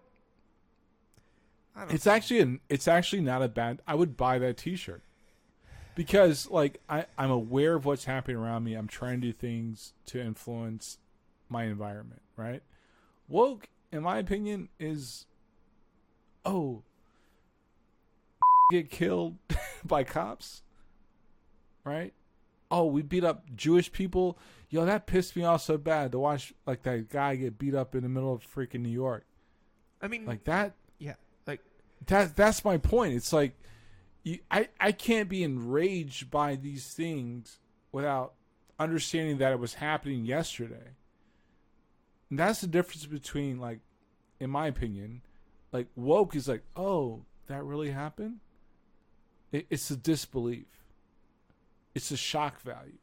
[1.88, 3.80] It's actually an, it's actually not a bad.
[3.86, 5.02] I would buy that T-shirt
[5.94, 8.74] because like I I'm aware of what's happening around me.
[8.74, 10.98] I'm trying to do things to influence
[11.48, 12.22] my environment.
[12.36, 12.62] Right?
[13.28, 15.26] Woke, in my opinion, is
[16.44, 16.82] oh
[18.70, 19.36] get killed
[19.84, 20.62] by cops.
[21.84, 22.12] Right?
[22.70, 24.38] Oh, we beat up Jewish people.
[24.68, 27.94] Yo, that pissed me off so bad to watch like that guy get beat up
[27.94, 29.26] in the middle of freaking New York.
[30.00, 30.74] I mean Like that
[32.06, 33.14] that that's my point.
[33.14, 33.56] It's like
[34.22, 37.58] you, I I can't be enraged by these things
[37.92, 38.34] without
[38.78, 40.94] understanding that it was happening yesterday.
[42.30, 43.80] And that's the difference between like,
[44.38, 45.22] in my opinion,
[45.72, 48.38] like woke is like, oh, that really happened.
[49.52, 50.66] It, it's a disbelief.
[51.94, 52.98] It's a shock value.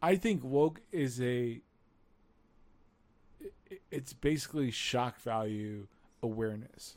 [0.00, 1.60] I think woke is a.
[3.70, 5.86] it- It's basically shock value
[6.22, 6.94] awareness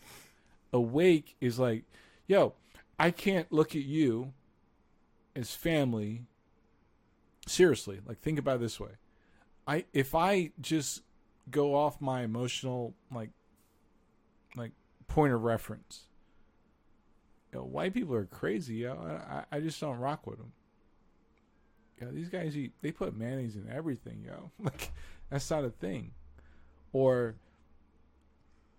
[0.76, 1.84] awake is like,
[2.27, 2.53] yo,
[2.99, 4.34] I can't look at you
[5.35, 6.23] as family.
[7.47, 8.91] Seriously, like think about this way.
[9.68, 11.02] I if I just
[11.49, 13.30] go off my emotional like
[14.56, 14.72] like
[15.07, 16.06] point of reference.
[17.53, 18.93] Yo, white people are crazy, yo.
[18.93, 20.52] I, I I just don't rock with them.
[22.02, 22.73] Yo, these guys eat.
[22.81, 24.52] They put mayonnaise in everything, yo.
[24.60, 24.91] Like
[25.30, 26.11] that's not a thing.
[26.93, 27.35] Or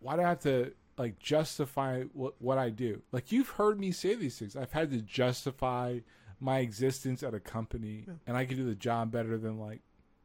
[0.00, 3.02] why do I have to like justify what what I do?
[3.12, 4.56] Like you've heard me say these things.
[4.56, 6.00] I've had to justify
[6.40, 9.80] my existence at a company, and I can do the job better than like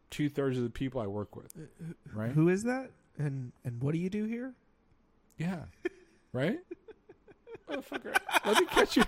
[0.09, 1.53] two thirds of the people I work with.
[1.57, 2.31] Uh, uh, right?
[2.31, 2.91] who is that?
[3.17, 4.53] And and what do you do here?
[5.37, 5.63] Yeah.
[6.33, 6.59] Right.
[7.69, 8.15] Motherfucker.
[8.45, 9.03] Let me catch you.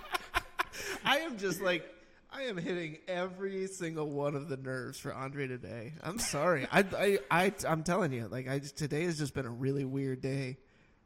[1.06, 1.90] I am just like
[2.30, 5.94] I am hitting every single one of the nerves for Andre today.
[6.04, 6.68] I'm sorry.
[6.70, 9.86] I I, I I'm telling you, like I just, today has just been a really
[9.86, 10.58] weird day.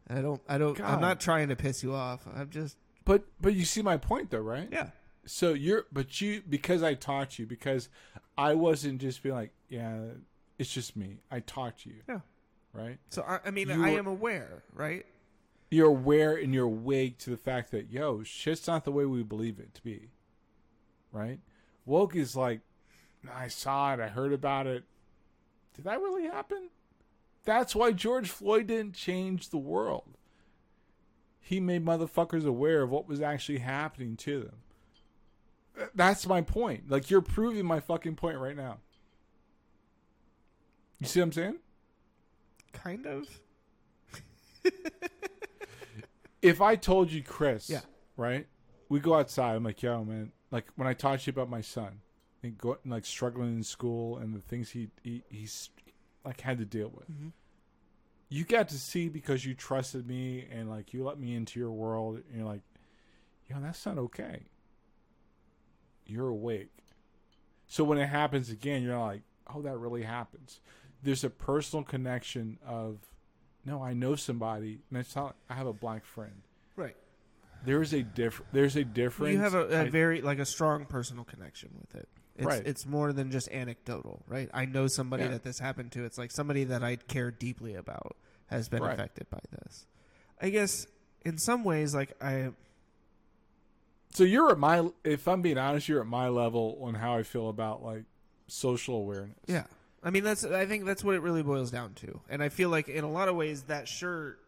[0.10, 2.26] I don't I don't I'm not trying to piss you off.
[2.34, 4.70] I'm just But but you see my point though, right?
[4.72, 4.90] yeah.
[5.26, 7.90] So you're but you because I taught you because
[8.38, 9.98] I wasn't just being like yeah
[10.58, 11.18] it's just me.
[11.30, 12.20] I taught you, Yeah.
[12.74, 12.98] right?
[13.10, 15.06] So I, I mean You I were- am aware, right?
[15.70, 19.22] you're aware and you're awake to the fact that yo shit's not the way we
[19.22, 20.08] believe it to be
[21.12, 21.40] right
[21.86, 22.62] woke is like
[23.34, 24.86] i saw it i heard about it
[25.76, 26.70] did that really happen
[27.48, 30.16] that's why george floyd didn't change the world
[31.40, 37.10] he made motherfuckers aware of what was actually happening to them that's my point like
[37.10, 38.78] you're proving my fucking point right now
[41.00, 41.56] you see what i'm saying
[42.74, 43.28] Kind of.
[46.42, 47.82] if I told you, Chris, Yeah.
[48.16, 48.46] right?
[48.90, 49.56] We go outside.
[49.56, 50.32] I'm like, yo, man.
[50.52, 52.02] Like when I taught you about my son,
[52.44, 55.70] and go like struggling in school and the things he, he he's
[56.28, 57.12] like had to deal with.
[57.12, 57.30] Mm-hmm.
[58.30, 61.72] You got to see because you trusted me and like you let me into your
[61.72, 62.16] world.
[62.16, 62.62] And you're like,
[63.50, 64.44] yo, that's not okay.
[66.06, 66.72] You're awake.
[67.68, 69.22] So when it happens again, you're like,
[69.54, 70.60] oh, that really happens.
[71.04, 73.00] There's a personal connection of,
[73.66, 75.36] no, I know somebody, and it's not.
[75.50, 76.42] I have a black friend.
[76.76, 76.96] Right.
[77.66, 78.42] There is a diff.
[78.54, 79.34] There's a difference.
[79.34, 82.08] You have a, a I- very like a strong personal connection with it.
[82.38, 82.62] It's, Right.
[82.66, 84.50] it's more than just anecdotal, right?
[84.54, 85.30] I know somebody Yeah.
[85.30, 86.06] that this happened to.
[86.06, 88.16] It's like somebody that I care deeply about
[88.48, 88.94] has been Right.
[88.94, 89.88] affected by this.
[90.40, 90.86] I guess
[91.26, 92.52] in some ways, like I,
[94.14, 94.90] So you're at my.
[95.04, 98.04] If I'm being honest, you're at my level on how I feel about like
[98.48, 99.38] social awareness.
[99.48, 99.66] yeah,
[100.04, 102.22] I mean, that's I think that's what it really boils down to.
[102.30, 104.40] And I feel like in a lot of ways that shirt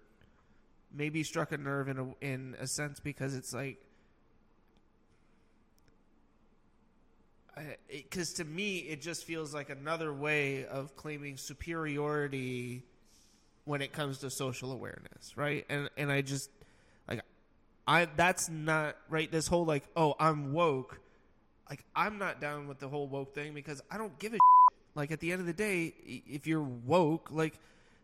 [0.92, 3.84] maybe struck a nerve in a in a sense because it's like
[7.90, 12.84] because to me it just feels like another way of claiming superiority
[13.66, 15.66] when it comes to social awareness, right?
[15.70, 16.50] And and I just
[17.08, 17.22] like
[17.88, 21.00] I that's not right this whole like oh, I'm woke.
[21.70, 24.80] Like I'm not down with the whole woke thing because I don't give a shit.
[24.96, 27.60] like at the end of the day if you're woke like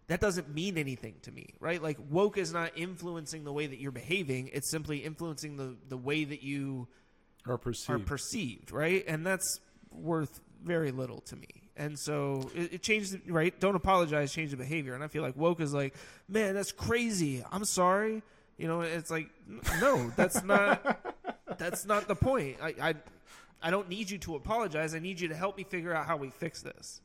[0.07, 1.81] that doesn't mean anything to me, right?
[1.81, 5.97] Like woke is not influencing the way that you're behaving, it's simply influencing the the
[5.97, 6.87] way that you
[7.47, 8.05] are perceived.
[8.05, 9.03] perceived, right?
[9.07, 9.59] And that's
[9.91, 11.47] worth very little to me.
[11.77, 13.57] And so it, it changed, right?
[13.59, 14.95] Don't apologize, change the behavior.
[14.95, 15.93] And I feel like woke is like,
[16.29, 17.43] man, that's crazy.
[17.51, 18.23] I'm sorry.
[18.57, 19.29] You know, it's like,
[19.81, 21.13] no, that's not,
[21.57, 22.57] that's not the point.
[22.61, 22.95] I, I,
[23.61, 24.95] I don't need you to apologize.
[24.95, 27.01] I need you to help me figure out how we fix this.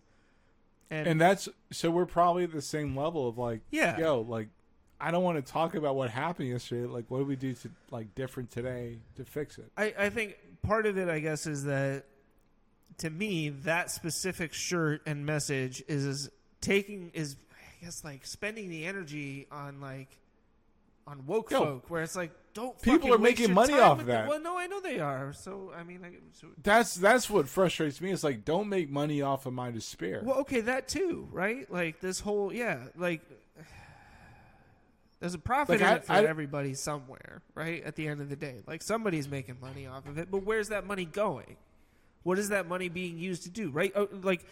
[0.92, 3.98] And, and that's so we're probably at the same level of like, Yeah.
[3.98, 4.48] yo, like
[5.00, 6.86] I don't want to talk about what happened yesterday.
[6.86, 9.70] Like, what do we do to like different today to fix it?
[9.76, 12.04] I, I think part of it, I guess, is that
[12.98, 18.84] to me, that specific shirt and message is taking is I guess like spending the
[18.84, 20.18] energy on like
[21.06, 24.24] on woke Yo, folk, where it's like don't people are making money off that.
[24.24, 25.32] The, well, no, I know they are.
[25.32, 28.10] So I mean, I, so, That's that's what frustrates me.
[28.10, 30.20] It's like don't make money off of my despair.
[30.24, 31.70] well, okay, that too, right?
[31.70, 33.22] Like this whole yeah, like.
[35.20, 37.82] There's a profit Like, in I- it for I- everybody somewhere, right?
[37.84, 40.68] At the end of the day, like somebody's making money off of it, but where's
[40.70, 41.56] that money going?
[42.22, 43.70] What is that money being used to do?
[43.70, 43.92] Right?
[43.94, 44.44] Oh, like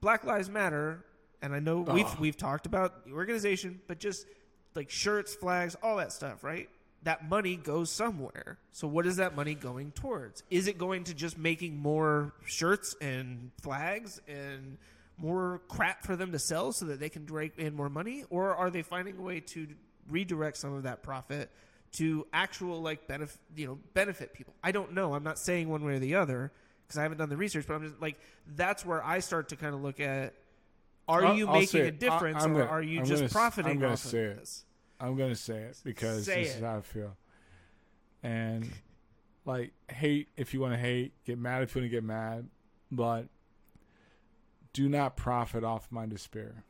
[0.00, 1.04] Black Lives Matter,
[1.42, 4.26] and I know we've we've talked about the organization, but just
[4.74, 6.68] like shirts, flags, all that stuff, right?
[7.02, 8.58] That money goes somewhere.
[8.72, 10.42] So what is that money going towards?
[10.50, 14.76] Is it going to just making more shirts and flags and
[15.18, 18.54] more crap for them to sell so that they can drake in more money, or
[18.54, 19.66] are they finding a way to
[20.08, 21.50] redirect some of that profit
[21.92, 24.54] to actual like benefit you know benefit people?
[24.62, 25.14] I don't know.
[25.14, 26.52] I'm not saying one way or the other
[26.86, 28.18] because I haven't done the research, but I'm just like
[28.56, 30.34] that's where I start to kind of look at.
[31.08, 33.30] Are I'll- you I'll making a difference, I'm or gonna- are you I'm just gonna
[33.30, 34.38] profiting I'm gonna off say of it.
[34.40, 34.64] this?
[34.98, 36.56] I'm gonna say it because Say this it.
[36.58, 37.16] is how I feel.
[38.22, 38.68] And
[39.44, 42.48] like hate if you want to hate, get mad if you want to get mad,
[42.90, 43.28] but
[44.72, 46.64] do not profit off my despair.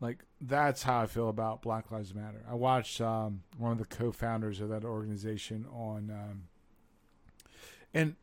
[0.00, 2.44] Like that's how I feel about Black Lives Matter.
[2.48, 6.42] I watched um, one of the co-founders of that organization on, um,
[7.92, 8.14] and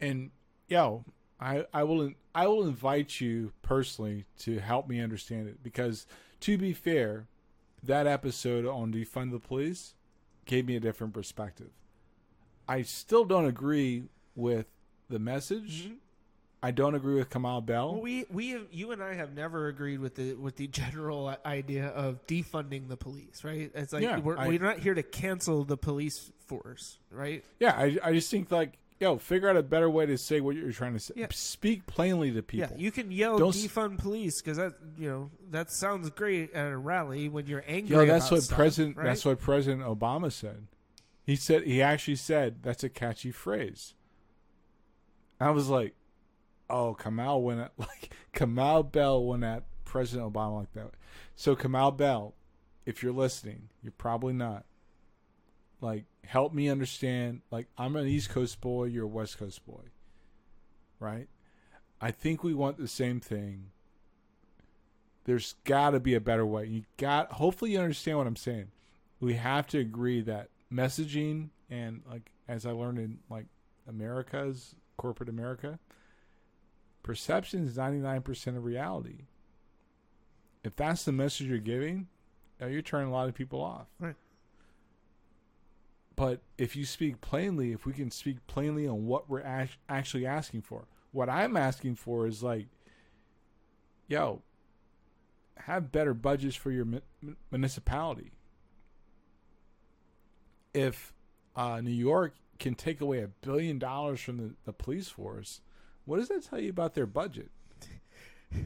[0.00, 0.30] and
[0.68, 1.04] yo,
[1.40, 6.06] I I will I will invite you personally to help me understand it because
[6.40, 7.26] to be fair,
[7.82, 9.94] that episode on defund the police
[10.44, 11.70] gave me a different perspective.
[12.68, 14.04] I still don't agree
[14.34, 14.66] with
[15.08, 15.90] the message.
[16.64, 17.92] I don't agree with Kamau Bell.
[17.94, 21.34] Well, we we have, you and I have never agreed with the with the general
[21.44, 23.70] idea of defunding the police, right?
[23.74, 27.44] It's like Yeah, we're, I- we're not here to cancel the police force, right?
[27.58, 30.54] yeah, I, I just think like yo, figure out a better way to say what
[30.54, 31.14] you're trying to say.
[31.16, 31.26] Yeah.
[31.32, 32.76] Speak plainly to people.
[32.76, 36.70] Yeah, you can yell Don't defund police because that you know that sounds great at
[36.70, 37.96] a rally when you're angry.
[37.96, 38.96] Yo, that's what stuff, President.
[38.96, 39.06] right?
[39.06, 40.68] That's what President Obama said.
[41.24, 43.94] He said he actually said that's a catchy phrase.
[45.40, 45.94] I was like,
[46.72, 50.90] oh, Kamau went at like Kamau Bell went at President Obama like that.
[51.36, 52.34] So Kamau Bell,
[52.86, 54.64] if you're listening, you're probably not.
[55.80, 57.42] Like, help me understand.
[57.50, 58.84] Like, I'm an East Coast boy.
[58.84, 59.82] You're a West Coast boy,
[61.00, 61.28] right?
[62.00, 63.72] I think we want the same thing
[65.24, 66.66] there's got to be a better way.
[66.66, 68.68] You got hopefully you understand what I'm saying.
[69.20, 73.46] We have to agree that messaging and like as I learned in like
[73.88, 75.78] America's corporate America,
[77.02, 79.26] perception is 99% of reality.
[80.64, 82.08] If that's the message you're giving,
[82.60, 83.86] you're turning a lot of people off.
[83.98, 84.14] Right.
[86.14, 90.26] But if you speak plainly, if we can speak plainly on what we're act- actually
[90.26, 92.66] asking for, what I'm asking for is like,
[94.08, 94.42] yo,
[95.56, 98.32] have better budgets for your mu- mu- municipality.
[100.74, 101.12] If
[101.56, 105.60] uh, New York can take away a billion dollars from the, the police force,
[106.04, 107.50] what does that tell you about their budget?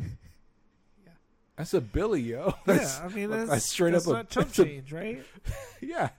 [1.57, 2.55] That's a billy, yo.
[2.67, 4.93] That's, yeah, I mean that's that's, straight that's up a- not chump that's a- change,
[4.93, 5.23] right?
[5.81, 6.11] yeah.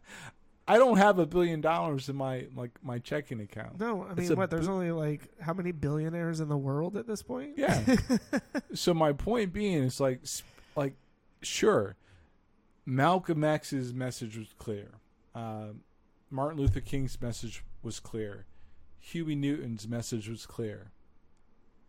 [0.67, 3.79] I don't have a billion dollars in my like my checking account.
[3.79, 4.49] No, I mean what?
[4.49, 7.51] There's bi- only like how many billionaires in the world at this point?
[7.55, 7.81] Yeah.
[8.73, 10.21] so my point being is like
[10.75, 10.93] like
[11.41, 11.95] sure,
[12.85, 14.89] Malcolm X's message was clear.
[15.35, 15.81] Um,
[16.31, 18.45] Martin Luther King's message was clear.
[18.99, 20.91] Huey Newton's message was clear.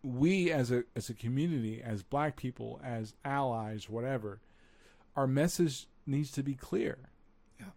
[0.03, 4.39] We as a as a community, as black people, as allies, whatever,
[5.15, 6.97] our message needs to be clear.
[7.59, 7.67] Yeah.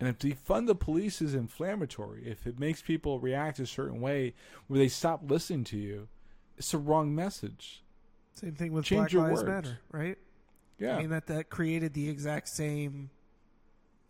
[0.00, 4.34] And if defund the police is inflammatory, if it makes people react a certain way
[4.66, 6.08] where they stop listening to you,
[6.56, 7.82] it's the wrong message.
[8.32, 9.48] Same thing with Change Black your Lives words.
[9.48, 10.18] Matter, right?
[10.78, 10.96] Yeah.
[10.96, 13.10] I mean that that created the exact same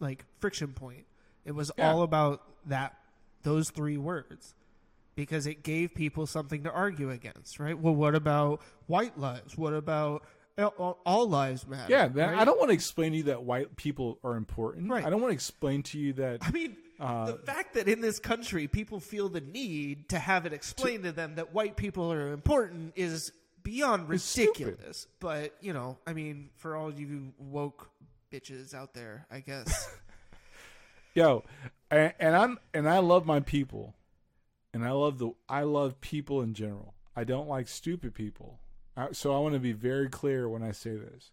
[0.01, 1.07] like friction point.
[1.45, 1.91] It was Yeah.
[1.91, 2.99] all about that
[3.43, 4.55] those three words
[5.17, 7.77] because it gave people something to argue against, right?
[7.77, 9.57] Well, what about white lives?
[9.59, 10.23] What about
[10.59, 11.91] all, all lives matter?
[11.91, 12.39] yeah, that, right?
[12.39, 14.89] I don't want to explain to you that white people are important.
[14.91, 15.05] Right.
[15.05, 18.01] I don't want to explain to you that I mean, Uh, the fact that in
[18.01, 22.13] this country people feel the need to have it explained to, them that white people
[22.13, 23.33] are important is
[23.63, 25.07] beyond ridiculous.
[25.19, 27.91] But you know, I mean, for all you woke
[28.33, 29.91] bitches out there, I guess.
[31.15, 31.43] yo
[31.91, 33.95] and, and i'm and i love my people
[34.73, 36.95] and i love the i love people in general.
[37.19, 38.61] I don't like stupid people.
[38.97, 41.31] I, so i want to be very clear when i say this.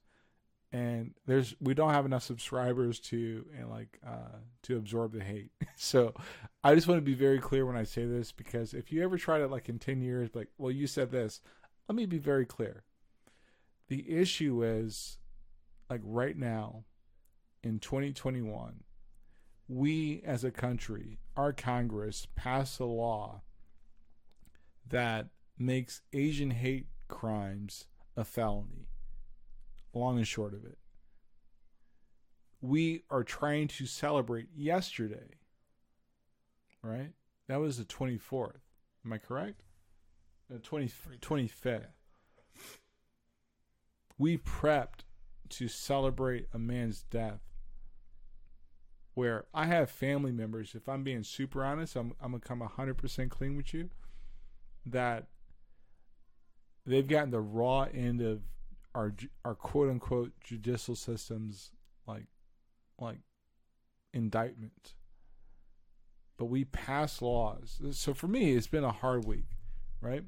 [0.72, 5.52] And there's we don't have enough subscribers to and like uh to absorb the hate.
[5.76, 6.14] So
[6.64, 9.18] i just want to be very clear when i say this because if you ever
[9.18, 11.42] try to like in 10 years like well you said this
[11.88, 12.84] let me be very clear.
[13.88, 15.18] The issue is
[15.90, 16.86] like right now
[17.64, 18.84] in 2021
[19.74, 23.42] we as a country, our Congress passed a law
[24.88, 25.28] that
[25.58, 27.86] makes Asian hate crimes
[28.16, 28.88] a felony.
[29.94, 30.78] Long and short of it.
[32.62, 35.38] We are trying to celebrate yesterday,
[36.82, 37.12] right?
[37.48, 38.62] That was the 24th.
[39.06, 39.64] Am I correct?
[40.50, 41.88] The 20, 25th.
[44.18, 45.02] We prepped
[45.50, 47.42] to celebrate a man's death
[49.14, 52.98] where I have family members, if I'm being super honest, I'm I'm gonna come hundred
[52.98, 53.90] percent clean with you,
[54.86, 55.28] that
[56.86, 58.42] they've gotten the raw end of
[58.96, 59.14] our
[59.46, 61.72] our quote unquote judicial systems
[62.08, 62.26] like
[63.00, 63.20] like
[64.14, 64.94] indictment.
[66.38, 67.80] But we pass laws.
[67.92, 69.46] So for me it's been a hard week,
[70.02, 70.24] right?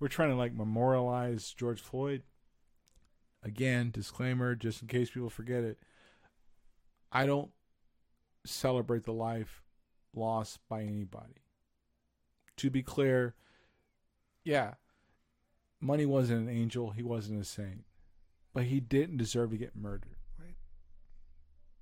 [0.00, 2.22] We're trying to like memorialize George Floyd.
[3.42, 5.78] Again, disclaimer, just in case people forget it.
[7.12, 7.50] I don't
[8.44, 9.62] celebrate the life
[10.14, 11.42] lost by anybody.
[12.58, 13.34] To be clear,
[14.44, 14.74] yeah,
[15.80, 17.84] Money wasn't an angel, he wasn't a saint,
[18.52, 20.16] but he didn't deserve to get murdered.
[20.38, 20.56] Right.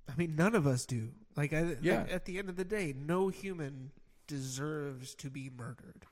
[0.07, 1.13] I mean, none of us do.
[1.35, 2.05] Like, I, Yeah.
[2.09, 3.91] at the end of the day, no human
[4.27, 6.05] deserves to be murdered.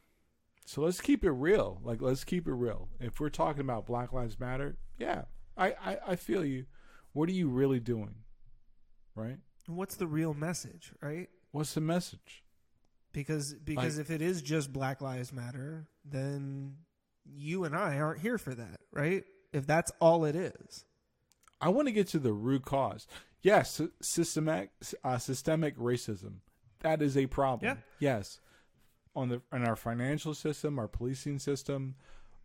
[0.65, 1.79] So let's keep it real.
[1.83, 2.89] Like let's keep it real.
[2.99, 6.65] If we're talking about Black Lives Matter, yeah, I, I, I feel you.
[7.13, 8.15] What are you really doing?
[9.13, 9.37] Right?
[9.67, 11.29] What's the real message, right?
[11.51, 12.43] What's the message?
[13.11, 16.77] Because because Like- if it is just Black Lives Matter, then
[17.25, 19.23] you and I aren't here for that, right?
[19.53, 20.85] If that's all it is.
[21.61, 23.07] I want to get to the root cause.
[23.41, 24.71] Yes, systemic
[25.03, 26.39] uh, systemic racism.
[26.81, 27.77] That is a problem.
[27.77, 27.81] Yeah.
[27.99, 28.39] Yes.
[29.15, 31.95] On the in our financial system, our policing system,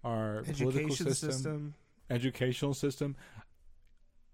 [0.05, 1.75] our political system, system.
[2.09, 3.17] educational system.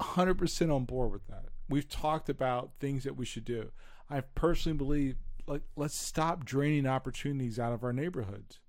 [0.00, 1.46] 100% on board with that.
[1.68, 3.72] We've talked about things that we should do.
[4.08, 5.16] I personally believe
[5.46, 8.60] like let's stop draining opportunities out of our neighborhoods.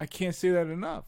[0.00, 1.06] I can't say that enough.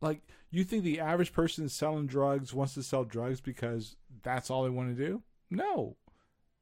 [0.00, 4.64] Like you think the average person selling drugs wants to sell drugs because that's all
[4.64, 5.22] they want to do?
[5.50, 5.96] No.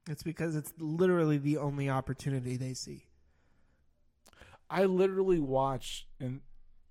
[0.09, 3.07] It's because it's literally the only opportunity they see.
[4.71, 6.41] I literally watch and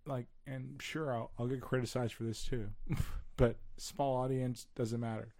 [0.05, 2.69] like and sure I'll, I'll get criticized for this too.
[3.37, 5.33] but small audience doesn't matter.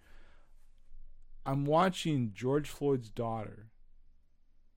[1.45, 3.67] I'm watching George Floyd's daughter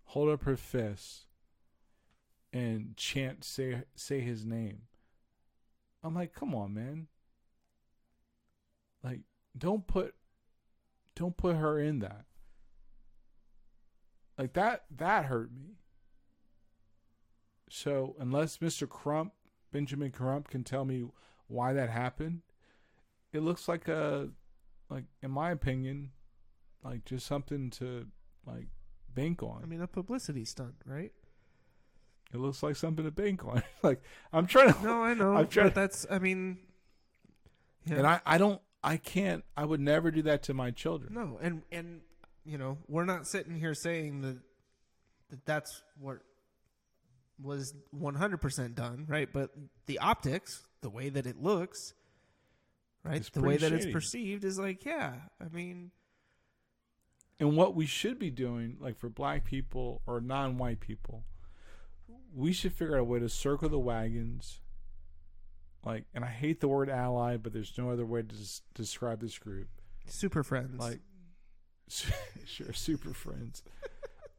[0.05, 1.27] hold up her fist
[2.53, 4.83] and chant say say his name.
[6.03, 7.09] I'm like, "Come on, man.
[9.03, 9.21] Like
[9.57, 10.15] don't put
[11.15, 12.25] don't put her in that."
[14.37, 15.79] Like that that hurt me.
[17.71, 18.89] So unless Mr.
[18.89, 19.33] Crump,
[19.73, 21.05] Benjamin Crump, can tell me
[21.49, 22.43] why that happened,
[23.33, 24.31] it looks like a,
[24.89, 26.13] like in my opinion,
[26.89, 28.07] like just something to
[28.47, 28.69] like
[29.15, 29.61] bank on.
[29.63, 31.13] I mean, a publicity stunt, right?
[32.33, 33.63] it looks like something to bank on.
[33.83, 34.03] like
[34.33, 35.35] I'm trying to, No, I know.
[35.35, 36.59] I'm trying but that's, I mean,
[37.87, 37.97] yeah.
[37.97, 41.15] and I, I don't, I can't, I would never do that to my children.
[41.15, 42.01] No, and and
[42.45, 44.39] you know, we're not sitting here saying that
[45.31, 46.19] that that's what
[47.43, 49.29] was 100% done, right?
[49.33, 49.51] But
[49.87, 51.93] the optics, the way that it looks,
[53.05, 53.17] right?
[53.17, 55.91] It's the way that it's perceived is like, yeah, I mean,
[57.41, 61.25] And what we should be doing, like for black people or non-white people,
[62.35, 64.61] we should figure out a way to circle the wagons.
[65.85, 69.21] Like, and I hate the word ally, but there's no other way to des- describe
[69.21, 69.69] this group.
[70.07, 70.81] Super friends.
[70.81, 71.01] Like,
[72.45, 73.63] sure, super friends.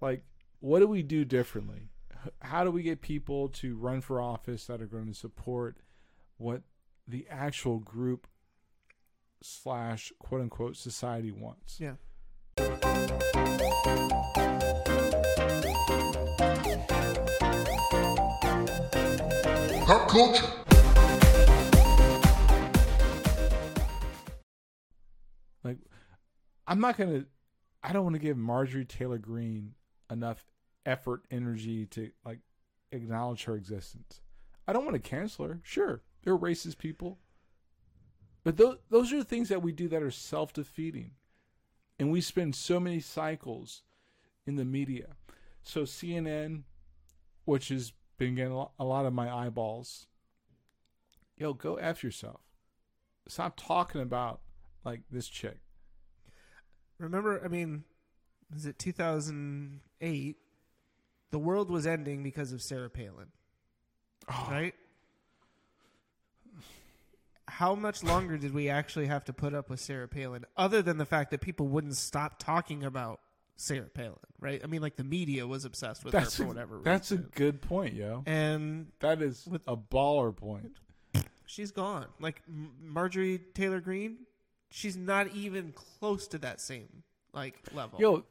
[0.02, 0.24] like,
[0.60, 1.90] what do we do differently?
[2.42, 5.78] How do we get people to run for office that are going to support
[6.38, 6.64] what
[7.08, 8.28] the actual group
[9.42, 11.80] slash quote unquote society wants?
[11.80, 11.94] yeah.
[19.90, 20.46] Pop culture.
[25.64, 25.78] Like,
[26.68, 27.26] I'm not gonna.
[27.82, 29.74] I don't want to give Marjorie Taylor Greene
[30.12, 30.46] enough
[30.86, 32.40] effort, energy to like
[32.92, 34.22] acknowledge her existence.
[34.68, 35.60] I don't want to cancel her.
[35.64, 37.18] Sure, they're racist people,
[38.44, 41.12] but those those are the things that we do that are self defeating,
[42.00, 43.84] and we spend so many cycles
[44.48, 45.16] in the media.
[45.62, 46.64] So CNN,
[47.46, 50.08] which has been getting a lot of my eyeballs.
[51.38, 52.42] Yo, go f yourself.
[53.28, 54.42] Stop talking about
[54.84, 55.60] like this chick.
[56.98, 57.84] Remember, I mean,
[58.56, 60.38] is it 2008?
[61.32, 63.28] The world was ending because of Sarah Palin.
[64.28, 64.48] Oh.
[64.50, 64.74] Right?
[67.50, 70.98] How much longer did we actually have to put up with Sarah Palin, other than
[70.98, 73.20] the fact that people wouldn't stop talking about
[73.58, 74.62] Sarah Palin, right?
[74.64, 77.62] I mean, like the media was obsessed with That's her for whatever that's a good
[77.62, 78.24] point, yo.
[78.26, 80.72] and That is With- a baller point.
[81.46, 82.06] she's gone.
[82.20, 82.42] Like
[82.82, 84.20] Marjorie Taylor Greene,
[84.70, 87.04] she's not even close to that same
[87.34, 88.00] like level.
[88.00, 88.24] Yo,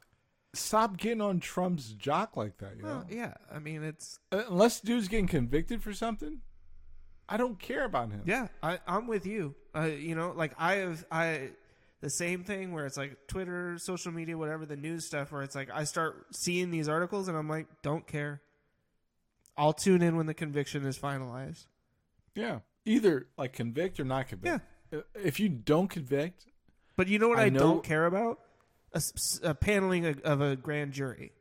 [0.53, 2.85] stop getting on Trump's jock like that, yo.
[2.85, 6.41] Well, yeah, I mean it's Unless dude's getting convicted for something,
[7.29, 8.23] I don't care about him.
[8.25, 9.55] Yeah, I, I'm with you.
[9.75, 11.51] Uh, you know, like I have I
[12.01, 15.55] the same thing where it's like Twitter, social media, whatever the news stuff, where it's
[15.55, 18.41] like I start seeing these articles and I'm like, don't care.
[19.57, 21.67] I'll tune in when the conviction is finalized.
[22.35, 22.59] Yeah.
[22.85, 24.63] Either like convict or not convict.
[24.91, 25.01] Yeah.
[25.13, 26.45] If you don't convict,
[26.95, 28.39] But you know what I I, know- don't care about?
[29.43, 31.31] a paneling of, of a grand jury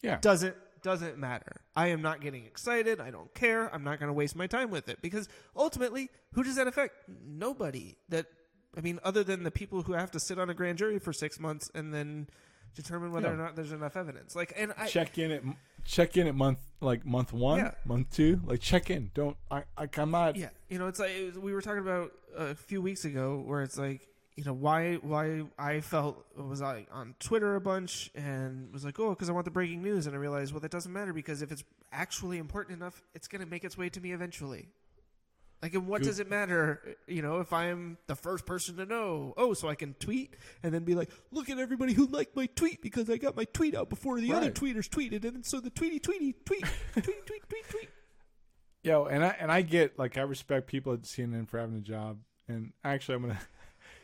[0.00, 0.18] yeah.
[0.20, 0.54] doesn't
[0.84, 1.62] doesn't matter.
[1.74, 3.00] I am not getting excited.
[3.00, 3.74] I don't care.
[3.74, 6.94] I'm not going to waste my time with it because ultimately, who does that affect?
[7.26, 7.96] Nobody.
[8.10, 8.26] That
[8.76, 11.12] I mean, other than the people who have to sit on a grand jury for
[11.12, 12.28] six months and then
[12.76, 13.34] determine whether Yeah.
[13.34, 14.36] or not there's enough evidence.
[14.36, 15.42] Like, and I check in at
[15.84, 17.70] check in at month like month one, Yeah.
[17.84, 18.40] month two.
[18.44, 19.10] Like check in.
[19.14, 19.64] Don't I?
[19.76, 20.36] I I'm not.
[20.36, 23.42] yeah, you know, it's like it was, we were talking about a few weeks ago
[23.44, 24.06] where it's like.
[24.36, 24.94] You know why?
[24.94, 29.32] Why I felt was like on Twitter a bunch and was like, oh, because I
[29.32, 31.62] want the breaking news, and I realized, well, that doesn't matter because if it's
[31.92, 34.68] actually important enough, it's going to make its way to me eventually.
[35.64, 36.08] Like, and what Good.
[36.08, 36.96] does it matter?
[37.06, 40.74] You know, if I'm the first person to know, oh, so I can tweet and
[40.74, 43.74] then be like, look at everybody who liked my tweet because I got my tweet
[43.74, 47.68] out before the other tweeters tweeted, and so the tweety tweety tweet tweet tweet tweet
[47.70, 47.88] tweet.
[48.82, 51.80] Yo, and I and I get like I respect people at CNN for having a
[51.80, 53.38] job, and actually I'm gonna,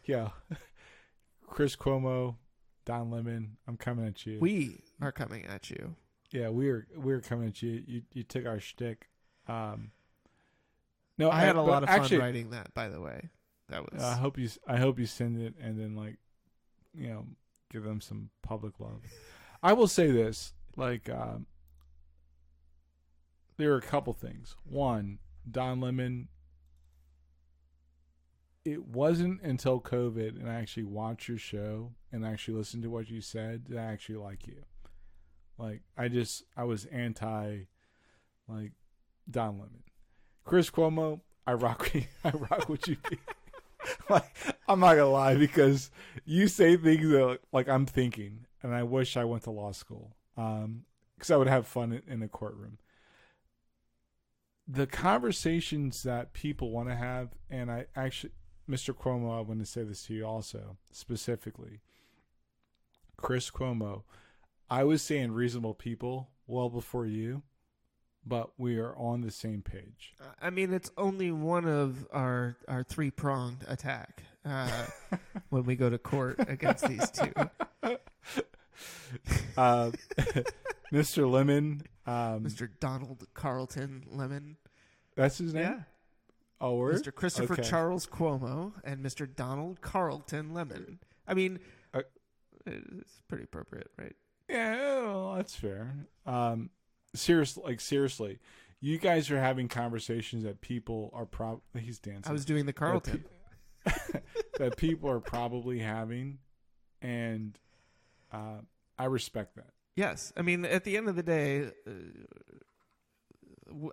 [0.04, 0.30] yeah,
[1.46, 2.36] Chris Cuomo,
[2.84, 4.38] Don Lemon, I'm coming at you.
[4.40, 5.96] We are coming at you.
[6.30, 7.82] yeah, we're we're coming at you.
[7.86, 9.08] You you took our shtick.
[9.48, 9.90] Um,
[11.18, 13.28] no, I had a lot of fun actually, writing that, by the way.
[13.68, 16.16] That was I hope you I hope you send it and then like,
[16.94, 17.26] you know,
[17.70, 19.02] give them some public love.
[19.62, 21.46] I will say this, like, um,
[23.58, 24.56] there are a couple things.
[24.64, 25.18] One,
[25.48, 26.28] Don Lemon.
[28.64, 33.10] It wasn't until COVID and I actually watched your show and actually listened to what
[33.10, 34.64] you said that I actually like you.
[35.60, 37.66] Like I just I was anti,
[38.48, 38.72] like
[39.30, 39.82] Don Lemon,
[40.44, 41.20] Chris Cuomo.
[41.46, 41.90] I rock
[42.24, 42.96] I rock with you.
[44.08, 44.32] like
[44.66, 45.90] I'm not gonna lie because
[46.24, 50.16] you say things that like I'm thinking, and I wish I went to law school
[50.36, 50.84] um
[51.14, 52.78] because I would have fun in, in a courtroom.
[54.66, 58.32] The conversations that people want to have, and I actually,
[58.70, 58.94] Mr.
[58.94, 61.80] Cuomo, I want to say this to you also specifically.
[63.16, 64.02] Chris Cuomo,
[64.70, 67.42] I was saying reasonable people well before you,
[68.24, 70.14] but we are on the same page.
[70.40, 74.86] I mean, it's only one of our our three pronged attack uh,
[75.50, 77.32] when we go to court against these two.
[79.56, 79.90] uh,
[80.92, 81.30] Mr.
[81.30, 81.82] Lemon.
[82.06, 82.68] Um, Mr.
[82.80, 84.56] Donald Carlton Lemon,
[85.16, 85.76] that's his name.
[85.78, 85.84] Oh,
[86.68, 86.96] word?
[86.96, 87.14] Mr.
[87.14, 87.62] Christopher Okay.
[87.62, 89.26] Charles Cuomo, and Mr.
[89.32, 90.98] Donald Carlton Lemon.
[91.26, 91.58] I mean,
[91.94, 92.02] Uh,
[92.66, 94.14] it's pretty appropriate, right?
[94.48, 94.74] Yeah,
[95.04, 95.94] well, that's fair.
[96.26, 96.70] Um,
[97.14, 98.38] seriously, like seriously,
[98.80, 102.28] you guys are having conversations that people are probably he's dancing.
[102.28, 103.24] I was doing the Carlton.
[104.58, 106.38] that people are probably having,
[107.00, 107.58] and
[108.32, 108.58] uh,
[108.98, 109.70] I respect that.
[109.96, 111.90] Yes, I mean, at the end of the day, uh,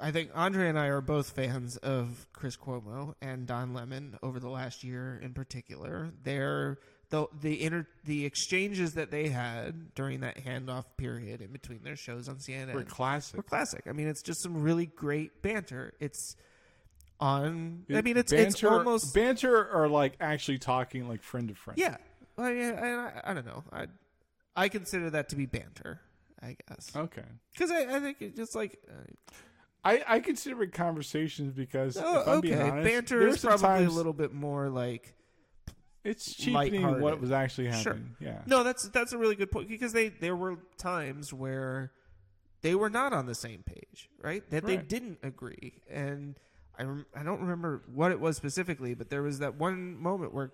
[0.01, 4.39] I think Andre and I are both fans of Chris Cuomo and Don Lemon over
[4.39, 6.11] the last year in particular.
[6.23, 6.79] They're
[7.09, 11.95] the the inter, the exchanges that they had during that handoff period in between their
[11.95, 13.37] shows on CNN We're classic.
[13.37, 13.83] were classic.
[13.87, 15.93] I mean, it's just some really great banter.
[15.99, 16.35] It's
[17.19, 17.85] on.
[17.93, 21.77] I mean, it's banter, it's almost banter or like actually talking like friend to friend.
[21.79, 21.97] yeah.
[22.39, 23.63] Yeah, I, I don't know.
[23.71, 23.87] I
[24.55, 26.01] I consider that to be banter.
[26.39, 27.23] I guess Okay.
[27.51, 28.93] because I, I think it's just like uh,
[29.83, 33.85] I, I consider it conversations because oh, if I'm okay, being honest, banter is probably
[33.85, 35.13] a little bit more like
[36.03, 38.15] It's cheapening what was actually happening.
[38.19, 38.27] Sure.
[38.29, 38.41] Yeah.
[38.45, 41.91] No, that's that's a really good point because they there were times where
[42.61, 44.47] they were not on the same page, right?
[44.49, 46.35] That they didn't agree, and
[46.77, 50.33] I rem- I don't remember what it was specifically, but there was that one moment
[50.33, 50.51] where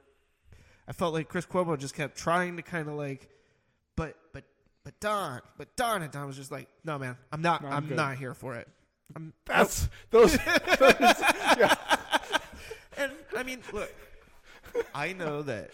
[0.87, 3.29] I felt like Chris Cuomo just kept trying to kind of like,
[3.95, 4.43] but but
[4.83, 7.89] but Don, but Don, and Don was just like, no man, I'm not, No, I'm
[7.89, 8.67] I'm, not here for it.
[9.15, 9.89] I'm, That's oh.
[10.11, 10.37] those.
[12.97, 13.91] And I mean, look,
[14.93, 15.71] I know that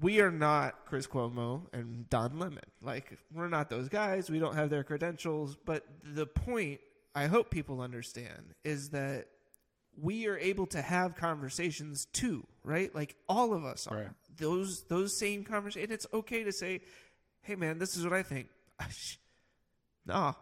[0.00, 2.64] we are not Chris Cuomo and Don Lemon.
[2.82, 4.30] Like, we're not those guys.
[4.30, 5.56] We don't have their credentials.
[5.64, 6.80] But the point
[7.14, 9.26] I hope people understand is that
[10.00, 12.94] we are able to have conversations too, right?
[12.94, 13.96] Like all of us are.
[13.96, 14.08] Right.
[14.36, 15.84] Those those same conversations.
[15.84, 16.80] And it's okay to say,
[17.42, 18.48] "Hey, man, this is what I think."
[20.06, 20.34] no,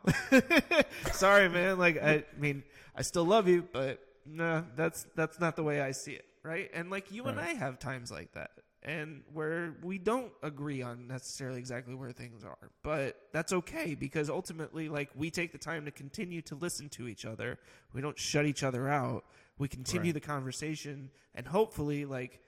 [1.13, 1.79] sorry, man.
[1.79, 2.63] Like I mean,
[2.97, 6.71] I still love you, but no, that's that's not the way I see it, right?
[6.75, 8.51] And like you and I have times like that,
[8.83, 14.29] and where we don't agree on necessarily exactly where things are, but that's okay because
[14.31, 17.59] ultimately, like we take the time to continue to listen to each other.
[17.93, 19.25] We don't shut each other out.
[19.59, 20.15] We continue Right.
[20.15, 22.41] the conversation, and hopefully, like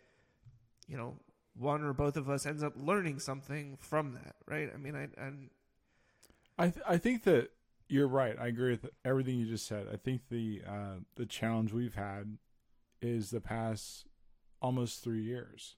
[0.89, 1.17] you know,
[1.57, 4.71] one or both of us ends up learning something from that, right?
[4.73, 5.51] I mean, I, I'm
[6.59, 7.51] I th- I think that
[7.89, 8.37] you're right.
[8.39, 9.87] I agree with everything you just said.
[9.93, 12.39] I think the uh, the challenge we've had
[13.03, 14.07] is the past
[14.63, 15.77] almost three years.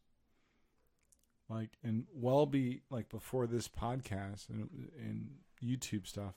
[1.48, 5.30] Like and well be like before this podcast and and
[5.62, 6.34] YouTube stuff.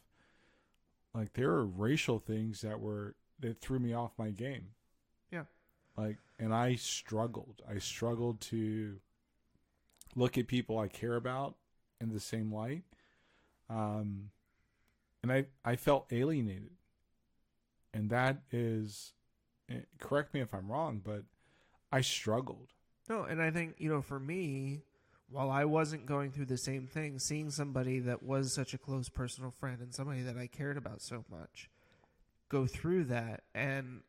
[1.14, 4.68] Like there are racial things that were that threw me off my game.
[5.32, 5.44] yeah.
[5.98, 8.98] like and i struggled i struggled to
[10.16, 11.56] look at people i care about
[12.02, 12.84] in the same light
[13.70, 14.30] um
[15.24, 16.72] and i i felt alienated.
[17.92, 19.14] And that is
[19.70, 21.24] eh, correct me if i'm wrong but
[21.92, 22.70] i struggled.
[23.10, 24.84] No, and I think, you know, for me,
[25.32, 29.10] while I wasn't going through the same thing, seeing somebody that was such a close
[29.10, 31.70] personal friend and somebody that I cared about so much
[32.50, 34.02] go through that and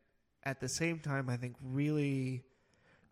[0.43, 2.43] at the same time I think really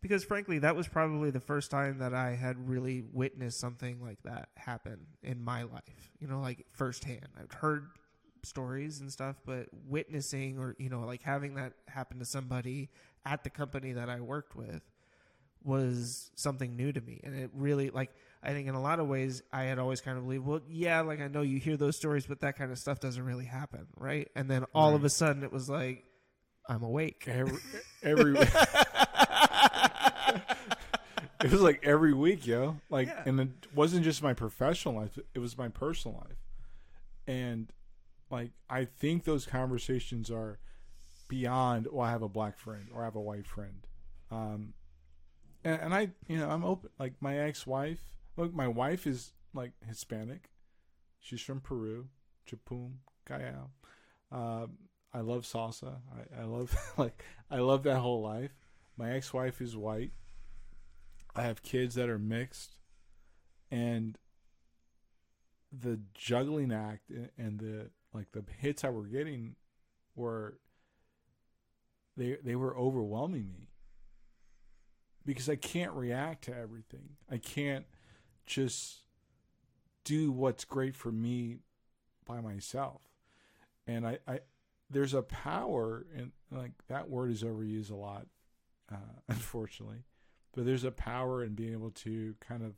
[0.01, 4.21] because frankly that was probably the first time that I had really witnessed something like
[4.23, 6.11] that happen in my life.
[6.19, 7.27] You know, like firsthand.
[7.39, 7.88] I've heard
[8.43, 12.89] stories and stuff, but witnessing or you know, like having that happen to somebody
[13.26, 14.81] at the company that I worked with
[15.63, 18.11] was something new to me and it really like
[18.41, 21.01] i think in a lot of ways i had always kind of believed well yeah
[21.01, 23.85] like i know you hear those stories but that kind of stuff doesn't really happen
[23.97, 26.05] right and then all of a sudden it was like
[26.69, 27.59] i'm awake every
[28.03, 28.35] every
[31.44, 33.24] it was like every week yo like Yeah.
[33.26, 36.38] and it wasn't just my professional life it was my personal life
[37.28, 37.72] and
[38.30, 40.60] like i think those conversations are
[41.28, 43.88] beyond well i have a black friend or i have a white friend
[44.32, 44.74] um
[45.64, 47.99] and, and i you know i'm open like my ex-wife
[48.38, 50.49] look my wife is like hispanic
[51.20, 52.07] she's from peru
[52.49, 52.94] chapum
[53.26, 53.70] callao
[54.32, 54.78] um,
[55.11, 55.95] I love salsa.
[56.14, 58.52] I, I love like I love that whole life.
[58.95, 60.11] My ex-wife is white.
[61.40, 62.76] I have kids that are mixed,
[63.72, 64.18] and
[65.72, 69.56] the juggling act and- the like the hits I were getting
[70.16, 70.60] were
[72.18, 73.70] they they were overwhelming me.
[75.26, 77.16] Because I can't react to everything.
[77.32, 77.86] I can't
[78.45, 79.03] just
[80.03, 81.60] do what's great for me
[82.26, 83.02] by myself.
[83.88, 84.40] And I, I
[84.90, 88.28] there's a power and like that word is overused a lot
[88.91, 88.98] uh,
[89.30, 90.03] unfortunately
[90.53, 92.73] but there's a power in being able to kind of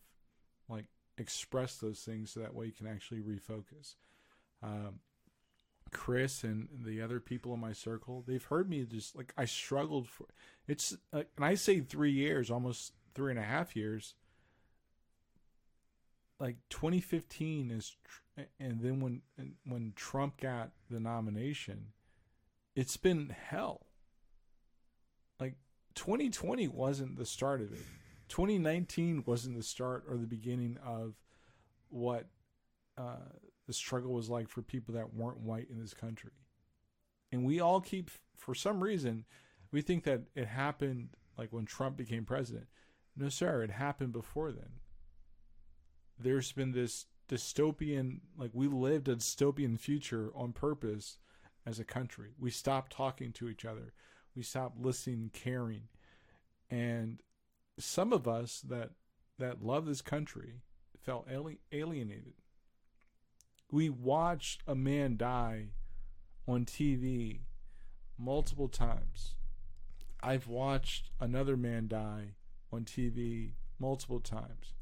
[0.69, 0.85] like
[1.17, 3.95] express those things so that way you can actually refocus.
[4.63, 4.99] Um,
[5.91, 10.07] chris and the other people in my circle they've heard me just like i struggled
[10.07, 10.25] for
[10.65, 14.15] it's and i say three years almost three and a half years.
[16.39, 17.95] Like 2015 is
[18.59, 19.21] and then when
[19.65, 21.87] when Trump got the nomination
[22.75, 23.85] it's been hell.
[25.39, 25.55] Like
[25.95, 27.85] 2020 wasn't the start of it
[28.29, 31.15] 2019 wasn't the start or the beginning of
[31.89, 32.27] what
[32.97, 33.15] uh,
[33.67, 36.31] the struggle was like for people that weren't white in this country
[37.31, 39.25] And we all keep, for some reason,
[39.71, 42.67] we think that it happened like when Trump became president.
[43.15, 44.79] No, sir, it happened before then.
[46.19, 51.17] There's been this dystopian, like we lived a dystopian future on purpose
[51.65, 52.31] as a country.
[52.39, 53.93] We stopped talking to each other.
[54.35, 55.83] We stopped listening, and caring.
[56.69, 57.21] And
[57.77, 58.91] some of us that
[59.39, 60.61] that love this country
[61.03, 61.27] felt
[61.71, 62.33] alienated.
[63.71, 65.69] We watched a man die
[66.47, 67.39] on TV
[68.17, 69.35] multiple times.
[70.21, 72.35] I've watched another man die
[72.71, 74.73] on TV multiple times.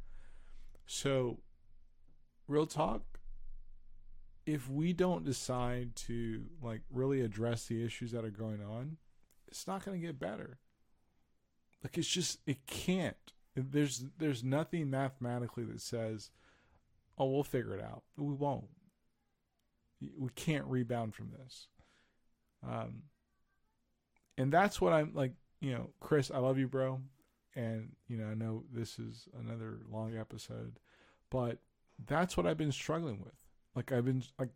[0.85, 1.39] So,
[2.47, 3.19] real talk,
[4.45, 8.97] if we don't decide to like really address the issues that are going on,
[9.49, 10.57] it's not going to get better.
[11.83, 13.15] Like it's just it can't.
[13.55, 16.29] There's there's nothing mathematically that says,
[17.17, 18.69] "Oh, we'll figure it out." We won't.
[20.01, 21.67] We can't rebound from this.
[22.65, 23.03] Um,
[24.37, 25.33] and that's what I'm like.
[25.61, 27.01] You know, Chris, I love you, bro.
[27.55, 30.79] And you know, I know this is another long episode,
[31.29, 31.59] but
[32.05, 33.35] that's what I've been struggling with.
[33.75, 34.49] Like I've been like,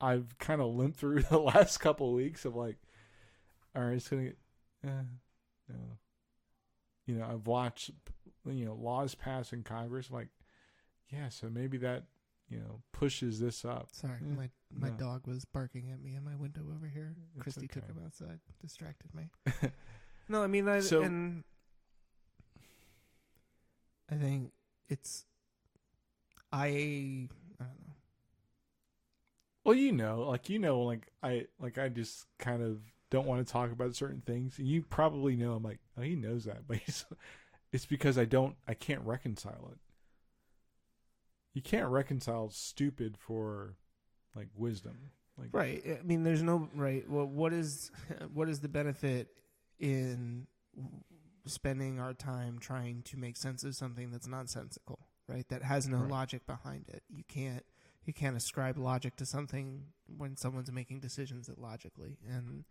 [0.00, 2.76] I've kind of limped through the last couple of weeks of like,
[3.76, 4.38] all right, it's gonna get,
[4.84, 4.88] eh,
[5.68, 5.74] no.
[7.06, 7.90] You know, I've watched,
[8.46, 10.08] you know, laws passed in Congress.
[10.10, 10.28] I'm like,
[11.10, 12.04] yeah, so maybe that,
[12.50, 13.88] you know, pushes this up.
[13.92, 14.94] Sorry, Eh, my my no.
[14.96, 17.14] dog was barking at me in my window over here.
[17.34, 19.30] It's Christy took him outside, distracted me.
[20.28, 21.44] no, I mean, I, So- and
[24.10, 24.52] I think
[24.88, 25.24] it's
[26.52, 26.66] I
[27.60, 27.94] I don't know.
[29.64, 33.46] Well, you know, like you know, like I like I just kind of don't want
[33.46, 34.58] to talk about certain things.
[34.58, 37.04] And you probably know I'm like, oh, he knows that, but he's,
[37.72, 39.78] it's because I don't, I can't reconcile it.
[41.54, 43.74] You can't reconcile stupid for
[44.34, 45.82] like wisdom, like Right.
[46.00, 47.08] I mean, there's no right.
[47.08, 47.90] Well, what is
[48.32, 49.28] what is the benefit
[49.80, 50.46] in
[51.46, 55.48] spending our time trying to make sense of something that's nonsensical, right?
[55.48, 56.10] That has no Right.
[56.10, 57.02] logic behind it.
[57.08, 57.64] You can't
[58.04, 59.86] you can't ascribe logic to something
[60.16, 62.64] when someone's making decisions that logically and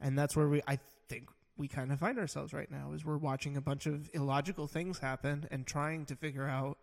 [0.00, 3.18] and that's where we I think we kind of find ourselves right now is we're
[3.18, 6.78] watching a bunch of illogical things happen and trying to figure out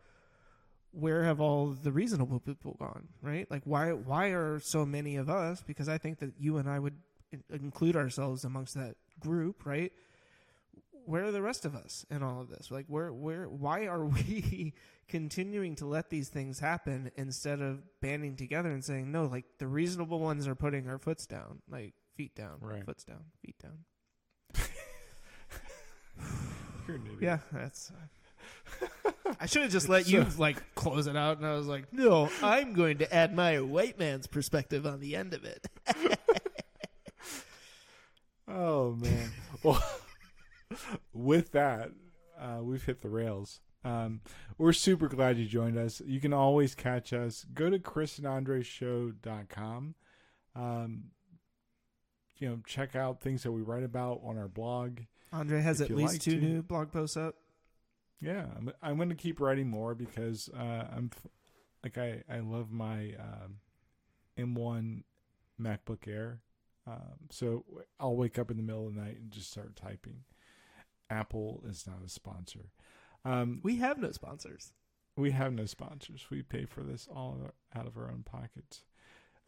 [0.92, 3.50] where have all the reasonable people gone right?
[3.50, 6.80] Like why why are so many of us because i think that you and i
[6.80, 6.96] would
[7.50, 9.92] include ourselves amongst that group right?
[11.06, 12.72] Where are the rest of us in all of this?
[12.72, 14.74] Like where where why are we
[15.08, 19.68] continuing to let these things happen instead of banding together and saying no like the
[19.68, 21.62] reasonable ones are putting our foots down.
[21.70, 22.86] Like feet down Right.
[22.86, 23.80] foots down feet down
[26.88, 27.22] you're an idiot.
[27.22, 27.92] yeah that's
[29.40, 32.30] I should have just let you like close it out, and I was like, "No,
[32.44, 35.68] I'm going to add my white man's perspective on the end of it."
[38.48, 39.32] Oh man.
[39.64, 39.84] well,
[41.14, 41.90] with that,
[42.40, 43.60] uh, we've hit the rails.
[43.84, 44.22] Um,
[44.60, 46.00] we're super glad you joined us.
[46.06, 47.44] You can always catch us.
[47.54, 49.96] Go to chrisandandreshow.com.
[50.56, 51.04] Um,
[52.38, 54.99] you know, check out things that we write about on our blog.
[55.32, 56.45] Andre has at least like two to.
[56.45, 57.36] new blog posts up.
[58.22, 61.12] Yeah, I'm, I'm going to keep writing more because uh, I'm
[61.84, 63.57] like I I love my um,
[64.38, 65.03] M1
[65.62, 66.41] MacBook Air.
[66.88, 67.66] Um, so
[67.99, 70.24] I'll wake up in the middle of the night and just start typing.
[71.10, 72.70] Apple is not a sponsor.
[73.24, 74.72] Um, We have no sponsors.
[75.18, 76.26] we have no sponsors.
[76.30, 77.40] We pay for this all
[77.76, 78.84] out of our own pockets.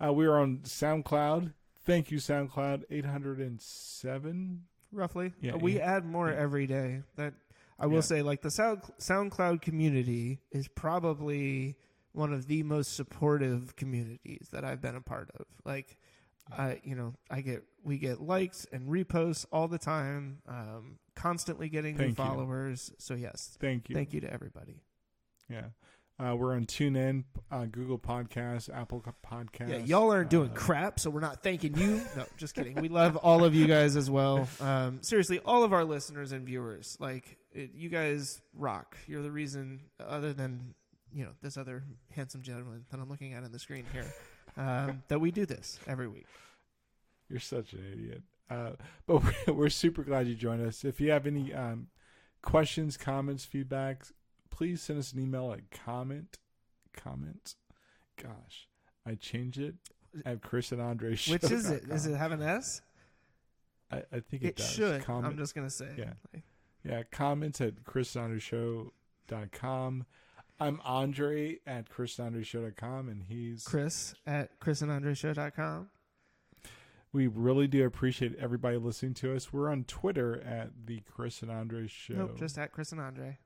[0.03, 1.53] Uh, we are on SoundCloud.
[1.87, 2.83] Thank you, SoundCloud.
[2.91, 4.63] 807.
[4.91, 5.33] roughly.
[5.41, 5.95] Yeah, we yeah.
[5.95, 6.35] add more Yeah.
[6.37, 7.01] every day.
[7.15, 7.33] That
[7.79, 11.75] I will say, like the Sound SoundCloud community is probably
[12.11, 15.45] one of the most supportive communities that I've been a part of.
[15.65, 15.97] Like,
[16.51, 21.69] I you know I get we get likes and reposts all the time, um, constantly
[21.69, 22.13] getting new you.
[22.15, 22.91] followers.
[22.97, 23.95] So yes, Thank you.
[23.95, 24.81] thank you to everybody.
[25.49, 25.67] Yeah.
[26.19, 29.69] Uh, we're on TuneIn, uh, Google Podcasts, Apple Podcasts.
[29.69, 32.01] Yeah, y'all aren't doing uh, crap, so we're not thanking you.
[32.15, 32.73] No, just kidding.
[32.75, 34.47] We love all of you guys as well.
[34.59, 38.97] Um, seriously, all of our listeners and viewers, like it, you guys rock.
[39.05, 40.73] You're the reason, other than
[41.13, 41.83] you know this other
[42.15, 44.11] handsome gentleman that I'm looking at on the screen here,
[44.57, 46.25] um, that we do this every week.
[47.29, 48.23] You're such an idiot.
[48.49, 48.71] Uh,
[49.05, 50.83] but we're, we're super glad you joined us.
[50.83, 51.89] If you have any um,
[52.41, 54.13] questions, comments, feedbacks,
[54.57, 56.39] please send us an email at comment,
[56.93, 57.53] comment.
[58.21, 58.67] Gosh,
[59.05, 59.75] I changed it.
[60.25, 61.33] At Chris and Andre show.
[61.33, 61.87] Which is it?
[61.87, 62.81] Does it have an S?
[63.91, 64.71] I, I think it, It, does.
[64.71, 65.03] should.
[65.03, 65.89] Comment, I'm just gonna say.
[65.95, 66.13] Yeah.
[66.33, 66.43] Like,
[66.83, 70.05] yeah, comments at chrisandreshow.com.
[70.59, 75.89] I'm Andre at Chris and Andre Show.com and he's Chris at chrisandandreshow.com.
[77.13, 79.53] we really do appreciate everybody listening to us.
[79.53, 82.15] We're on Twitter at the Chris and Andre Show.
[82.15, 83.37] Nope, just at Chris and Andre.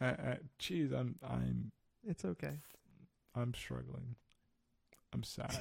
[0.00, 1.72] Uh, uh, geez, I'm I'm
[2.06, 2.58] It's okay.
[3.34, 4.16] I'm struggling.
[5.12, 5.56] I'm sad.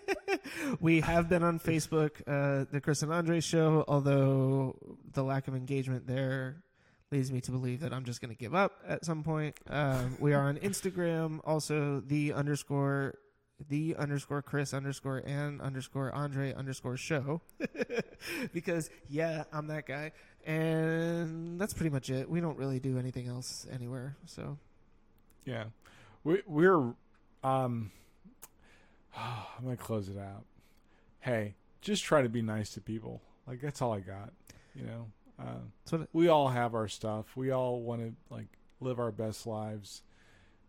[0.80, 4.76] we have been on Facebook, uh, the Chris and Andre show, although
[5.12, 6.62] the lack of engagement there
[7.10, 9.58] leads me to believe that I'm just going to give up at some point.
[9.68, 13.14] Um, we are on Instagram, also the underscore,
[13.68, 17.40] the underscore Chris underscore and underscore Andre underscore show.
[18.52, 20.12] because, yeah, I'm that guy.
[20.48, 22.28] And that's pretty much it.
[22.28, 24.16] We don't really do anything else anywhere.
[24.24, 24.56] So,
[25.44, 25.64] yeah,
[26.24, 26.94] we we're
[27.44, 27.92] um.
[29.16, 30.44] I'm gonna close it out.
[31.20, 33.20] Hey, just try to be nice to people.
[33.46, 34.32] Like that's all I got.
[34.74, 35.06] You know,
[35.38, 37.36] uh, we all have our stuff.
[37.36, 38.48] We all want to like
[38.80, 40.02] live our best lives.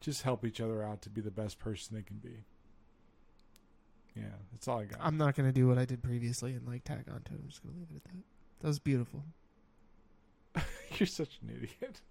[0.02, 2.44] Just help each other out to be the best person they can be.
[4.16, 5.00] Yeah, that's all I got.
[5.02, 7.40] I'm not going to do what I did previously and like tag onto it.
[7.42, 8.24] I'm just going to leave it at that.
[8.62, 9.24] That was beautiful.
[11.00, 12.02] You're such an idiot.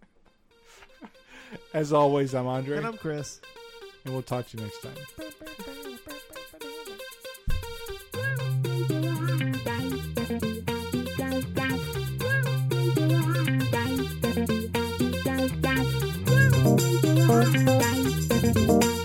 [1.75, 3.41] As always, I'm Andre, And I'm Chris.
[4.05, 4.95] and we'll talk to you next time.
[18.41, 18.98] Thank you.